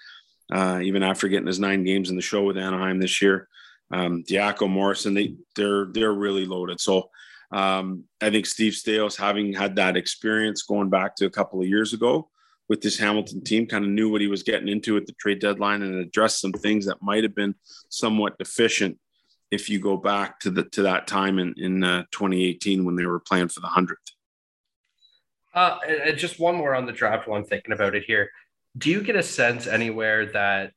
uh, 0.54 0.80
even 0.82 1.04
after 1.04 1.28
getting 1.28 1.48
his 1.48 1.60
nine 1.60 1.84
games 1.84 2.10
in 2.10 2.16
the 2.16 2.22
show 2.22 2.44
with 2.44 2.58
Anaheim 2.58 3.00
this 3.00 3.22
year. 3.22 3.50
Um, 3.92 4.24
Diaco 4.24 4.70
Morrison, 4.70 5.14
they 5.14 5.36
they're 5.58 5.88
they're 5.92 6.14
really 6.14 6.46
loaded. 6.46 6.80
So 6.80 7.10
um, 7.52 8.06
I 8.22 8.30
think 8.30 8.46
Steve 8.46 8.74
Staios, 8.74 9.18
having 9.18 9.54
had 9.54 9.76
that 9.76 9.98
experience 9.98 10.64
going 10.64 10.90
back 10.90 11.18
to 11.18 11.26
a 11.26 11.30
couple 11.30 11.62
of 11.62 11.68
years 11.68 11.92
ago, 11.92 12.30
with 12.68 12.82
this 12.82 12.98
Hamilton 12.98 13.44
team, 13.44 13.68
kind 13.68 13.86
of 13.86 13.92
knew 13.92 14.10
what 14.10 14.22
he 14.22 14.28
was 14.28 14.44
getting 14.44 14.68
into 14.68 14.98
at 14.98 15.06
the 15.06 15.14
trade 15.14 15.40
deadline 15.40 15.82
and 15.82 15.96
addressed 15.96 16.42
some 16.42 16.52
things 16.52 16.86
that 16.86 17.02
might 17.02 17.24
have 17.24 17.36
been 17.36 17.56
somewhat 17.90 18.38
deficient 18.38 18.98
if 19.52 19.70
you 19.70 19.80
go 19.80 19.96
back 19.98 20.40
to 20.40 20.50
the 20.50 20.64
to 20.64 20.84
that 20.84 21.08
time 21.08 21.40
in 21.40 21.54
in 21.58 21.84
uh, 21.84 22.04
2018 22.12 22.84
when 22.84 22.96
they 22.96 23.06
were 23.06 23.20
playing 23.20 23.48
for 23.48 23.60
the 23.60 23.68
hundredth. 23.68 24.02
Uh, 25.54 25.78
and 25.88 26.18
just 26.18 26.40
one 26.40 26.56
more 26.56 26.76
on 26.76 26.86
the 26.86 26.92
draft 26.92 27.28
while 27.28 27.40
I'm 27.40 27.46
thinking 27.46 27.72
about 27.72 27.96
it 27.96 28.04
here. 28.04 28.30
Do 28.78 28.90
you 28.90 29.02
get 29.02 29.16
a 29.16 29.24
sense 29.24 29.68
anywhere 29.68 30.26
that 30.34 30.74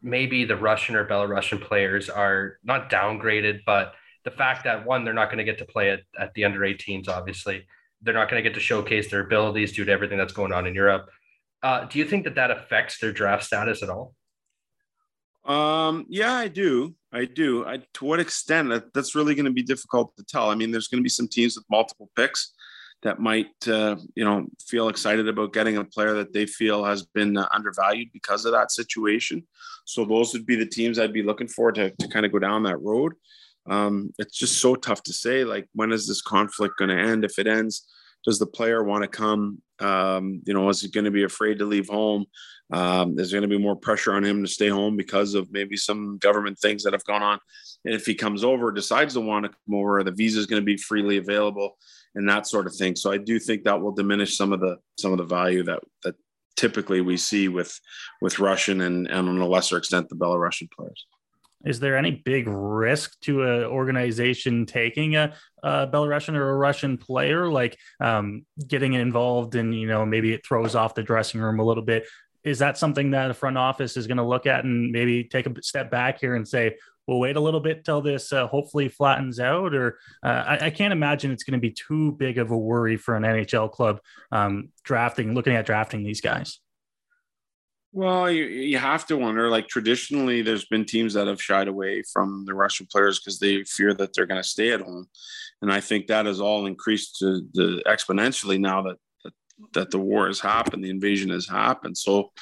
maybe 0.00 0.44
the 0.44 0.56
Russian 0.56 0.96
or 0.96 1.04
Belarusian 1.04 1.60
players 1.60 2.08
are 2.08 2.58
not 2.64 2.90
downgraded, 2.90 3.60
but 3.66 3.94
the 4.24 4.30
fact 4.30 4.64
that 4.64 4.86
one, 4.86 5.04
they're 5.04 5.12
not 5.12 5.26
going 5.26 5.38
to 5.38 5.44
get 5.44 5.58
to 5.58 5.66
play 5.66 5.90
at, 5.90 6.00
at 6.18 6.32
the 6.34 6.44
under 6.44 6.60
18s, 6.60 7.08
obviously, 7.08 7.66
they're 8.00 8.14
not 8.14 8.30
going 8.30 8.42
to 8.42 8.48
get 8.48 8.54
to 8.54 8.60
showcase 8.60 9.10
their 9.10 9.20
abilities 9.20 9.72
due 9.72 9.84
to 9.84 9.92
everything 9.92 10.18
that's 10.18 10.32
going 10.32 10.52
on 10.52 10.66
in 10.66 10.74
Europe. 10.74 11.10
Uh, 11.64 11.86
do 11.86 11.98
you 11.98 12.04
think 12.04 12.24
that 12.24 12.34
that 12.34 12.50
affects 12.50 12.98
their 12.98 13.10
draft 13.10 13.42
status 13.42 13.82
at 13.82 13.88
all? 13.88 14.14
Um, 15.46 16.04
yeah, 16.10 16.34
I 16.34 16.48
do. 16.48 16.94
I 17.10 17.24
do. 17.24 17.64
I, 17.66 17.78
to 17.94 18.04
what 18.04 18.20
extent? 18.20 18.68
That, 18.68 18.92
that's 18.92 19.14
really 19.14 19.34
going 19.34 19.46
to 19.46 19.50
be 19.50 19.62
difficult 19.62 20.14
to 20.18 20.24
tell. 20.24 20.50
I 20.50 20.56
mean, 20.56 20.70
there's 20.70 20.88
going 20.88 21.00
to 21.00 21.02
be 21.02 21.08
some 21.08 21.26
teams 21.26 21.56
with 21.56 21.64
multiple 21.70 22.10
picks 22.16 22.52
that 23.02 23.18
might 23.18 23.66
uh, 23.66 23.96
you 24.14 24.24
know 24.24 24.46
feel 24.60 24.88
excited 24.88 25.26
about 25.26 25.54
getting 25.54 25.78
a 25.78 25.84
player 25.84 26.12
that 26.14 26.34
they 26.34 26.44
feel 26.44 26.84
has 26.84 27.02
been 27.02 27.36
uh, 27.38 27.46
undervalued 27.50 28.10
because 28.12 28.44
of 28.44 28.52
that 28.52 28.70
situation. 28.70 29.46
So 29.86 30.04
those 30.04 30.34
would 30.34 30.44
be 30.44 30.56
the 30.56 30.66
teams 30.66 30.98
I'd 30.98 31.14
be 31.14 31.22
looking 31.22 31.48
for 31.48 31.72
to 31.72 31.90
to 31.90 32.08
kind 32.08 32.26
of 32.26 32.32
go 32.32 32.38
down 32.40 32.64
that 32.64 32.80
road. 32.82 33.14
Um, 33.66 34.12
it's 34.18 34.36
just 34.36 34.60
so 34.60 34.74
tough 34.74 35.02
to 35.04 35.14
say. 35.14 35.44
Like 35.44 35.66
when 35.72 35.92
is 35.92 36.06
this 36.06 36.20
conflict 36.20 36.76
going 36.78 36.90
to 36.90 36.98
end? 36.98 37.24
If 37.24 37.38
it 37.38 37.46
ends, 37.46 37.86
does 38.24 38.38
the 38.38 38.46
player 38.46 38.82
want 38.82 39.02
to 39.02 39.08
come? 39.08 39.60
Um, 39.80 40.42
you 40.46 40.54
know, 40.54 40.68
is 40.68 40.80
he 40.80 40.90
going 40.90 41.04
to 41.04 41.10
be 41.10 41.24
afraid 41.24 41.58
to 41.58 41.64
leave 41.64 41.88
home? 41.88 42.26
Um, 42.72 43.14
there's 43.14 43.32
going 43.32 43.42
to 43.42 43.48
be 43.48 43.58
more 43.58 43.76
pressure 43.76 44.14
on 44.14 44.24
him 44.24 44.42
to 44.42 44.48
stay 44.48 44.68
home 44.68 44.96
because 44.96 45.34
of 45.34 45.52
maybe 45.52 45.76
some 45.76 46.18
government 46.18 46.58
things 46.58 46.82
that 46.84 46.92
have 46.92 47.04
gone 47.04 47.22
on. 47.22 47.38
And 47.84 47.94
if 47.94 48.06
he 48.06 48.14
comes 48.14 48.42
over, 48.42 48.72
decides 48.72 49.14
to 49.14 49.20
want 49.20 49.44
to 49.44 49.50
come 49.50 49.74
over, 49.74 50.02
the 50.02 50.12
visa 50.12 50.38
is 50.38 50.46
going 50.46 50.62
to 50.62 50.66
be 50.66 50.76
freely 50.76 51.18
available 51.18 51.76
and 52.14 52.28
that 52.28 52.46
sort 52.46 52.66
of 52.66 52.74
thing. 52.74 52.96
So 52.96 53.12
I 53.12 53.18
do 53.18 53.38
think 53.38 53.64
that 53.64 53.80
will 53.80 53.92
diminish 53.92 54.36
some 54.36 54.52
of 54.52 54.60
the 54.60 54.78
some 54.98 55.12
of 55.12 55.18
the 55.18 55.24
value 55.24 55.62
that 55.64 55.80
that 56.04 56.14
typically 56.56 57.00
we 57.00 57.16
see 57.16 57.48
with 57.48 57.78
with 58.20 58.38
Russian 58.38 58.80
and 58.80 59.06
and 59.08 59.28
on 59.28 59.38
a 59.38 59.46
lesser 59.46 59.76
extent 59.76 60.08
the 60.08 60.16
Belarusian 60.16 60.70
players. 60.70 61.06
Is 61.64 61.80
there 61.80 61.96
any 61.96 62.10
big 62.10 62.46
risk 62.48 63.18
to 63.22 63.42
an 63.42 63.64
organization 63.64 64.66
taking 64.66 65.16
a, 65.16 65.34
a 65.62 65.86
Belarusian 65.86 66.34
or 66.34 66.50
a 66.50 66.56
Russian 66.56 66.98
player, 66.98 67.50
like 67.50 67.78
um, 68.00 68.44
getting 68.66 68.94
involved 68.94 69.54
in, 69.54 69.72
you 69.72 69.86
know, 69.86 70.04
maybe 70.04 70.32
it 70.32 70.46
throws 70.46 70.74
off 70.74 70.94
the 70.94 71.02
dressing 71.02 71.40
room 71.40 71.60
a 71.60 71.64
little 71.64 71.82
bit? 71.82 72.06
Is 72.42 72.58
that 72.58 72.76
something 72.76 73.12
that 73.12 73.30
a 73.30 73.34
front 73.34 73.56
office 73.56 73.96
is 73.96 74.06
going 74.06 74.18
to 74.18 74.24
look 74.24 74.46
at 74.46 74.64
and 74.64 74.92
maybe 74.92 75.24
take 75.24 75.46
a 75.46 75.62
step 75.62 75.90
back 75.90 76.20
here 76.20 76.34
and 76.34 76.46
say, 76.46 76.76
we'll 77.06 77.18
wait 77.18 77.36
a 77.36 77.40
little 77.40 77.60
bit 77.60 77.84
till 77.84 78.00
this 78.00 78.32
uh, 78.32 78.46
hopefully 78.46 78.88
flattens 78.88 79.40
out? 79.40 79.74
Or 79.74 79.98
uh, 80.22 80.44
I, 80.46 80.66
I, 80.66 80.70
can't 80.70 80.92
imagine 80.92 81.30
it's 81.30 81.44
going 81.44 81.58
to 81.58 81.60
be 81.60 81.72
too 81.72 82.12
big 82.12 82.38
of 82.38 82.50
a 82.50 82.58
worry 82.58 82.96
for 82.96 83.16
an 83.16 83.22
NHL 83.22 83.70
club 83.70 84.00
um, 84.32 84.68
drafting, 84.82 85.34
looking 85.34 85.54
at 85.54 85.66
drafting 85.66 86.02
these 86.02 86.20
guys. 86.20 86.60
Well, 87.96 88.28
you, 88.28 88.46
you 88.46 88.78
have 88.78 89.06
to 89.06 89.16
wonder. 89.16 89.48
Like 89.48 89.68
traditionally, 89.68 90.42
there's 90.42 90.64
been 90.64 90.84
teams 90.84 91.14
that 91.14 91.28
have 91.28 91.40
shied 91.40 91.68
away 91.68 92.02
from 92.12 92.44
the 92.44 92.52
Russian 92.52 92.88
players 92.90 93.20
because 93.20 93.38
they 93.38 93.62
fear 93.62 93.94
that 93.94 94.12
they're 94.12 94.26
going 94.26 94.42
to 94.42 94.48
stay 94.48 94.72
at 94.72 94.80
home, 94.80 95.06
and 95.62 95.72
I 95.72 95.78
think 95.78 96.08
that 96.08 96.26
has 96.26 96.40
all 96.40 96.66
increased 96.66 97.18
to 97.20 97.42
the 97.52 97.84
exponentially 97.86 98.58
now 98.58 98.82
that, 98.82 98.96
that 99.22 99.32
that 99.74 99.90
the 99.92 100.00
war 100.00 100.26
has 100.26 100.40
happened, 100.40 100.82
the 100.82 100.90
invasion 100.90 101.30
has 101.30 101.46
happened. 101.46 101.96
So, 101.96 102.32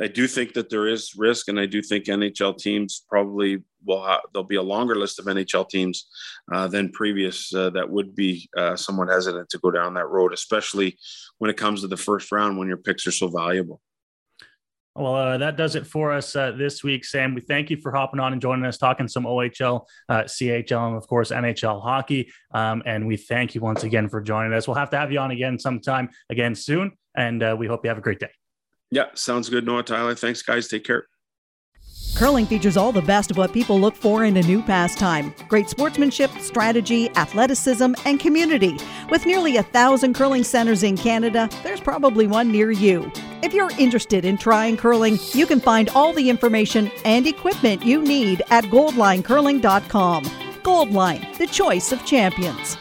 I 0.00 0.06
do 0.06 0.28
think 0.28 0.52
that 0.52 0.70
there 0.70 0.86
is 0.86 1.16
risk, 1.16 1.48
and 1.48 1.58
I 1.58 1.66
do 1.66 1.82
think 1.82 2.04
NHL 2.04 2.56
teams 2.56 3.04
probably 3.08 3.64
will 3.84 4.04
have. 4.04 4.20
There'll 4.32 4.46
be 4.46 4.54
a 4.54 4.62
longer 4.62 4.94
list 4.94 5.18
of 5.18 5.24
NHL 5.24 5.68
teams 5.68 6.06
uh, 6.52 6.68
than 6.68 6.92
previous 6.92 7.52
uh, 7.52 7.70
that 7.70 7.90
would 7.90 8.14
be 8.14 8.48
uh, 8.56 8.76
somewhat 8.76 9.08
hesitant 9.08 9.48
to 9.48 9.58
go 9.58 9.72
down 9.72 9.94
that 9.94 10.10
road, 10.10 10.32
especially 10.32 10.96
when 11.38 11.50
it 11.50 11.56
comes 11.56 11.80
to 11.80 11.88
the 11.88 11.96
first 11.96 12.30
round 12.30 12.56
when 12.56 12.68
your 12.68 12.76
picks 12.76 13.04
are 13.08 13.10
so 13.10 13.26
valuable. 13.26 13.80
Well, 14.94 15.14
uh, 15.14 15.38
that 15.38 15.56
does 15.56 15.74
it 15.74 15.86
for 15.86 16.12
us 16.12 16.36
uh, 16.36 16.52
this 16.52 16.84
week, 16.84 17.06
Sam. 17.06 17.34
We 17.34 17.40
thank 17.40 17.70
you 17.70 17.78
for 17.78 17.92
hopping 17.92 18.20
on 18.20 18.34
and 18.34 18.42
joining 18.42 18.66
us, 18.66 18.76
talking 18.76 19.08
some 19.08 19.24
OHL, 19.24 19.86
uh, 20.08 20.24
CHL, 20.24 20.88
and 20.88 20.96
of 20.96 21.06
course 21.06 21.30
NHL 21.30 21.82
hockey. 21.82 22.30
Um, 22.52 22.82
and 22.84 23.06
we 23.06 23.16
thank 23.16 23.54
you 23.54 23.62
once 23.62 23.84
again 23.84 24.08
for 24.08 24.20
joining 24.20 24.52
us. 24.52 24.68
We'll 24.68 24.76
have 24.76 24.90
to 24.90 24.98
have 24.98 25.10
you 25.10 25.18
on 25.18 25.30
again 25.30 25.58
sometime 25.58 26.10
again 26.28 26.54
soon, 26.54 26.92
and 27.16 27.42
uh, 27.42 27.56
we 27.58 27.66
hope 27.66 27.84
you 27.84 27.88
have 27.88 27.98
a 27.98 28.02
great 28.02 28.18
day. 28.18 28.30
Yeah, 28.90 29.06
sounds 29.14 29.48
good, 29.48 29.64
Noah 29.64 29.82
Tyler. 29.82 30.14
Thanks, 30.14 30.42
guys. 30.42 30.68
Take 30.68 30.84
care. 30.84 31.06
Curling 32.14 32.46
features 32.46 32.76
all 32.76 32.92
the 32.92 33.02
best 33.02 33.30
of 33.30 33.38
what 33.38 33.52
people 33.52 33.80
look 33.80 33.96
for 33.96 34.24
in 34.24 34.36
a 34.36 34.42
new 34.42 34.62
pastime 34.62 35.34
great 35.48 35.68
sportsmanship, 35.68 36.30
strategy, 36.40 37.08
athleticism, 37.16 37.94
and 38.04 38.20
community. 38.20 38.78
With 39.10 39.26
nearly 39.26 39.56
a 39.56 39.62
thousand 39.62 40.14
curling 40.14 40.44
centers 40.44 40.82
in 40.82 40.96
Canada, 40.96 41.48
there's 41.62 41.80
probably 41.80 42.26
one 42.26 42.50
near 42.50 42.70
you. 42.70 43.10
If 43.42 43.52
you're 43.52 43.70
interested 43.78 44.24
in 44.24 44.38
trying 44.38 44.76
curling, 44.76 45.18
you 45.32 45.46
can 45.46 45.60
find 45.60 45.88
all 45.90 46.12
the 46.12 46.30
information 46.30 46.90
and 47.04 47.26
equipment 47.26 47.84
you 47.84 48.02
need 48.02 48.42
at 48.50 48.64
goldlinecurling.com. 48.64 50.24
Goldline, 50.24 51.38
the 51.38 51.46
choice 51.46 51.92
of 51.92 52.04
champions. 52.06 52.76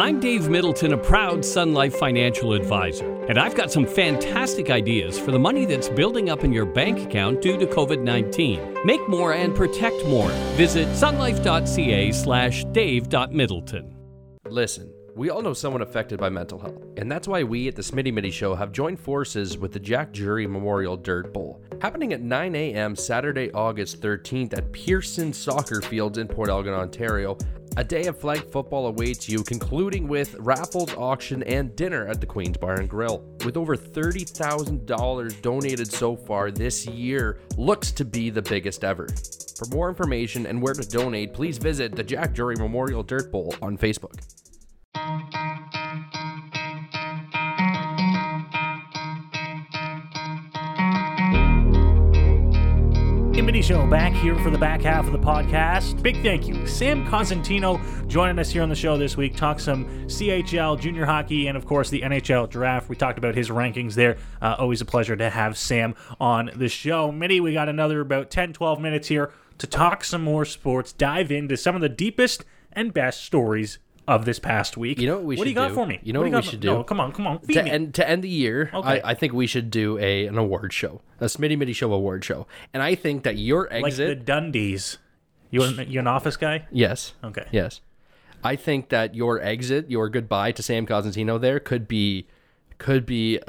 I'm 0.00 0.18
Dave 0.18 0.48
Middleton, 0.48 0.94
a 0.94 0.96
proud 0.96 1.44
Sun 1.44 1.74
Life 1.74 1.94
financial 1.94 2.54
advisor, 2.54 3.22
and 3.26 3.38
I've 3.38 3.54
got 3.54 3.70
some 3.70 3.84
fantastic 3.84 4.70
ideas 4.70 5.18
for 5.18 5.30
the 5.30 5.38
money 5.38 5.66
that's 5.66 5.90
building 5.90 6.30
up 6.30 6.42
in 6.42 6.54
your 6.54 6.64
bank 6.64 7.00
account 7.00 7.42
due 7.42 7.58
to 7.58 7.66
COVID 7.66 8.02
19. 8.02 8.78
Make 8.82 9.06
more 9.10 9.34
and 9.34 9.54
protect 9.54 10.02
more. 10.06 10.30
Visit 10.56 10.88
sunlife.ca 10.88 12.12
slash 12.12 12.64
dave.middleton. 12.72 13.94
Listen. 14.48 14.90
We 15.16 15.28
all 15.28 15.42
know 15.42 15.52
someone 15.52 15.82
affected 15.82 16.18
by 16.18 16.30
mental 16.30 16.58
health, 16.58 16.82
and 16.96 17.12
that's 17.12 17.28
why 17.28 17.42
we 17.42 17.68
at 17.68 17.76
the 17.76 17.82
Smitty 17.82 18.10
Mitty 18.10 18.30
Show 18.30 18.54
have 18.54 18.72
joined 18.72 18.98
forces 18.98 19.58
with 19.58 19.72
the 19.72 19.80
Jack 19.80 20.12
Jury 20.12 20.46
Memorial 20.46 20.96
Dirt 20.96 21.34
Bowl, 21.34 21.62
happening 21.82 22.14
at 22.14 22.22
9 22.22 22.54
a.m. 22.54 22.96
Saturday, 22.96 23.50
August 23.52 24.00
13th 24.00 24.56
at 24.56 24.72
Pearson 24.72 25.34
Soccer 25.34 25.82
Fields 25.82 26.16
in 26.16 26.26
Port 26.26 26.48
Elgin, 26.48 26.72
Ontario. 26.72 27.36
A 27.76 27.84
day 27.84 28.06
of 28.06 28.18
flag 28.18 28.50
football 28.50 28.88
awaits 28.88 29.28
you, 29.28 29.44
concluding 29.44 30.08
with 30.08 30.34
raffles, 30.40 30.92
auction, 30.94 31.44
and 31.44 31.74
dinner 31.76 32.06
at 32.08 32.20
the 32.20 32.26
Queen's 32.26 32.56
Bar 32.56 32.80
and 32.80 32.88
Grill. 32.88 33.22
With 33.44 33.56
over 33.56 33.76
$30,000 33.76 35.40
donated 35.40 35.92
so 35.92 36.16
far 36.16 36.50
this 36.50 36.84
year, 36.86 37.38
looks 37.56 37.92
to 37.92 38.04
be 38.04 38.28
the 38.28 38.42
biggest 38.42 38.82
ever. 38.82 39.06
For 39.56 39.66
more 39.70 39.88
information 39.88 40.46
and 40.46 40.60
where 40.60 40.74
to 40.74 40.86
donate, 40.88 41.32
please 41.32 41.58
visit 41.58 41.94
the 41.94 42.02
Jack 42.02 42.34
Jury 42.34 42.56
Memorial 42.56 43.04
Dirt 43.04 43.30
Bowl 43.30 43.54
on 43.62 43.78
Facebook. 43.78 44.18
Mitty 53.32 53.62
Show 53.62 53.86
back 53.86 54.12
here 54.12 54.38
for 54.40 54.50
the 54.50 54.58
back 54.58 54.82
half 54.82 55.06
of 55.06 55.12
the 55.12 55.18
podcast. 55.18 56.02
Big 56.02 56.22
thank 56.22 56.46
you, 56.46 56.66
Sam 56.66 57.06
Cosentino, 57.06 57.80
joining 58.06 58.38
us 58.38 58.50
here 58.50 58.62
on 58.62 58.68
the 58.68 58.74
show 58.74 58.98
this 58.98 59.16
week. 59.16 59.34
Talk 59.34 59.58
some 59.58 59.86
CHL, 60.06 60.78
junior 60.78 61.06
hockey, 61.06 61.46
and 61.46 61.56
of 61.56 61.64
course 61.64 61.90
the 61.90 62.02
NHL 62.02 62.50
draft. 62.50 62.88
We 62.88 62.96
talked 62.96 63.18
about 63.18 63.34
his 63.34 63.48
rankings 63.48 63.94
there. 63.94 64.18
Uh, 64.42 64.56
always 64.58 64.80
a 64.82 64.84
pleasure 64.84 65.16
to 65.16 65.30
have 65.30 65.56
Sam 65.56 65.94
on 66.20 66.50
the 66.54 66.68
show. 66.68 67.10
Mitty, 67.10 67.40
we 67.40 67.52
got 67.52 67.68
another 67.68 68.00
about 68.00 68.30
10, 68.30 68.52
12 68.52 68.80
minutes 68.80 69.08
here 69.08 69.32
to 69.58 69.66
talk 69.66 70.04
some 70.04 70.22
more 70.22 70.44
sports, 70.44 70.92
dive 70.92 71.32
into 71.32 71.56
some 71.56 71.74
of 71.74 71.80
the 71.80 71.88
deepest 71.88 72.44
and 72.72 72.92
best 72.92 73.24
stories 73.24 73.78
of 74.08 74.24
this 74.24 74.38
past 74.38 74.76
week. 74.76 74.98
You 74.98 75.06
know 75.06 75.16
what 75.16 75.24
we 75.24 75.36
what 75.36 75.38
should 75.38 75.44
do 75.44 75.50
you 75.50 75.54
got 75.54 75.68
do? 75.68 75.74
for 75.74 75.86
me? 75.86 76.00
You 76.02 76.12
know 76.12 76.20
what, 76.20 76.32
what, 76.32 76.44
we 76.44 76.50
should 76.50 76.60
got- 76.60 76.68
do? 76.72 76.76
No, 76.78 76.84
come 76.84 77.00
on, 77.00 77.12
come 77.12 77.26
on. 77.26 77.38
Feed 77.40 77.54
to 77.54 77.62
me. 77.62 77.70
end 77.70 77.94
to 77.94 78.08
end 78.08 78.24
the 78.24 78.28
year, 78.28 78.70
Okay. 78.74 79.00
I, 79.02 79.10
I 79.10 79.14
think 79.14 79.32
we 79.32 79.46
should 79.46 79.70
do 79.70 79.98
a 79.98 80.26
an 80.26 80.36
award 80.38 80.72
show, 80.72 81.00
a 81.20 81.26
Smitty 81.26 81.56
Mitty 81.58 81.72
Show 81.72 81.92
award 81.92 82.24
show, 82.24 82.46
and 82.74 82.82
I 82.82 82.94
think 82.94 83.22
that 83.24 83.36
your 83.38 83.68
like 83.70 83.84
exit, 83.84 84.26
the 84.26 84.32
Dundies. 84.32 84.96
You 85.52 85.62
an, 85.64 85.90
you 85.90 85.98
an 86.00 86.06
office 86.06 86.36
guy? 86.36 86.66
yes, 86.70 87.14
Okay. 87.24 87.46
yes, 87.50 87.80
I 88.44 88.54
think 88.56 88.88
that 88.90 89.14
your 89.16 89.40
exit, 89.40 89.90
your 89.90 90.08
goodbye 90.08 90.52
to 90.52 90.62
Sam 90.62 90.86
Cosentino, 90.86 91.40
there 91.40 91.58
could 91.60 91.86
be 91.88 92.26
could 92.78 93.04
be 93.04 93.36
a, 93.36 93.42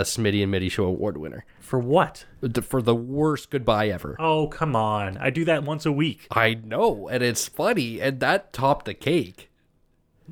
Smitty 0.02 0.42
and 0.42 0.50
Mitty 0.50 0.68
Show 0.68 0.84
award 0.86 1.16
winner 1.16 1.44
For 1.60 1.78
what? 1.78 2.24
for 2.62 2.82
the 2.82 2.94
worst 2.96 3.50
goodbye 3.50 3.88
ever. 3.90 4.16
Oh, 4.18 4.48
come 4.48 4.74
on. 4.74 5.16
I 5.18 5.30
do 5.30 5.44
that 5.44 5.62
once 5.62 5.86
a 5.86 5.92
week. 5.92 6.26
I 6.32 6.54
know, 6.54 7.06
and 7.08 7.22
it's 7.22 7.46
funny, 7.46 8.00
and 8.00 8.18
that 8.20 8.52
topped 8.52 8.86
the 8.86 8.94
cake. 8.94 9.48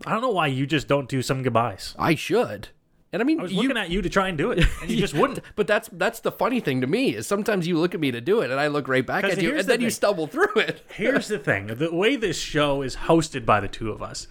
I 0.06 0.12
don't 0.12 0.22
know 0.22 0.30
why 0.30 0.46
you 0.46 0.66
just 0.66 0.88
don't 0.88 1.08
do 1.08 1.22
some 1.22 1.42
goodbyes. 1.42 1.94
I 1.98 2.14
should. 2.14 2.68
And 3.12 3.20
I 3.20 3.24
mean, 3.24 3.40
I 3.40 3.42
was 3.42 3.52
you, 3.52 3.62
looking 3.62 3.76
at 3.76 3.90
you 3.90 4.02
to 4.02 4.08
try 4.08 4.28
and 4.28 4.38
do 4.38 4.52
it, 4.52 4.64
and 4.80 4.90
you 4.90 4.96
just 4.96 5.14
wouldn't. 5.20 5.40
But 5.56 5.66
that's 5.66 5.88
that's 5.92 6.20
the 6.20 6.30
funny 6.30 6.60
thing 6.60 6.80
to 6.80 6.86
me 6.86 7.14
is 7.16 7.26
sometimes 7.26 7.66
you 7.66 7.76
look 7.76 7.92
at 7.92 8.00
me 8.00 8.12
to 8.12 8.20
do 8.20 8.40
it, 8.40 8.50
and 8.50 8.60
I 8.60 8.68
look 8.68 8.86
right 8.86 9.04
back 9.04 9.24
at 9.24 9.42
you, 9.42 9.50
and 9.50 9.60
the 9.60 9.64
then 9.64 9.80
you 9.80 9.90
stumble 9.90 10.26
through 10.28 10.54
it. 10.56 10.84
Here's 10.94 11.26
the 11.26 11.38
thing: 11.38 11.66
the 11.66 11.92
way 11.92 12.14
this 12.16 12.38
show 12.38 12.82
is 12.82 12.96
hosted 12.96 13.44
by 13.44 13.58
the 13.60 13.68
two 13.68 13.90
of 13.90 14.00
us, 14.00 14.28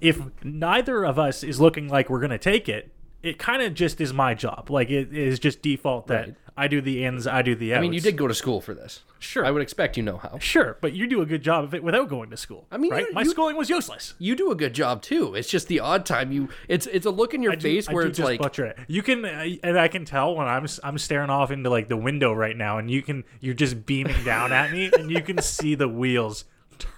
if 0.00 0.20
neither 0.42 1.04
of 1.04 1.18
us 1.18 1.42
is 1.42 1.60
looking 1.60 1.88
like 1.88 2.08
we're 2.08 2.20
gonna 2.20 2.38
take 2.38 2.66
it, 2.66 2.90
it 3.22 3.38
kind 3.38 3.60
of 3.60 3.74
just 3.74 4.00
is 4.00 4.14
my 4.14 4.32
job. 4.32 4.70
Like 4.70 4.88
it 4.88 5.14
is 5.14 5.38
just 5.38 5.60
default 5.60 6.06
that 6.06 6.28
Right. 6.28 6.36
I 6.56 6.68
do 6.68 6.80
the 6.80 7.04
ins, 7.04 7.26
I 7.26 7.42
do 7.42 7.56
the 7.56 7.74
outs. 7.74 7.78
I 7.78 7.80
mean, 7.82 7.92
you 7.92 8.00
did 8.00 8.16
go 8.16 8.28
to 8.28 8.34
school 8.34 8.60
for 8.60 8.74
this. 8.74 9.00
Sure. 9.18 9.44
I 9.44 9.50
would 9.50 9.60
expect 9.62 9.96
you 9.96 10.02
know 10.04 10.18
how. 10.18 10.38
Sure, 10.38 10.76
but 10.80 10.92
you 10.92 11.08
do 11.08 11.20
a 11.20 11.26
good 11.26 11.42
job 11.42 11.64
of 11.64 11.74
it 11.74 11.82
without 11.82 12.08
going 12.08 12.30
to 12.30 12.36
school. 12.36 12.66
I 12.70 12.76
mean, 12.76 12.92
right? 12.92 13.06
you- 13.08 13.12
my 13.12 13.22
you- 13.22 13.30
schooling 13.30 13.56
was 13.56 13.68
useless. 13.68 14.14
You 14.18 14.36
do 14.36 14.50
a 14.52 14.54
good 14.54 14.72
job 14.72 15.02
too. 15.02 15.34
It's 15.34 15.48
just 15.50 15.66
the 15.66 15.80
odd 15.80 16.06
time 16.06 16.30
you. 16.30 16.48
It's 16.68 16.86
it's 16.86 17.06
a 17.06 17.10
look 17.10 17.34
in 17.34 17.42
your 17.42 17.52
I 17.52 17.56
do- 17.56 17.62
face 17.62 17.88
I 17.88 17.92
where 17.92 18.04
do 18.04 18.10
it's 18.10 18.18
like 18.20 18.40
butcher 18.40 18.66
it. 18.66 18.78
You 18.86 19.02
can, 19.02 19.24
and 19.24 19.78
I 19.78 19.88
can 19.88 20.04
tell 20.04 20.36
when 20.36 20.46
I'm 20.46 20.66
I'm 20.84 20.98
staring 20.98 21.30
off 21.30 21.50
into 21.50 21.70
like 21.70 21.88
the 21.88 21.96
window 21.96 22.32
right 22.32 22.56
now, 22.56 22.78
and 22.78 22.88
you 22.90 23.02
can 23.02 23.24
you're 23.40 23.54
just 23.54 23.84
beaming 23.84 24.22
down 24.24 24.52
at 24.52 24.70
me, 24.70 24.90
and 24.96 25.10
you 25.10 25.22
can 25.22 25.40
see 25.42 25.74
the 25.74 25.88
wheels 25.88 26.44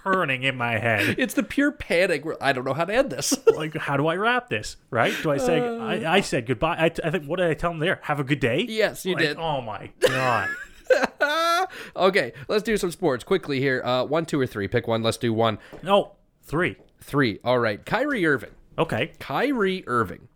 turning 0.03 0.43
in 0.43 0.55
my 0.55 0.77
head. 0.79 1.15
it's 1.19 1.33
the 1.33 1.43
pure 1.43 1.71
panic. 1.71 2.25
Where 2.25 2.41
I 2.41 2.53
don't 2.53 2.65
know 2.65 2.73
how 2.73 2.85
to 2.85 2.93
end 2.93 3.09
this. 3.11 3.33
Like, 3.57 3.75
how 3.75 3.97
do 3.97 4.05
I 4.07 4.15
wrap 4.15 4.49
this? 4.49 4.77
Right? 4.91 5.13
Do 5.23 5.31
I 5.31 5.37
say 5.37 5.59
Uh. 5.59 5.77
I, 5.83 6.17
I 6.17 6.21
said 6.21 6.45
goodbye? 6.45 6.75
I, 6.77 6.91
I 7.03 7.09
think 7.11 7.25
what 7.25 7.37
did 7.39 7.49
I 7.49 7.53
tell 7.55 7.71
him 7.71 7.79
there? 7.79 7.99
Have 8.03 8.19
a 8.19 8.23
good 8.23 8.39
day. 8.39 8.65
Yes, 8.69 9.03
you 9.05 9.15
Like, 9.15 9.23
did. 9.23 9.37
Oh 9.37 9.61
my 9.61 9.89
god. 9.99 10.49
okay, 11.95 12.33
let's 12.47 12.63
do 12.63 12.77
some 12.77 12.91
sports 12.91 13.23
quickly 13.23 13.59
here. 13.59 13.81
Uh, 13.83 14.03
one, 14.05 14.25
two, 14.25 14.39
or 14.39 14.45
three. 14.47 14.67
Pick 14.67 14.87
one. 14.87 15.01
Let's 15.03 15.17
do 15.17 15.33
one. 15.33 15.57
No, 15.83 16.13
three. 16.43 16.77
Three. 17.01 17.39
All 17.43 17.59
right. 17.59 17.83
Kyrie 17.85 18.25
Irving 18.25 18.51
Okay. 18.77 19.11
Kyrie 19.19 19.83
Irving. 19.87 20.27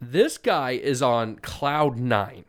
This 0.00 0.38
guy 0.38 0.72
is 0.72 1.00
on 1.02 1.36
cloud 1.36 1.98
nine. 1.98 2.44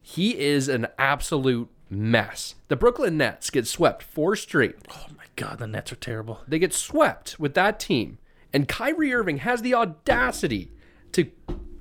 He 0.00 0.38
is 0.38 0.68
an 0.68 0.86
absolute 0.98 1.68
mess. 1.88 2.54
The 2.68 2.76
Brooklyn 2.76 3.16
Nets 3.16 3.50
get 3.50 3.66
swept 3.66 4.02
four 4.02 4.36
straight. 4.36 4.76
Oh 4.90 5.06
my 5.16 5.21
God, 5.36 5.58
the 5.58 5.66
Nets 5.66 5.92
are 5.92 5.96
terrible. 5.96 6.40
They 6.46 6.58
get 6.58 6.74
swept 6.74 7.38
with 7.40 7.54
that 7.54 7.80
team. 7.80 8.18
And 8.52 8.68
Kyrie 8.68 9.14
Irving 9.14 9.38
has 9.38 9.62
the 9.62 9.74
audacity 9.74 10.70
to 11.12 11.30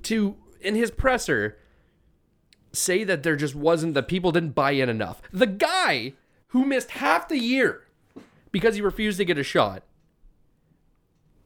to 0.04 0.36
in 0.62 0.76
his 0.76 0.92
presser 0.92 1.58
say 2.72 3.04
that 3.04 3.24
there 3.24 3.36
just 3.36 3.56
wasn't 3.56 3.94
that 3.94 4.08
people 4.08 4.32
didn't 4.32 4.56
buy 4.56 4.72
in 4.72 4.90
enough. 4.90 5.22
The 5.32 5.48
guy 5.48 6.14
who 6.48 6.66
missed 6.66 6.92
half 6.92 7.28
the 7.28 7.38
year 7.38 7.88
because 8.52 8.76
he 8.76 8.82
refused 8.82 9.18
to 9.18 9.26
get 9.26 9.38
a 9.38 9.44
shot. 9.44 9.84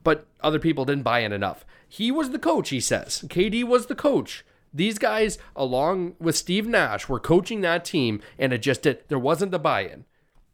But 0.03 0.28
other 0.41 0.60
people 0.60 0.86
didn't 0.86 1.03
buy 1.03 1.20
in 1.20 1.32
enough. 1.32 1.66
He 1.88 2.12
was 2.12 2.30
the 2.30 2.39
coach, 2.39 2.70
he 2.70 2.80
says. 2.80 3.24
KD 3.28 3.64
was 3.64 3.88
the 3.88 3.95
coach. 3.95 4.45
These 4.74 4.99
guys, 4.99 5.38
along 5.56 6.16
with 6.20 6.36
Steve 6.36 6.68
Nash, 6.68 7.08
were 7.08 7.20
coaching 7.20 7.62
that 7.62 7.86
team, 7.86 8.22
and 8.38 8.51
it 8.51 8.60
just 8.60 8.82
did. 8.84 9.03
There 9.08 9.18
wasn't 9.18 9.51
the 9.51 9.60
buy-in. 9.60 10.06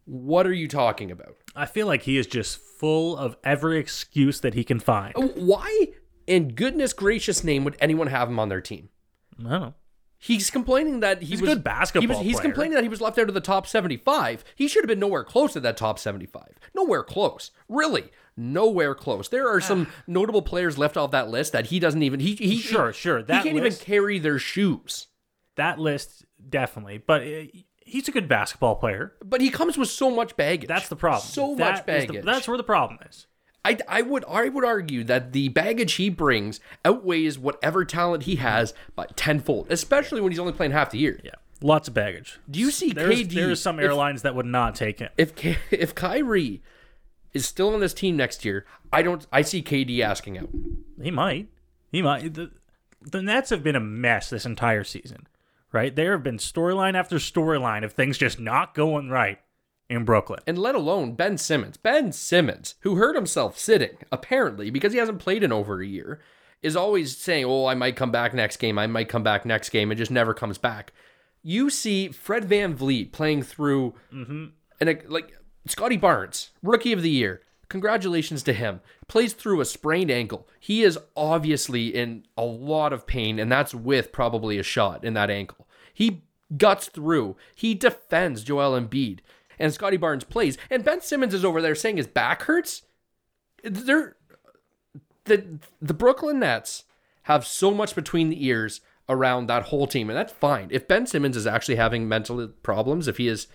What 0.05 0.47
are 0.47 0.53
you 0.53 0.67
talking 0.67 1.11
about? 1.11 1.37
I 1.55 1.65
feel 1.65 1.87
like 1.87 2.03
he 2.03 2.17
is 2.17 2.27
just 2.27 2.57
full 2.57 3.15
of 3.17 3.37
every 3.43 3.77
excuse 3.77 4.39
that 4.41 4.53
he 4.53 4.63
can 4.63 4.79
find. 4.79 5.13
Why, 5.35 5.87
in 6.27 6.49
goodness 6.55 6.93
gracious 6.93 7.43
name, 7.43 7.63
would 7.63 7.77
anyone 7.79 8.07
have 8.07 8.27
him 8.29 8.39
on 8.39 8.49
their 8.49 8.61
team? 8.61 8.89
I 9.39 9.43
don't 9.43 9.51
know. 9.61 9.73
He's 10.17 10.51
complaining 10.51 10.99
that 10.99 11.21
he 11.23 11.29
He's 11.29 11.39
a 11.39 11.43
was 11.45 11.53
good 11.55 11.63
basketball 11.63 12.01
He 12.03 12.07
was, 12.07 12.19
he's 12.19 12.35
player. 12.35 12.43
complaining 12.43 12.75
that 12.75 12.83
he 12.83 12.89
was 12.89 13.01
left 13.01 13.17
out 13.17 13.27
of 13.27 13.33
the 13.33 13.41
top 13.41 13.65
seventy-five. 13.65 14.43
He 14.55 14.67
should 14.67 14.83
have 14.83 14.87
been 14.87 14.99
nowhere 14.99 15.23
close 15.23 15.53
to 15.53 15.59
that 15.61 15.77
top 15.77 15.97
seventy-five. 15.97 16.59
Nowhere 16.75 17.03
close, 17.03 17.49
really, 17.67 18.11
nowhere 18.37 18.93
close. 18.93 19.29
There 19.29 19.49
are 19.49 19.59
some 19.59 19.87
notable 20.05 20.43
players 20.43 20.77
left 20.77 20.95
off 20.95 21.09
that 21.09 21.29
list 21.29 21.53
that 21.53 21.67
he 21.67 21.79
doesn't 21.79 22.03
even. 22.03 22.19
He, 22.19 22.35
he 22.35 22.57
Sure, 22.59 22.93
sure, 22.93 23.19
He 23.19 23.25
can't 23.25 23.45
list- 23.55 23.55
even 23.55 23.73
carry 23.73 24.19
their 24.19 24.37
shoes. 24.37 25.07
That 25.55 25.79
list 25.79 26.23
definitely, 26.47 26.99
but 26.99 27.23
uh, 27.23 27.43
he's 27.91 28.07
a 28.07 28.11
good 28.11 28.27
basketball 28.27 28.75
player. 28.75 29.13
But 29.23 29.41
he 29.41 29.49
comes 29.49 29.77
with 29.77 29.89
so 29.89 30.09
much 30.09 30.35
baggage. 30.37 30.67
That's 30.67 30.89
the 30.89 30.95
problem. 30.95 31.21
So 31.27 31.55
That 31.55 31.59
much 31.59 31.73
is 31.75 31.79
the- 32.07 32.07
baggage. 32.13 32.25
that's 32.25 32.47
where 32.47 32.57
the 32.57 32.63
problem 32.63 32.99
is. 33.09 33.27
I, 33.63 33.77
I 33.87 34.01
would 34.01 34.25
I 34.27 34.49
would 34.49 34.65
argue 34.65 35.03
that 35.03 35.33
the 35.33 35.49
baggage 35.49 35.93
he 35.93 36.09
brings 36.09 36.59
outweighs 36.83 37.37
whatever 37.37 37.85
talent 37.85 38.23
he 38.23 38.37
has 38.37 38.73
by 38.95 39.05
tenfold, 39.15 39.67
especially 39.71 40.19
when 40.19 40.31
he's 40.31 40.39
only 40.39 40.53
playing 40.53 40.71
half 40.71 40.89
the 40.89 40.97
year. 40.97 41.19
Yeah, 41.23 41.35
lots 41.61 41.87
of 41.87 41.93
baggage. 41.93 42.39
Do 42.49 42.59
you 42.59 42.71
see 42.71 42.91
There's, 42.91 43.19
KD? 43.21 43.35
there's 43.35 43.61
some 43.61 43.77
if- 43.77 43.85
airlines 43.85 44.23
that 44.23 44.33
would 44.33 44.47
not 44.47 44.73
take 44.73 44.97
him. 44.97 45.09
if 45.15 45.33
if 45.71 45.93
Kyrie 45.93 46.63
is 47.33 47.45
still 47.45 47.71
on 47.75 47.79
this 47.81 47.93
team 47.93 48.17
next 48.17 48.43
year, 48.43 48.65
I 48.91 49.03
don't. 49.03 49.27
I 49.31 49.43
see 49.43 49.61
KD 49.61 49.99
asking 49.99 50.39
out. 50.39 50.49
He 50.99 51.11
might. 51.11 51.47
He 51.91 52.01
might. 52.01 52.33
The, 52.33 52.49
the 53.03 53.21
Nets 53.21 53.51
have 53.51 53.61
been 53.63 53.75
a 53.75 53.79
mess 53.79 54.31
this 54.31 54.43
entire 54.45 54.83
season, 54.83 55.27
right? 55.71 55.95
There 55.95 56.11
have 56.11 56.23
been 56.23 56.37
storyline 56.37 56.95
after 56.95 57.17
storyline 57.17 57.83
of 57.83 57.93
things 57.93 58.17
just 58.17 58.39
not 58.39 58.73
going 58.73 59.09
right 59.09 59.39
in 59.89 60.05
Brooklyn. 60.05 60.39
And 60.47 60.57
let 60.57 60.75
alone 60.75 61.15
Ben 61.15 61.37
Simmons. 61.37 61.77
Ben 61.77 62.11
Simmons, 62.11 62.75
who 62.81 62.95
hurt 62.95 63.15
himself 63.15 63.57
sitting, 63.57 63.97
apparently, 64.11 64.69
because 64.69 64.93
he 64.93 64.99
hasn't 64.99 65.19
played 65.19 65.43
in 65.43 65.51
over 65.51 65.81
a 65.81 65.85
year, 65.85 66.21
is 66.61 66.75
always 66.75 67.17
saying, 67.17 67.45
Oh, 67.45 67.65
I 67.65 67.75
might 67.75 67.95
come 67.95 68.11
back 68.11 68.33
next 68.33 68.57
game. 68.57 68.79
I 68.79 68.87
might 68.87 69.09
come 69.09 69.23
back 69.23 69.45
next 69.45 69.69
game, 69.69 69.91
and 69.91 69.97
just 69.97 70.11
never 70.11 70.33
comes 70.33 70.57
back. 70.57 70.93
You 71.43 71.69
see 71.69 72.09
Fred 72.09 72.47
VanVleet 72.47 73.11
playing 73.11 73.43
through, 73.43 73.95
mm-hmm. 74.13 74.45
and 74.79 75.03
like 75.09 75.33
Scottie 75.67 75.97
Barnes, 75.97 76.51
rookie 76.61 76.93
of 76.93 77.01
the 77.01 77.09
year. 77.09 77.41
Congratulations 77.71 78.43
to 78.43 78.51
him. 78.51 78.81
Plays 79.07 79.31
through 79.31 79.61
a 79.61 79.65
sprained 79.65 80.11
ankle. 80.11 80.45
He 80.59 80.83
is 80.83 80.99
obviously 81.15 81.87
in 81.87 82.25
a 82.35 82.43
lot 82.43 82.91
of 82.91 83.07
pain, 83.07 83.39
and 83.39 83.49
that's 83.49 83.73
with 83.73 84.11
probably 84.11 84.59
a 84.59 84.63
shot 84.63 85.05
in 85.05 85.13
that 85.13 85.29
ankle. 85.29 85.69
He 85.93 86.23
guts 86.57 86.89
through. 86.89 87.37
He 87.55 87.73
defends 87.73 88.43
Joel 88.43 88.77
Embiid. 88.77 89.19
And 89.57 89.73
Scottie 89.73 89.95
Barnes 89.95 90.25
plays. 90.25 90.57
And 90.69 90.83
Ben 90.83 90.99
Simmons 90.99 91.33
is 91.33 91.45
over 91.45 91.61
there 91.61 91.73
saying 91.73 91.95
his 91.95 92.07
back 92.07 92.41
hurts. 92.41 92.81
They're 93.63 94.17
the 95.23 95.59
the 95.81 95.93
Brooklyn 95.93 96.39
Nets 96.39 96.83
have 97.23 97.47
so 97.47 97.73
much 97.73 97.95
between 97.95 98.27
the 98.27 98.45
ears 98.45 98.81
around 99.07 99.47
that 99.47 99.63
whole 99.63 99.87
team, 99.87 100.09
and 100.09 100.17
that's 100.17 100.33
fine. 100.33 100.67
If 100.71 100.89
Ben 100.89 101.07
Simmons 101.07 101.37
is 101.37 101.47
actually 101.47 101.77
having 101.77 102.05
mental 102.05 102.49
problems, 102.63 103.07
if 103.07 103.15
he 103.15 103.29
is 103.29 103.47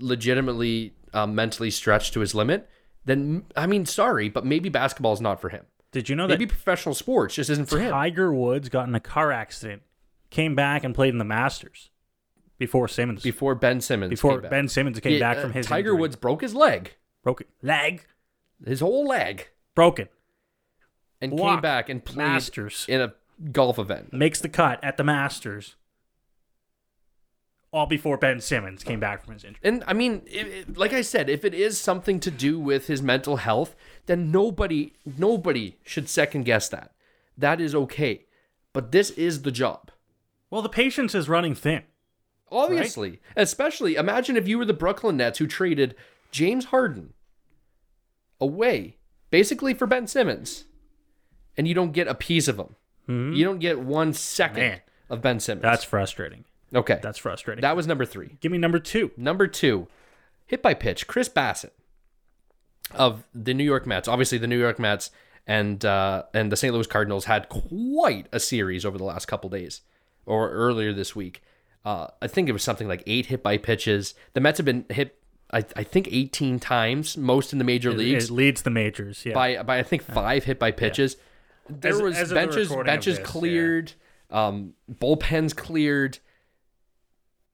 legitimately 0.00 0.96
um, 1.14 1.36
mentally 1.36 1.70
stretched 1.70 2.12
to 2.14 2.20
his 2.20 2.34
limit, 2.34 2.68
then 3.04 3.44
I 3.56 3.66
mean, 3.66 3.86
sorry, 3.86 4.28
but 4.28 4.44
maybe 4.46 4.68
basketball 4.68 5.12
is 5.12 5.20
not 5.20 5.40
for 5.40 5.48
him. 5.48 5.64
Did 5.90 6.08
you 6.08 6.16
know 6.16 6.24
Maybe 6.24 6.34
that 6.34 6.38
maybe 6.40 6.48
professional 6.48 6.94
sports 6.94 7.34
just 7.34 7.50
isn't 7.50 7.66
for 7.66 7.78
him. 7.78 7.90
Tiger 7.90 8.32
Woods 8.32 8.68
got 8.68 8.88
in 8.88 8.94
a 8.94 9.00
car 9.00 9.30
accident, 9.30 9.82
came 10.30 10.54
back 10.54 10.84
and 10.84 10.94
played 10.94 11.10
in 11.10 11.18
the 11.18 11.24
Masters 11.24 11.90
before 12.58 12.88
Simmons. 12.88 13.22
Before 13.22 13.54
Ben 13.54 13.80
Simmons, 13.80 14.10
Before. 14.10 14.40
Ben 14.40 14.68
Simmons 14.68 14.98
came 15.00 15.14
Yeah, 15.14 15.18
back 15.20 15.38
uh, 15.38 15.42
from 15.42 15.52
his 15.52 15.66
Tiger 15.66 15.90
injury. 15.90 16.00
Woods 16.00 16.16
broke 16.16 16.40
his 16.40 16.54
leg, 16.54 16.94
broken 17.22 17.46
leg, 17.60 18.06
his 18.64 18.80
whole 18.80 19.06
leg, 19.06 19.48
broken, 19.74 20.08
and 21.20 21.36
came 21.36 21.60
back 21.60 21.88
and 21.88 22.04
played 22.04 22.16
Masters. 22.18 22.86
in 22.88 23.00
a 23.00 23.12
golf 23.50 23.78
event. 23.78 24.12
makes 24.12 24.40
the 24.40 24.48
cut 24.48 24.82
at 24.82 24.96
the 24.96 25.04
Masters. 25.04 25.76
All 27.72 27.86
before 27.86 28.18
Ben 28.18 28.40
Simmons 28.40 28.84
came 28.84 29.00
back 29.00 29.24
from 29.24 29.32
his 29.34 29.44
injury. 29.44 29.60
And 29.64 29.82
I 29.86 29.94
mean, 29.94 30.22
it, 30.26 30.46
it- 30.46 30.76
like 30.76 30.92
I 30.92 31.00
said, 31.00 31.30
if 31.30 31.44
it 31.44 31.54
is 31.54 31.78
something 31.80 32.20
to 32.20 32.30
do 32.30 32.60
with 32.60 32.86
his 32.86 33.00
mental 33.02 33.36
health, 33.36 33.74
then 34.06 34.30
nobody, 34.30 34.92
nobody 35.18 35.76
should 35.82 36.08
second 36.08 36.44
guess 36.44 36.68
that. 36.68 36.92
That 37.38 37.60
is 37.62 37.74
okay. 37.74 38.26
But 38.74 38.92
this 38.92 39.08
is 39.10 39.42
the 39.42 39.50
job. 39.50 39.90
Well, 40.50 40.60
the 40.62 40.68
patience 40.68 41.14
is 41.14 41.30
running 41.30 41.54
thin. 41.54 41.84
Obviously. 42.50 43.20
Especially, 43.36 43.94
imagine 43.96 44.36
if 44.36 44.46
you 44.46 44.58
were 44.58 44.66
the 44.66 44.74
Brooklyn 44.74 45.16
Nets 45.16 45.38
who 45.38 45.46
traded 45.46 45.94
James 46.30 46.66
Harden 46.66 47.14
away, 48.38 48.98
basically 49.30 49.72
for 49.72 49.86
Ben 49.86 50.06
Simmons, 50.06 50.64
and 51.56 51.66
you 51.66 51.74
don't 51.74 51.92
get 51.92 52.08
a 52.08 52.14
piece 52.14 52.48
of 52.48 52.58
him. 52.58 52.76
Hmm? 53.06 53.32
You 53.32 53.44
don't 53.44 53.58
get 53.60 53.80
one 53.80 54.12
second 54.12 54.60
Man. 54.62 54.80
of 55.08 55.22
Ben 55.22 55.40
Simmons. 55.40 55.62
That's 55.62 55.84
frustrating. 55.84 56.44
Okay. 56.74 56.98
That's 57.02 57.18
frustrating. 57.18 57.62
that 57.62 57.76
was 57.76 57.86
number 57.86 58.04
three. 58.04 58.36
Give 58.40 58.50
me 58.52 58.58
number 58.58 58.78
two. 58.78 59.10
Number 59.16 59.46
two, 59.46 59.88
hit 60.46 60.62
by 60.62 60.74
pitch, 60.74 61.06
Chris 61.06 61.28
Bassitt 61.28 61.70
of 62.94 63.24
the 63.34 63.54
New 63.54 63.64
York 63.64 63.86
Mets. 63.86 64.08
Obviously, 64.08 64.38
the 64.38 64.46
New 64.46 64.58
York 64.58 64.78
Mets 64.78 65.10
and 65.46 65.84
uh, 65.84 66.24
and 66.34 66.50
the 66.52 66.56
St. 66.56 66.72
Louis 66.74 66.86
Cardinals 66.86 67.26
had 67.26 67.48
quite 67.48 68.26
a 68.32 68.40
series 68.40 68.84
over 68.84 68.98
the 68.98 69.04
last 69.04 69.26
couple 69.26 69.50
days, 69.50 69.82
or 70.26 70.50
earlier 70.50 70.92
this 70.92 71.14
week. 71.16 71.42
Uh, 71.84 72.06
I 72.20 72.28
think 72.28 72.48
it 72.48 72.52
was 72.52 72.62
something 72.62 72.86
like 72.86 73.02
eight 73.06 73.26
hit 73.26 73.42
by 73.42 73.58
pitches. 73.58 74.14
The 74.34 74.40
Mets 74.40 74.58
have 74.58 74.64
been 74.64 74.84
hit, 74.88 75.18
I, 75.52 75.64
I 75.74 75.82
think, 75.82 76.06
18 76.12 76.60
times, 76.60 77.16
most 77.16 77.52
in 77.52 77.58
the 77.58 77.64
major 77.64 77.90
It, 77.90 77.96
leagues, 77.98 78.26
it 78.26 78.30
leads 78.30 78.62
the 78.62 78.70
majors. 78.70 79.26
Yeah. 79.26 79.34
by 79.34 79.62
by 79.62 79.78
I 79.78 79.82
think 79.82 80.02
five 80.02 80.44
hit 80.44 80.58
by 80.58 80.70
pitches. 80.70 81.16
There 81.68 81.92
As- 81.92 82.02
was 82.02 82.16
as 82.16 82.32
benches 82.32 82.68
benches 82.68 83.18
this, 83.18 83.26
yeah. 83.26 83.32
cleared, 83.32 83.92
um, 84.30 84.74
bullpens 84.92 85.54
cleared. 85.56 86.18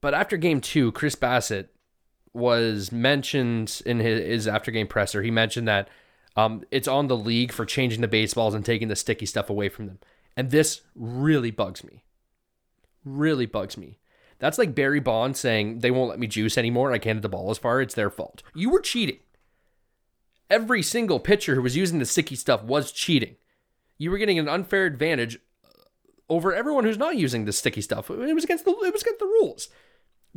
But 0.01 0.15
after 0.15 0.37
game 0.37 0.61
two, 0.61 0.93
Chris 0.93 1.15
Bassitt 1.15 1.69
was 2.33 2.93
mentioned 2.93 3.83
in 3.85 3.99
his, 3.99 4.25
his 4.25 4.49
after 4.49 4.71
game 4.71 4.87
presser. 4.87 5.23
He 5.23 5.31
mentioned 5.31 5.67
that 5.69 5.89
um, 6.37 6.63
it's 6.71 6.89
on 6.89 7.09
the 7.09 7.17
league 7.17 7.53
for 7.53 7.67
changing 7.67 8.01
the 8.01 8.09
baseballs 8.09 8.55
and 8.55 8.65
taking 8.65 8.89
the 8.89 8.97
sticky 8.97 9.27
stuff 9.27 9.51
away 9.51 9.69
from 9.69 9.87
them. 9.87 9.99
And 10.37 10.51
this 10.51 10.83
really 10.95 11.51
bugs 11.51 11.83
me. 11.83 12.05
Really 13.05 13.47
bugs 13.47 13.77
me. 13.77 13.99
That's 14.39 14.59
like 14.59 14.75
Barry 14.75 15.01
Bonds 15.01 15.41
saying 15.41 15.81
they 15.81 15.91
won't 15.91 16.11
let 16.11 16.21
me 16.21 16.29
juice 16.29 16.57
anymore. 16.57 16.93
I 16.93 16.99
can't 16.99 17.17
hit 17.17 17.23
the 17.23 17.29
ball 17.29 17.51
as 17.51 17.59
far. 17.59 17.81
It's 17.81 17.95
their 17.95 18.11
fault. 18.11 18.45
You 18.55 18.71
were 18.71 18.81
cheating. 18.81 19.19
Every 20.49 20.83
single 20.83 21.19
pitcher 21.19 21.57
who 21.57 21.63
was 21.63 21.77
using 21.77 21.99
the 21.99 22.07
sticky 22.07 22.37
stuff 22.37 22.63
was 22.63 22.93
cheating. 22.93 23.35
You 23.99 24.13
were 24.13 24.19
getting 24.19 24.39
an 24.39 24.49
unfair 24.49 24.87
advantage 24.87 25.41
over 26.29 26.55
everyone 26.55 26.85
who's 26.85 26.99
not 26.99 27.17
using 27.17 27.45
the 27.45 27.53
sticky 27.53 27.81
stuff. 27.81 28.11
It 28.11 28.35
was 28.35 28.45
against 28.45 28.65
the 28.65 28.71
it 28.71 28.93
was 28.93 29.03
against 29.03 29.19
the 29.19 29.27
rules. 29.27 29.69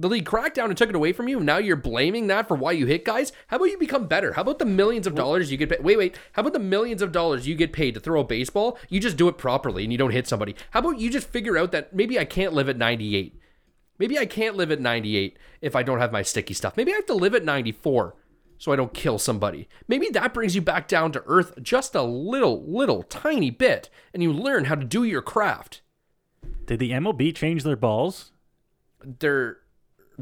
The 0.01 0.09
league 0.09 0.25
cracked 0.25 0.55
down 0.55 0.69
and 0.69 0.77
took 0.77 0.89
it 0.89 0.95
away 0.95 1.13
from 1.13 1.27
you. 1.27 1.39
Now 1.39 1.59
you're 1.59 1.75
blaming 1.75 2.25
that 2.25 2.47
for 2.47 2.57
why 2.57 2.71
you 2.71 2.87
hit 2.87 3.05
guys. 3.05 3.31
How 3.47 3.57
about 3.57 3.65
you 3.65 3.77
become 3.77 4.07
better? 4.07 4.33
How 4.33 4.41
about 4.41 4.57
the 4.57 4.65
millions 4.65 5.05
of 5.05 5.13
dollars 5.13 5.51
you 5.51 5.57
get 5.57 5.69
paid? 5.69 5.83
Wait, 5.83 5.95
wait. 5.95 6.17
How 6.31 6.39
about 6.39 6.53
the 6.53 6.59
millions 6.59 7.03
of 7.03 7.11
dollars 7.11 7.47
you 7.47 7.53
get 7.53 7.71
paid 7.71 7.93
to 7.93 7.99
throw 7.99 8.21
a 8.21 8.23
baseball? 8.23 8.79
You 8.89 8.99
just 8.99 9.15
do 9.15 9.27
it 9.27 9.37
properly 9.37 9.83
and 9.83 9.91
you 9.91 9.99
don't 9.99 10.09
hit 10.09 10.27
somebody. 10.27 10.55
How 10.71 10.79
about 10.79 10.97
you 10.97 11.11
just 11.11 11.29
figure 11.29 11.55
out 11.55 11.71
that 11.73 11.95
maybe 11.95 12.17
I 12.17 12.25
can't 12.25 12.53
live 12.53 12.67
at 12.67 12.77
98. 12.77 13.39
Maybe 13.99 14.17
I 14.17 14.25
can't 14.25 14.55
live 14.55 14.71
at 14.71 14.81
98 14.81 15.37
if 15.61 15.75
I 15.75 15.83
don't 15.83 15.99
have 15.99 16.11
my 16.11 16.23
sticky 16.23 16.55
stuff. 16.55 16.75
Maybe 16.75 16.91
I 16.91 16.95
have 16.95 17.05
to 17.05 17.13
live 17.13 17.35
at 17.35 17.45
94 17.45 18.15
so 18.57 18.71
I 18.71 18.77
don't 18.77 18.95
kill 18.95 19.19
somebody. 19.19 19.69
Maybe 19.87 20.09
that 20.09 20.33
brings 20.33 20.55
you 20.55 20.63
back 20.63 20.87
down 20.87 21.11
to 21.11 21.23
earth 21.27 21.61
just 21.61 21.93
a 21.93 22.01
little, 22.01 22.65
little, 22.65 23.03
tiny 23.03 23.51
bit 23.51 23.91
and 24.15 24.23
you 24.23 24.33
learn 24.33 24.65
how 24.65 24.73
to 24.73 24.83
do 24.83 25.03
your 25.03 25.21
craft. 25.21 25.81
Did 26.65 26.79
the 26.79 26.89
MLB 26.89 27.35
change 27.35 27.61
their 27.63 27.75
balls? 27.75 28.31
They're, 29.03 29.57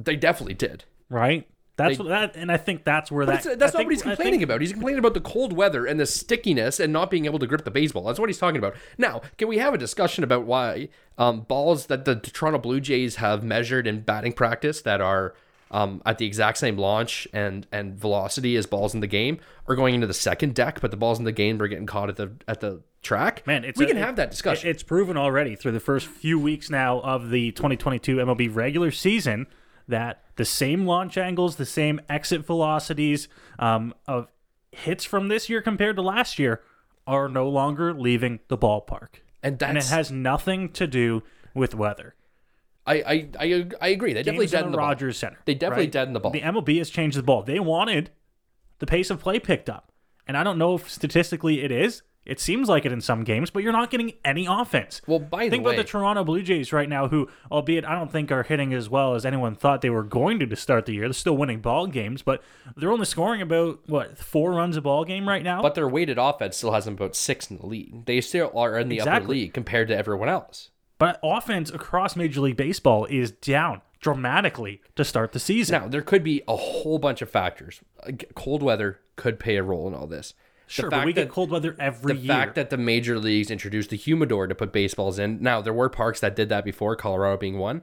they 0.05 0.15
definitely 0.15 0.53
did. 0.55 0.85
Right? 1.09 1.47
That's 1.75 1.97
They- 1.97 2.03
what 2.03 2.09
that, 2.09 2.35
and 2.35 2.51
I 2.51 2.57
think 2.57 2.83
that's 2.83 3.09
where 3.09 3.25
that. 3.25 3.41
That's 3.57 3.73
I 3.75 3.79
not 3.79 3.85
what 3.85 3.91
he's 3.93 4.01
complaining 4.01 4.33
think- 4.41 4.43
about. 4.43 4.59
He's 4.59 4.73
complaining 4.73 4.99
about 4.99 5.13
the 5.13 5.21
cold 5.21 5.53
weather 5.53 5.85
and 5.85 5.97
the 5.99 6.05
stickiness 6.05 6.77
and 6.79 6.91
not 6.91 7.09
being 7.09 7.25
able 7.25 7.39
to 7.39 7.47
grip 7.47 7.63
the 7.63 7.71
baseball. 7.71 8.03
That's 8.03 8.19
what 8.19 8.27
he's 8.27 8.37
talking 8.37 8.57
about. 8.57 8.75
Now, 8.97 9.21
can 9.37 9.47
we 9.47 9.59
have 9.59 9.73
a 9.73 9.77
discussion 9.77 10.23
about 10.25 10.43
why 10.43 10.89
um, 11.17 11.41
balls 11.41 11.85
that 11.85 12.03
the 12.03 12.15
Toronto 12.17 12.59
Blue 12.59 12.81
Jays 12.81 13.15
have 13.15 13.43
measured 13.43 13.87
in 13.87 14.01
batting 14.01 14.33
practice 14.33 14.81
that 14.81 14.99
are 14.99 15.33
um, 15.71 16.01
at 16.05 16.17
the 16.17 16.25
exact 16.25 16.57
same 16.57 16.77
launch 16.77 17.27
and 17.31 17.65
and 17.71 17.93
velocity 17.97 18.55
as 18.57 18.65
balls 18.65 18.93
in 18.93 18.99
the 19.01 19.07
game 19.07 19.39
are 19.67 19.75
going 19.75 19.93
into 19.95 20.07
the 20.07 20.13
second 20.13 20.55
deck, 20.55 20.81
but 20.81 20.91
the 20.91 20.97
balls 20.97 21.17
in 21.19 21.25
the 21.25 21.31
game 21.31 21.61
are 21.61 21.67
getting 21.69 21.85
caught 21.85 22.09
at 22.09 22.17
the 22.17 22.31
at 22.47 22.59
the 22.59 22.81
track? 23.03 23.45
Man, 23.47 23.63
it's 23.63 23.79
we 23.79 23.85
a- 23.85 23.87
can 23.87 23.95
have 23.97 24.17
that 24.17 24.31
discussion. 24.31 24.67
it- 24.67 24.71
It's 24.71 24.83
proven 24.83 25.15
already 25.15 25.55
through 25.55 25.71
the 25.71 25.79
first 25.79 26.07
few 26.07 26.37
weeks 26.39 26.69
now 26.69 26.99
of 27.01 27.29
the 27.29 27.51
2022 27.53 28.17
MLB 28.17 28.53
regular 28.53 28.91
season 28.91 29.47
that 29.89 30.23
the 30.35 30.45
same 30.45 30.85
launch 30.85 31.17
angles, 31.17 31.57
the 31.57 31.65
same 31.65 31.99
exit 32.07 32.45
velocities 32.45 33.27
um, 33.57 33.93
of 34.07 34.27
hits 34.71 35.03
from 35.03 35.27
this 35.27 35.49
year 35.49 35.61
compared 35.61 35.95
to 35.97 36.01
last 36.01 36.39
year 36.39 36.61
are 37.05 37.27
no 37.27 37.49
longer 37.49 37.93
leaving 37.93 38.39
the 38.47 38.57
ballpark. 38.57 39.21
And 39.41 39.61
and 39.63 39.77
it 39.77 39.85
has 39.85 40.11
nothing 40.11 40.69
to 40.73 40.87
do 40.87 41.23
with 41.53 41.73
weather. 41.73 42.15
I, 42.85 42.95
I 42.95 43.29
I 43.39 43.65
I 43.81 43.87
agree. 43.89 44.13
They 44.13 44.23
definitely 44.23 44.45
Games 44.45 44.51
deadened 44.51 44.73
the 44.73 44.77
the 44.77 44.81
ball. 44.81 44.87
Rogers 44.87 45.17
Center. 45.17 45.39
They 45.45 45.53
definitely 45.53 45.85
right? 45.85 45.91
deadened 45.91 46.15
the 46.15 46.19
ball. 46.19 46.31
The 46.31 46.41
MLB 46.41 46.77
has 46.77 46.89
changed 46.89 47.17
the 47.17 47.23
ball. 47.23 47.43
They 47.43 47.59
wanted 47.59 48.11
the 48.79 48.85
pace 48.85 49.09
of 49.09 49.19
play 49.19 49.39
picked 49.39 49.69
up. 49.69 49.91
And 50.27 50.37
I 50.37 50.43
don't 50.43 50.57
know 50.57 50.75
if 50.75 50.89
statistically 50.89 51.63
it 51.63 51.71
is. 51.71 52.03
It 52.29 52.39
seems 52.39 52.69
like 52.69 52.85
it 52.85 52.91
in 52.91 53.01
some 53.01 53.23
games, 53.23 53.49
but 53.49 53.63
you're 53.63 53.73
not 53.73 53.89
getting 53.89 54.13
any 54.23 54.45
offense. 54.45 55.01
Well, 55.07 55.19
by 55.19 55.45
the 55.45 55.49
think 55.49 55.65
way, 55.65 55.73
about 55.73 55.83
the 55.83 55.89
Toronto 55.89 56.23
Blue 56.23 56.41
Jays 56.43 56.71
right 56.71 56.87
now, 56.87 57.07
who, 57.07 57.27
albeit 57.51 57.85
I 57.85 57.95
don't 57.95 58.11
think 58.11 58.31
are 58.31 58.43
hitting 58.43 58.73
as 58.73 58.89
well 58.89 59.15
as 59.15 59.25
anyone 59.25 59.55
thought 59.55 59.81
they 59.81 59.89
were 59.89 60.03
going 60.03 60.39
to 60.39 60.45
to 60.45 60.55
start 60.55 60.85
the 60.85 60.93
year. 60.93 61.07
They're 61.07 61.13
still 61.13 61.35
winning 61.37 61.59
ball 61.59 61.87
games, 61.87 62.21
but 62.21 62.41
they're 62.77 62.91
only 62.91 63.05
scoring 63.05 63.41
about 63.41 63.79
what 63.87 64.17
four 64.17 64.51
runs 64.53 64.77
a 64.77 64.81
ball 64.81 65.03
game 65.05 65.27
right 65.27 65.43
now. 65.43 65.61
But 65.61 65.75
their 65.75 65.87
weighted 65.89 66.17
offense 66.17 66.57
still 66.57 66.71
has 66.73 66.85
them 66.85 66.93
about 66.93 67.15
six 67.15 67.49
in 67.49 67.57
the 67.57 67.65
league. 67.65 68.05
They 68.05 68.21
still 68.21 68.51
are 68.55 68.77
in 68.77 68.89
the 68.89 69.01
upper 69.01 69.09
Exactly. 69.09 69.35
league 69.37 69.53
compared 69.53 69.87
to 69.87 69.97
everyone 69.97 70.29
else. 70.29 70.69
But 70.99 71.19
offense 71.23 71.71
across 71.71 72.15
Major 72.15 72.41
League 72.41 72.57
Baseball 72.57 73.05
is 73.05 73.31
down 73.31 73.81
dramatically 74.01 74.81
to 74.95 75.03
start 75.03 75.31
the 75.31 75.39
season. 75.39 75.81
Now, 75.81 75.87
there 75.87 76.01
could 76.01 76.23
be 76.23 76.41
a 76.47 76.55
whole 76.55 76.99
bunch 76.99 77.21
of 77.21 77.29
factors. 77.29 77.81
Cold 78.35 78.61
weather 78.63 78.99
could 79.15 79.39
play 79.39 79.55
a 79.57 79.63
role 79.63 79.87
in 79.87 79.93
all 79.93 80.07
this. 80.07 80.33
Sure, 80.69 80.89
but 80.89 81.03
we 81.03 81.13
get 81.13 81.29
cold 81.29 81.49
weather 81.49 81.75
every 81.79 82.13
the 82.13 82.19
year. 82.19 82.27
The 82.27 82.39
fact 82.39 82.55
that 82.55 82.69
the 82.69 82.77
major 82.77 83.17
leagues 83.17 83.49
introduced 83.49 83.89
the 83.89 83.97
humidor 83.97 84.45
to 84.45 84.53
put 84.53 84.71
baseballs 84.71 85.17
in. 85.17 85.41
Now, 85.41 85.61
there 85.61 85.73
were 85.73 85.89
parks 85.89 86.19
that 86.19 86.35
did 86.35 86.49
that 86.49 86.63
before, 86.63 86.95
Colorado 86.95 87.37
being 87.37 87.57
one. 87.57 87.81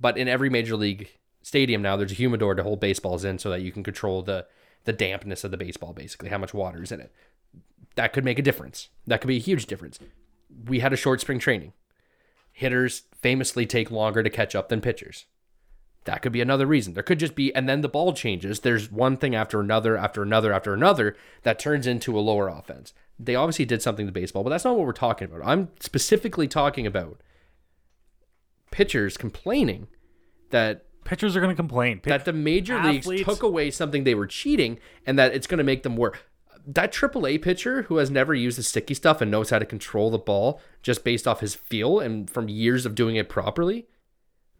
But 0.00 0.18
in 0.18 0.26
every 0.26 0.50
major 0.50 0.76
league 0.76 1.10
stadium 1.42 1.80
now, 1.80 1.96
there's 1.96 2.10
a 2.10 2.16
humidor 2.16 2.56
to 2.56 2.64
hold 2.64 2.80
baseballs 2.80 3.24
in 3.24 3.38
so 3.38 3.50
that 3.50 3.62
you 3.62 3.70
can 3.70 3.84
control 3.84 4.22
the, 4.22 4.46
the 4.82 4.92
dampness 4.92 5.44
of 5.44 5.52
the 5.52 5.56
baseball, 5.56 5.92
basically, 5.92 6.28
how 6.28 6.38
much 6.38 6.52
water 6.52 6.82
is 6.82 6.90
in 6.90 7.00
it. 7.00 7.12
That 7.94 8.12
could 8.12 8.24
make 8.24 8.40
a 8.40 8.42
difference. 8.42 8.88
That 9.06 9.20
could 9.20 9.28
be 9.28 9.36
a 9.36 9.40
huge 9.40 9.66
difference. 9.66 10.00
We 10.66 10.80
had 10.80 10.92
a 10.92 10.96
short 10.96 11.20
spring 11.20 11.38
training. 11.38 11.72
Hitters 12.50 13.02
famously 13.22 13.64
take 13.64 13.92
longer 13.92 14.24
to 14.24 14.30
catch 14.30 14.56
up 14.56 14.68
than 14.68 14.80
pitchers. 14.80 15.26
That 16.04 16.20
could 16.20 16.32
be 16.32 16.42
another 16.42 16.66
reason. 16.66 16.92
There 16.92 17.02
could 17.02 17.18
just 17.18 17.34
be, 17.34 17.54
and 17.54 17.68
then 17.68 17.80
the 17.80 17.88
ball 17.88 18.12
changes. 18.12 18.60
There's 18.60 18.92
one 18.92 19.16
thing 19.16 19.34
after 19.34 19.60
another, 19.60 19.96
after 19.96 20.22
another, 20.22 20.52
after 20.52 20.74
another 20.74 21.16
that 21.42 21.58
turns 21.58 21.86
into 21.86 22.18
a 22.18 22.20
lower 22.20 22.48
offense. 22.48 22.92
They 23.18 23.34
obviously 23.34 23.64
did 23.64 23.80
something 23.80 24.06
to 24.06 24.12
baseball, 24.12 24.44
but 24.44 24.50
that's 24.50 24.64
not 24.64 24.76
what 24.76 24.86
we're 24.86 24.92
talking 24.92 25.26
about. 25.26 25.46
I'm 25.46 25.68
specifically 25.80 26.46
talking 26.46 26.86
about 26.86 27.20
pitchers 28.70 29.16
complaining 29.16 29.86
that 30.50 30.84
pitchers 31.04 31.36
are 31.36 31.40
going 31.40 31.52
to 31.52 31.56
complain. 31.56 32.00
That 32.04 32.26
the 32.26 32.32
major 32.32 32.82
leagues 32.82 33.08
took 33.22 33.42
away 33.42 33.70
something 33.70 34.04
they 34.04 34.14
were 34.14 34.26
cheating 34.26 34.78
and 35.06 35.18
that 35.18 35.34
it's 35.34 35.46
going 35.46 35.58
to 35.58 35.64
make 35.64 35.84
them 35.84 35.96
work. 35.96 36.28
That 36.66 36.92
AAA 36.92 37.40
pitcher 37.40 37.82
who 37.82 37.96
has 37.96 38.10
never 38.10 38.34
used 38.34 38.58
the 38.58 38.62
sticky 38.62 38.94
stuff 38.94 39.20
and 39.20 39.30
knows 39.30 39.50
how 39.50 39.58
to 39.58 39.66
control 39.66 40.10
the 40.10 40.18
ball 40.18 40.60
just 40.82 41.04
based 41.04 41.26
off 41.26 41.40
his 41.40 41.54
feel 41.54 41.98
and 41.98 42.28
from 42.28 42.48
years 42.48 42.84
of 42.84 42.94
doing 42.94 43.16
it 43.16 43.28
properly, 43.28 43.86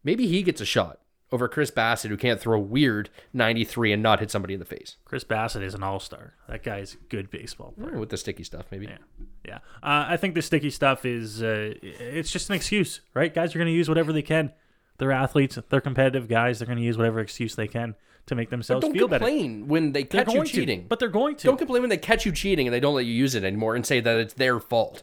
maybe 0.03 0.27
he 0.27 0.43
gets 0.43 0.61
a 0.61 0.67
shot 0.67 1.01
over 1.35 1.49
Chris 1.49 1.71
Bassitt 1.71 2.11
who 2.11 2.17
can't 2.17 2.41
throw 2.41 2.59
weird 2.59 3.11
93 3.33 3.93
and 3.93 4.03
not 4.03 4.21
hit 4.21 4.31
somebody 4.31 4.55
in 4.55 4.61
the 4.61 4.67
face. 4.67 4.97
Chris 5.05 5.25
Bassitt 5.25 5.63
is 5.63 5.75
an 5.75 5.83
all 5.83 5.99
star. 5.99 6.35
That 6.49 6.63
guy's 6.63 6.95
a 6.95 6.97
good 7.09 7.31
baseball 7.31 7.73
player. 7.73 7.99
With 7.99 8.11
the 8.11 8.17
sticky 8.17 8.45
stuff, 8.45 8.67
maybe. 8.71 8.87
Yeah. 8.87 8.99
Yeah. 9.45 9.57
Uh, 9.83 10.07
I 10.09 10.17
think 10.17 10.35
the 10.35 10.43
sticky 10.43 10.71
stuff 10.71 11.05
is, 11.05 11.43
uh, 11.43 11.75
it's 11.83 12.31
just 12.31 12.49
an 12.49 12.55
excuse, 12.55 13.01
right? 13.15 13.35
Guys 13.35 13.55
are 13.55 13.59
going 13.59 13.67
to 13.67 13.75
use 13.75 13.89
whatever 13.89 14.13
they 14.13 14.23
can. 14.23 14.53
They're 14.99 15.13
athletes, 15.13 15.59
they're 15.69 15.81
competitive 15.81 16.29
guys. 16.29 16.61
They're 16.61 16.67
going 16.67 16.79
to 16.79 16.85
use 16.85 16.97
whatever 16.97 17.19
excuse 17.19 17.57
they 17.57 17.67
can 17.67 17.97
to 18.27 18.35
make 18.35 18.49
themselves 18.51 18.83
don't 18.83 18.95
feel 18.95 19.09
better. 19.09 19.25
complain 19.25 19.67
when 19.69 19.93
they 19.93 20.05
catch 20.05 20.29
you 20.29 20.35
going 20.35 20.47
to, 20.47 20.53
cheating. 20.53 20.87
but 20.89 20.99
they're 20.99 21.09
going 21.09 21.37
to. 21.37 21.49
Don't 21.49 21.59
complain 21.59 21.83
when 21.83 21.91
they 21.91 21.99
catch 21.99 22.25
you 22.25 22.33
cheating 22.33 22.67
and 22.67 22.73
they 22.73 22.81
don't 22.81 22.95
let 22.95 23.05
you 23.05 23.13
use 23.13 23.35
it 23.35 23.45
anymore 23.45 23.75
and 23.75 23.85
say 23.85 24.01
that 24.01 24.17
it's 24.19 24.35
their 24.35 24.61
fault. 24.61 25.03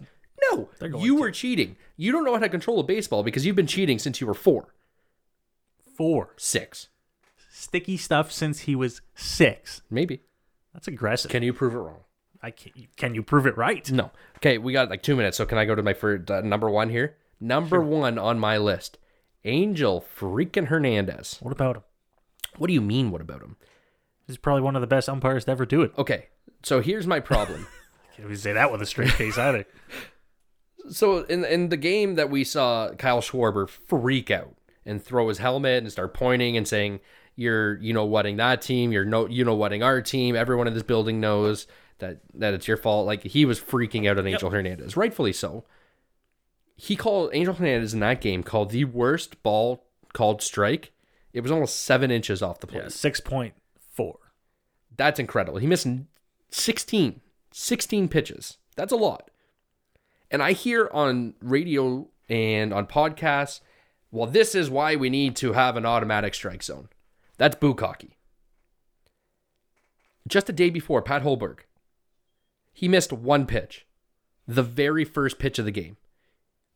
No, 0.50 0.70
you 0.82 1.16
to. 1.16 1.22
were 1.22 1.32
cheating. 1.32 1.76
You 1.98 2.12
don't 2.12 2.24
know 2.24 2.34
how 2.34 2.40
to 2.40 2.50
control 2.50 2.80
a 2.80 2.84
baseball 2.84 3.22
because 3.22 3.46
you've 3.46 3.56
been 3.56 3.68
cheating 3.68 4.00
since 4.00 4.20
you 4.22 4.28
were 4.28 4.34
four, 4.34 4.74
Four. 6.02 6.34
six, 6.36 6.88
Sticky 7.52 7.96
stuff 7.96 8.32
since 8.32 8.62
he 8.62 8.76
was 8.76 9.02
six. 9.14 9.84
maybe. 9.88 10.22
That's 10.74 10.88
aggressive. 10.88 11.30
Can 11.30 11.44
you 11.44 11.54
prove 11.54 11.76
it 11.76 11.78
wrong? 11.78 12.00
I 12.42 12.50
can't. 12.50 12.74
can 12.98 13.14
you 13.14 13.22
prove 13.22 13.46
it 13.46 13.56
right? 13.56 13.90
No. 13.92 14.10
Okay, 14.38 14.58
we 14.58 14.74
got 14.74 14.90
like 14.90 15.04
two 15.04 15.16
minutes, 15.16 15.38
so 15.38 15.46
can 15.46 15.60
I 15.60 15.66
go 15.66 15.76
to 15.76 15.84
my 15.84 15.94
first 15.94 16.32
uh, 16.32 16.42
number 16.42 16.72
one 16.72 16.90
here? 16.90 17.18
Number 17.40 17.80
one 17.82 18.18
on 18.18 18.40
my 18.40 18.58
list, 18.58 18.98
Angel 19.46 20.04
freaking 20.18 20.70
Hernandez. 20.70 21.38
What 21.40 21.52
about 21.52 21.76
him? 21.76 21.84
What 22.58 22.66
do 22.66 22.74
you 22.74 22.82
mean? 22.82 23.12
What 23.12 23.22
about 23.22 23.44
him? 23.44 23.58
He's 24.26 24.38
probably 24.38 24.64
one 24.64 24.76
of 24.76 24.82
the 24.82 24.88
best 24.88 25.08
umpires 25.08 25.46
to 25.46 25.52
ever 25.52 25.68
do 25.68 25.84
it. 25.84 25.92
Okay, 26.00 26.30
so 26.64 26.82
here's 26.82 27.06
my 27.06 27.20
problem. 27.20 27.68
Can't 28.16 28.26
even 28.26 28.38
say 28.38 28.54
that 28.54 28.72
with 28.72 28.82
a 28.82 28.88
straight 28.88 29.12
face 29.12 29.38
either. 29.38 29.66
So 30.90 31.20
in 31.26 31.46
in 31.46 31.70
the 31.70 31.78
game 31.78 32.16
that 32.16 32.32
we 32.32 32.44
saw 32.44 32.90
Kyle 32.98 33.22
Schwarber 33.22 33.70
freak 33.70 34.32
out 34.32 34.56
and 34.86 35.04
throw 35.04 35.28
his 35.28 35.38
helmet 35.38 35.84
and 35.84 35.92
start 35.92 36.14
pointing 36.14 36.58
and 36.58 36.68
saying, 36.68 37.00
"You're 37.36 37.78
you 37.80 37.94
know 37.94 38.06
whatting 38.06 38.38
that 38.38 38.62
team. 38.62 38.92
You're 38.92 39.06
no 39.06 39.28
you 39.28 39.44
know 39.46 39.56
whatting 39.56 39.84
our 39.84 40.02
team. 40.02 40.36
Everyone 40.36 40.68
in 40.68 40.74
this 40.74 40.84
building 40.84 41.20
knows 41.20 41.68
that 42.00 42.20
that 42.34 42.54
it's 42.54 42.68
your 42.68 42.78
fault." 42.78 43.06
Like 43.06 43.24
he 43.24 43.46
was 43.46 43.60
freaking 43.60 44.10
out 44.10 44.18
on 44.18 44.28
Angel 44.28 44.50
Hernandez, 44.50 44.98
rightfully 44.98 45.34
so. 45.34 45.66
He 46.76 46.96
called 46.96 47.30
Angel 47.34 47.54
Hernandez 47.54 47.94
in 47.94 48.00
that 48.00 48.22
game 48.22 48.42
called 48.42 48.72
the 48.72 48.86
worst 48.86 49.44
ball 49.44 49.86
called 50.14 50.42
strike. 50.42 50.92
It 51.34 51.42
was 51.42 51.52
almost 51.52 51.82
seven 51.82 52.12
inches 52.12 52.42
off 52.42 52.60
the 52.60 52.68
plate. 52.68 52.84
Yeah, 52.84 52.90
6.4. 52.90 54.14
That's 54.98 55.20
incredible. 55.20 55.60
He 55.60 55.68
missed 55.68 55.88
16, 56.50 57.22
16 57.52 58.08
pitches. 58.10 58.58
That's 58.76 58.92
a 58.92 58.98
lot. 58.98 59.30
And 60.30 60.42
I 60.42 60.54
hear 60.54 60.90
on 60.92 61.36
radio 61.42 62.08
and 62.30 62.74
on 62.74 62.88
podcasts, 62.88 63.62
well, 64.12 64.28
this 64.28 64.54
is 64.54 64.70
why 64.70 64.96
we 64.96 65.10
need 65.10 65.36
to 65.38 65.54
have 65.54 65.78
an 65.78 65.86
automatic 65.86 66.34
strike 66.34 66.64
zone. 66.64 66.90
That's 67.38 67.56
bukkake. 67.56 68.12
Just 70.28 70.50
a 70.50 70.54
day 70.54 70.70
before, 70.70 71.02
Pat 71.02 71.24
Hoberg, 71.24 71.62
he 72.74 72.88
missed 72.88 73.12
one 73.12 73.46
pitch, 73.46 73.88
the 74.48 74.64
very 74.64 75.04
first 75.04 75.40
pitch 75.40 75.58
of 75.58 75.66
the 75.66 75.72
game. 75.72 75.98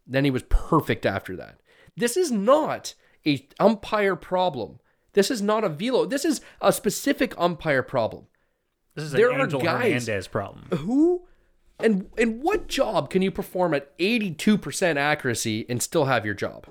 Then 0.08 0.26
he 0.26 0.32
was 0.32 0.44
perfect 0.44 1.06
after 1.06 1.36
that. 1.36 1.60
This 1.96 2.18
is 2.18 2.32
not 2.32 2.96
a 3.26 3.48
umpire 3.60 4.16
problem. 4.16 4.80
This 5.14 5.32
is 5.32 5.42
not 5.42 5.64
a 5.64 5.70
velo. 5.70 6.06
This 6.06 6.26
is 6.26 6.42
a 6.62 6.72
specific 6.74 7.34
umpire 7.38 7.84
problem. 7.84 8.28
This 8.96 9.06
is 9.06 9.12
There 9.12 9.30
an 9.30 9.42
are 9.42 9.44
Angel 9.44 9.60
Hernandez 9.60 10.28
problem. 10.28 10.66
Who 10.80 11.28
and 11.80 12.10
and 12.18 12.42
what 12.42 12.68
job 12.68 13.10
can 13.10 13.22
you 13.22 13.32
perform 13.32 13.74
at 13.74 13.98
82% 13.98 14.96
accuracy 14.96 15.66
and 15.68 15.82
still 15.82 16.06
have 16.06 16.26
your 16.26 16.36
job? 16.36 16.68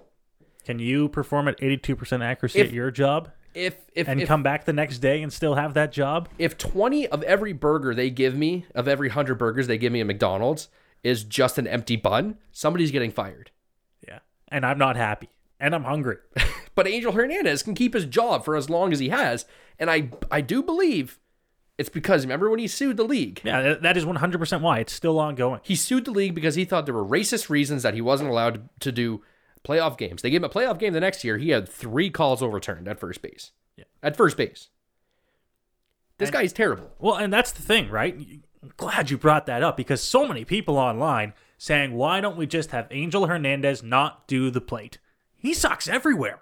Can 0.64 0.78
you 0.78 1.08
perform 1.08 1.48
at 1.48 1.58
82% 1.60 2.22
accuracy 2.22 2.60
If- 2.60 2.68
at 2.68 2.72
your 2.72 2.90
job 2.90 3.30
If 3.54 3.76
if 3.94 4.08
and 4.08 4.20
if, 4.22 4.28
come 4.28 4.42
back 4.42 4.64
the 4.64 4.72
next 4.72 4.98
day 4.98 5.22
and 5.22 5.32
still 5.32 5.54
have 5.54 5.74
that 5.74 5.92
job? 5.92 6.28
if 6.38 6.56
20 6.58 7.06
of 7.08 7.22
every 7.22 7.52
burger 7.52 7.94
they 7.94 8.10
give 8.10 8.34
me, 8.36 8.66
of 8.74 8.88
every 8.88 9.08
100 9.08 9.36
burgers 9.36 9.66
they 9.66 9.78
give 9.78 9.92
me 9.92 10.00
at 10.00 10.06
McDonald's 10.06 10.68
is 11.02 11.22
just 11.22 11.58
an 11.58 11.66
empty 11.66 11.96
bun, 11.96 12.38
somebody's 12.50 12.90
getting 12.90 13.10
fired. 13.10 13.50
Yeah. 14.08 14.20
And 14.48 14.64
I'm 14.64 14.78
not 14.78 14.96
happy. 14.96 15.28
And 15.60 15.74
I'm 15.74 15.84
hungry. 15.84 16.16
But 16.76 16.88
Angel 16.88 17.12
Hernandez 17.12 17.62
can 17.62 17.76
keep 17.76 17.94
his 17.94 18.04
job 18.04 18.44
for 18.44 18.56
as 18.56 18.68
long 18.68 18.92
as 18.92 18.98
he 18.98 19.10
has, 19.10 19.46
and 19.78 19.88
I 19.88 20.10
I 20.28 20.40
do 20.40 20.60
believe 20.60 21.20
it's 21.78 21.88
because 21.88 22.24
remember 22.24 22.50
when 22.50 22.58
he 22.58 22.66
sued 22.66 22.96
the 22.96 23.04
league? 23.04 23.40
Yeah, 23.44 23.62
that- 23.62 23.82
that 23.82 23.96
is 23.96 24.04
100% 24.04 24.60
why. 24.60 24.80
It's 24.80 24.92
still 24.92 25.20
ongoing. 25.20 25.60
He 25.62 25.76
sued 25.76 26.04
the 26.04 26.10
league 26.10 26.34
because 26.34 26.56
he 26.56 26.64
thought 26.64 26.84
there 26.86 26.94
were 26.94 27.04
racist 27.04 27.48
reasons 27.48 27.84
that 27.84 27.94
he 27.94 28.00
wasn't 28.00 28.30
allowed 28.30 28.68
to 28.80 28.90
do 28.90 29.22
playoff 29.64 29.96
games. 29.98 30.22
They 30.22 30.30
gave 30.30 30.40
him 30.42 30.44
a 30.44 30.48
playoff 30.48 30.78
game 30.78 30.92
the 30.92 31.00
next 31.00 31.24
year. 31.24 31.38
He 31.38 31.50
had 31.50 31.68
three 31.68 32.10
calls 32.10 32.42
overturned 32.42 32.86
at 32.88 33.00
first 33.00 33.22
base. 33.22 33.52
Yeah. 33.76 33.84
At 34.02 34.16
first 34.16 34.36
base. 34.36 34.68
This 36.18 36.28
And- 36.28 36.34
guy's 36.34 36.52
terrible. 36.52 36.90
Well, 36.98 37.16
and 37.16 37.32
that's 37.32 37.50
the 37.52 37.62
thing, 37.62 37.90
right? 37.90 38.14
I'm 38.62 38.72
glad 38.76 39.10
you 39.10 39.18
brought 39.18 39.46
that 39.46 39.62
up 39.62 39.76
because 39.76 40.02
so 40.02 40.26
many 40.26 40.44
people 40.44 40.78
online 40.78 41.34
saying, 41.58 41.92
why 41.94 42.20
don't 42.20 42.36
we 42.36 42.46
just 42.46 42.70
have 42.70 42.86
Angel 42.90 43.26
Hernandez 43.26 43.82
not 43.82 44.26
do 44.28 44.50
the 44.50 44.60
plate? 44.60 44.98
He 45.36 45.52
sucks 45.54 45.88
everywhere. 45.88 46.40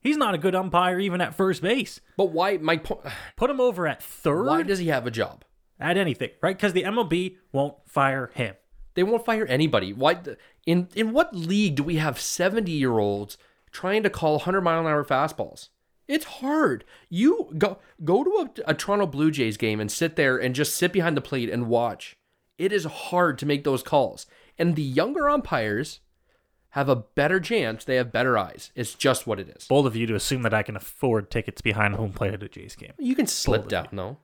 He's 0.00 0.16
not 0.16 0.34
a 0.34 0.38
good 0.38 0.54
umpire 0.54 1.00
even 1.00 1.20
at 1.20 1.34
first 1.34 1.60
base. 1.62 2.00
But 2.16 2.26
why? 2.30 2.56
My 2.58 2.76
point. 2.76 3.00
Put 3.36 3.50
him 3.50 3.60
over 3.60 3.86
at 3.88 4.02
third. 4.02 4.46
Why 4.46 4.62
does 4.62 4.78
he 4.78 4.88
have 4.88 5.06
a 5.06 5.10
job? 5.10 5.44
At 5.80 5.96
anything, 5.96 6.30
right? 6.42 6.56
Because 6.56 6.72
the 6.72 6.82
MLB 6.84 7.36
won't 7.52 7.74
fire 7.86 8.30
him. 8.34 8.54
They 8.98 9.04
won't 9.04 9.24
fire 9.24 9.46
anybody. 9.46 9.92
Why? 9.92 10.18
In 10.66 10.88
in 10.96 11.12
what 11.12 11.32
league 11.32 11.76
do 11.76 11.84
we 11.84 11.98
have 11.98 12.18
seventy 12.18 12.72
year 12.72 12.98
olds 12.98 13.38
trying 13.70 14.02
to 14.02 14.10
call 14.10 14.40
hundred 14.40 14.62
mile 14.62 14.80
an 14.80 14.86
hour 14.86 15.04
fastballs? 15.04 15.68
It's 16.08 16.24
hard. 16.24 16.84
You 17.08 17.54
go 17.56 17.78
go 18.02 18.24
to 18.24 18.30
a, 18.66 18.70
a 18.72 18.74
Toronto 18.74 19.06
Blue 19.06 19.30
Jays 19.30 19.56
game 19.56 19.78
and 19.78 19.92
sit 19.92 20.16
there 20.16 20.36
and 20.36 20.52
just 20.52 20.74
sit 20.74 20.92
behind 20.92 21.16
the 21.16 21.20
plate 21.20 21.48
and 21.48 21.68
watch. 21.68 22.16
It 22.58 22.72
is 22.72 22.86
hard 22.86 23.38
to 23.38 23.46
make 23.46 23.62
those 23.62 23.84
calls. 23.84 24.26
And 24.58 24.74
the 24.74 24.82
younger 24.82 25.30
umpires 25.30 26.00
have 26.70 26.88
a 26.88 26.96
better 26.96 27.38
chance. 27.38 27.84
They 27.84 27.94
have 27.94 28.10
better 28.10 28.36
eyes. 28.36 28.72
It's 28.74 28.94
just 28.94 29.28
what 29.28 29.38
it 29.38 29.48
is. 29.48 29.68
Bold 29.68 29.86
of 29.86 29.94
you 29.94 30.08
to 30.08 30.16
assume 30.16 30.42
that 30.42 30.52
I 30.52 30.64
can 30.64 30.74
afford 30.74 31.30
tickets 31.30 31.60
behind 31.60 31.94
home 31.94 32.12
plate 32.12 32.34
at 32.34 32.42
a 32.42 32.48
Jays 32.48 32.74
game. 32.74 32.94
You 32.98 33.14
can 33.14 33.28
slip 33.28 33.68
down, 33.68 33.90
no? 33.92 34.16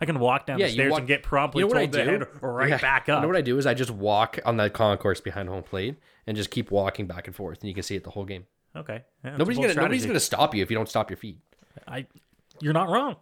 I 0.00 0.06
can 0.06 0.18
walk 0.18 0.46
down 0.46 0.58
Yeah, 0.58 0.66
the 0.66 0.72
stairs 0.72 0.90
walk- 0.92 1.00
and 1.00 1.08
get 1.08 1.22
promptly 1.22 1.60
You 1.62 1.68
know 1.68 1.74
told 1.74 1.92
to 1.92 2.04
do? 2.04 2.10
head 2.10 2.28
right 2.42 2.70
Yeah. 2.70 2.78
back 2.78 3.08
up. 3.08 3.18
You 3.18 3.22
know 3.22 3.28
what 3.28 3.36
I 3.36 3.42
do 3.42 3.58
is 3.58 3.66
I 3.66 3.74
just 3.74 3.90
walk 3.90 4.38
on 4.46 4.56
that 4.56 4.72
concourse 4.72 5.20
behind 5.20 5.48
home 5.48 5.62
plate 5.62 5.96
and 6.26 6.36
just 6.36 6.50
keep 6.50 6.70
walking 6.70 7.06
back 7.06 7.26
and 7.26 7.36
forth, 7.36 7.60
and 7.60 7.68
you 7.68 7.74
can 7.74 7.82
see 7.82 7.96
it 7.96 8.04
the 8.04 8.10
whole 8.10 8.24
game. 8.24 8.46
okay. 8.74 9.02
Yeah, 9.24 9.36
nobody's 9.36 9.58
gonna 9.58 9.74
nobody's 9.74 10.06
gonna 10.06 10.20
stop 10.20 10.54
you 10.54 10.62
if 10.62 10.70
you 10.70 10.76
don't 10.76 10.88
stop 10.88 11.10
your 11.10 11.16
feet. 11.18 11.38
I, 11.86 12.06
you're 12.60 12.72
not 12.72 12.88
wrong. 12.88 13.16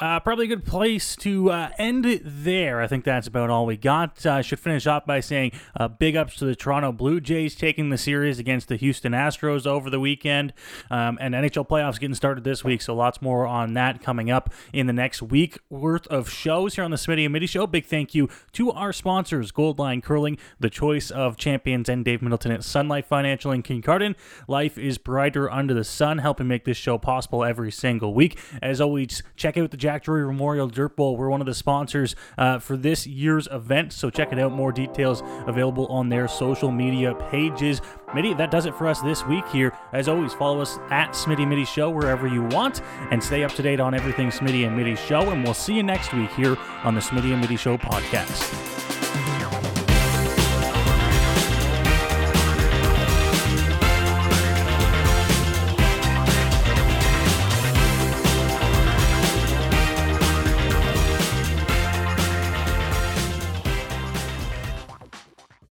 Uh, 0.00 0.18
probably 0.18 0.46
a 0.46 0.48
good 0.48 0.64
place 0.64 1.14
to 1.14 1.50
uh, 1.50 1.68
end 1.76 2.06
it 2.06 2.22
there. 2.24 2.80
I 2.80 2.86
think 2.86 3.04
that's 3.04 3.26
about 3.26 3.50
all 3.50 3.66
we 3.66 3.76
got. 3.76 4.24
I 4.24 4.40
should 4.40 4.58
finish 4.58 4.86
off 4.86 5.04
by 5.04 5.20
saying 5.20 5.52
uh, 5.78 5.88
big 5.88 6.16
ups 6.16 6.36
to 6.36 6.46
the 6.46 6.56
Toronto 6.56 6.90
Blue 6.90 7.20
Jays 7.20 7.54
taking 7.54 7.90
the 7.90 7.98
series 7.98 8.38
against 8.38 8.68
the 8.68 8.76
Houston 8.76 9.12
Astros 9.12 9.66
over 9.66 9.90
the 9.90 10.00
weekend. 10.00 10.54
Um, 10.90 11.18
and 11.20 11.34
NHL 11.34 11.68
playoffs 11.68 12.00
getting 12.00 12.14
started 12.14 12.44
this 12.44 12.64
week, 12.64 12.80
so 12.80 12.94
lots 12.94 13.20
more 13.20 13.46
on 13.46 13.74
that 13.74 14.02
coming 14.02 14.30
up 14.30 14.50
in 14.72 14.86
the 14.86 14.94
next 14.94 15.20
week 15.20 15.58
worth 15.68 16.06
of 16.06 16.30
shows 16.30 16.76
here 16.76 16.84
on 16.84 16.90
the 16.92 16.96
Smitty 16.96 17.24
and 17.24 17.32
Mitty 17.34 17.46
Show. 17.46 17.66
Big 17.66 17.84
thank 17.84 18.14
you 18.14 18.30
to 18.52 18.72
our 18.72 18.94
sponsors, 18.94 19.52
Goldline 19.52 20.02
Curling, 20.02 20.38
the 20.58 20.70
choice 20.70 21.10
of 21.10 21.36
champions, 21.36 21.90
and 21.90 22.06
Dave 22.06 22.22
Middleton 22.22 22.52
at 22.52 22.64
Sun 22.64 22.88
Life 22.88 23.04
Financial 23.04 23.50
and 23.50 23.62
King 23.62 23.82
Cardin. 23.82 24.14
Life 24.48 24.78
is 24.78 24.96
brighter 24.96 25.50
under 25.50 25.74
the 25.74 25.84
sun, 25.84 26.18
helping 26.18 26.48
make 26.48 26.64
this 26.64 26.78
show 26.78 26.96
possible 26.96 27.44
every 27.44 27.70
single 27.70 28.14
week. 28.14 28.38
As 28.62 28.80
always, 28.80 29.22
check 29.36 29.58
out 29.58 29.70
the 29.70 29.76
Jack 29.90 30.04
Drury 30.04 30.24
Memorial 30.24 30.68
Dirt 30.68 30.94
Bowl. 30.94 31.16
We're 31.16 31.30
one 31.30 31.40
of 31.40 31.48
the 31.48 31.54
sponsors 31.54 32.14
uh, 32.38 32.60
for 32.60 32.76
this 32.76 33.08
year's 33.08 33.48
event, 33.50 33.92
so 33.92 34.08
check 34.08 34.32
it 34.32 34.38
out. 34.38 34.52
More 34.52 34.70
details 34.70 35.20
available 35.48 35.88
on 35.88 36.08
their 36.08 36.28
social 36.28 36.70
media 36.70 37.12
pages. 37.28 37.82
Mitty, 38.14 38.32
that 38.34 38.52
does 38.52 38.66
it 38.66 38.76
for 38.76 38.86
us 38.86 39.00
this 39.00 39.26
week 39.26 39.44
here. 39.48 39.76
As 39.92 40.06
always, 40.06 40.32
follow 40.32 40.60
us 40.60 40.78
at 40.90 41.10
Smitty 41.10 41.44
Mitty 41.44 41.64
Show 41.64 41.90
wherever 41.90 42.28
you 42.28 42.44
want, 42.44 42.82
and 43.10 43.20
stay 43.20 43.42
up 43.42 43.52
to 43.54 43.62
date 43.62 43.80
on 43.80 43.92
everything 43.92 44.28
Smitty 44.28 44.64
and 44.64 44.76
Mitty 44.76 44.94
Show. 44.94 45.28
And 45.30 45.42
we'll 45.42 45.54
see 45.54 45.74
you 45.74 45.82
next 45.82 46.12
week 46.12 46.30
here 46.34 46.56
on 46.84 46.94
the 46.94 47.00
Smitty 47.00 47.32
and 47.32 47.40
Mitty 47.40 47.56
Show 47.56 47.76
podcast. 47.76 48.89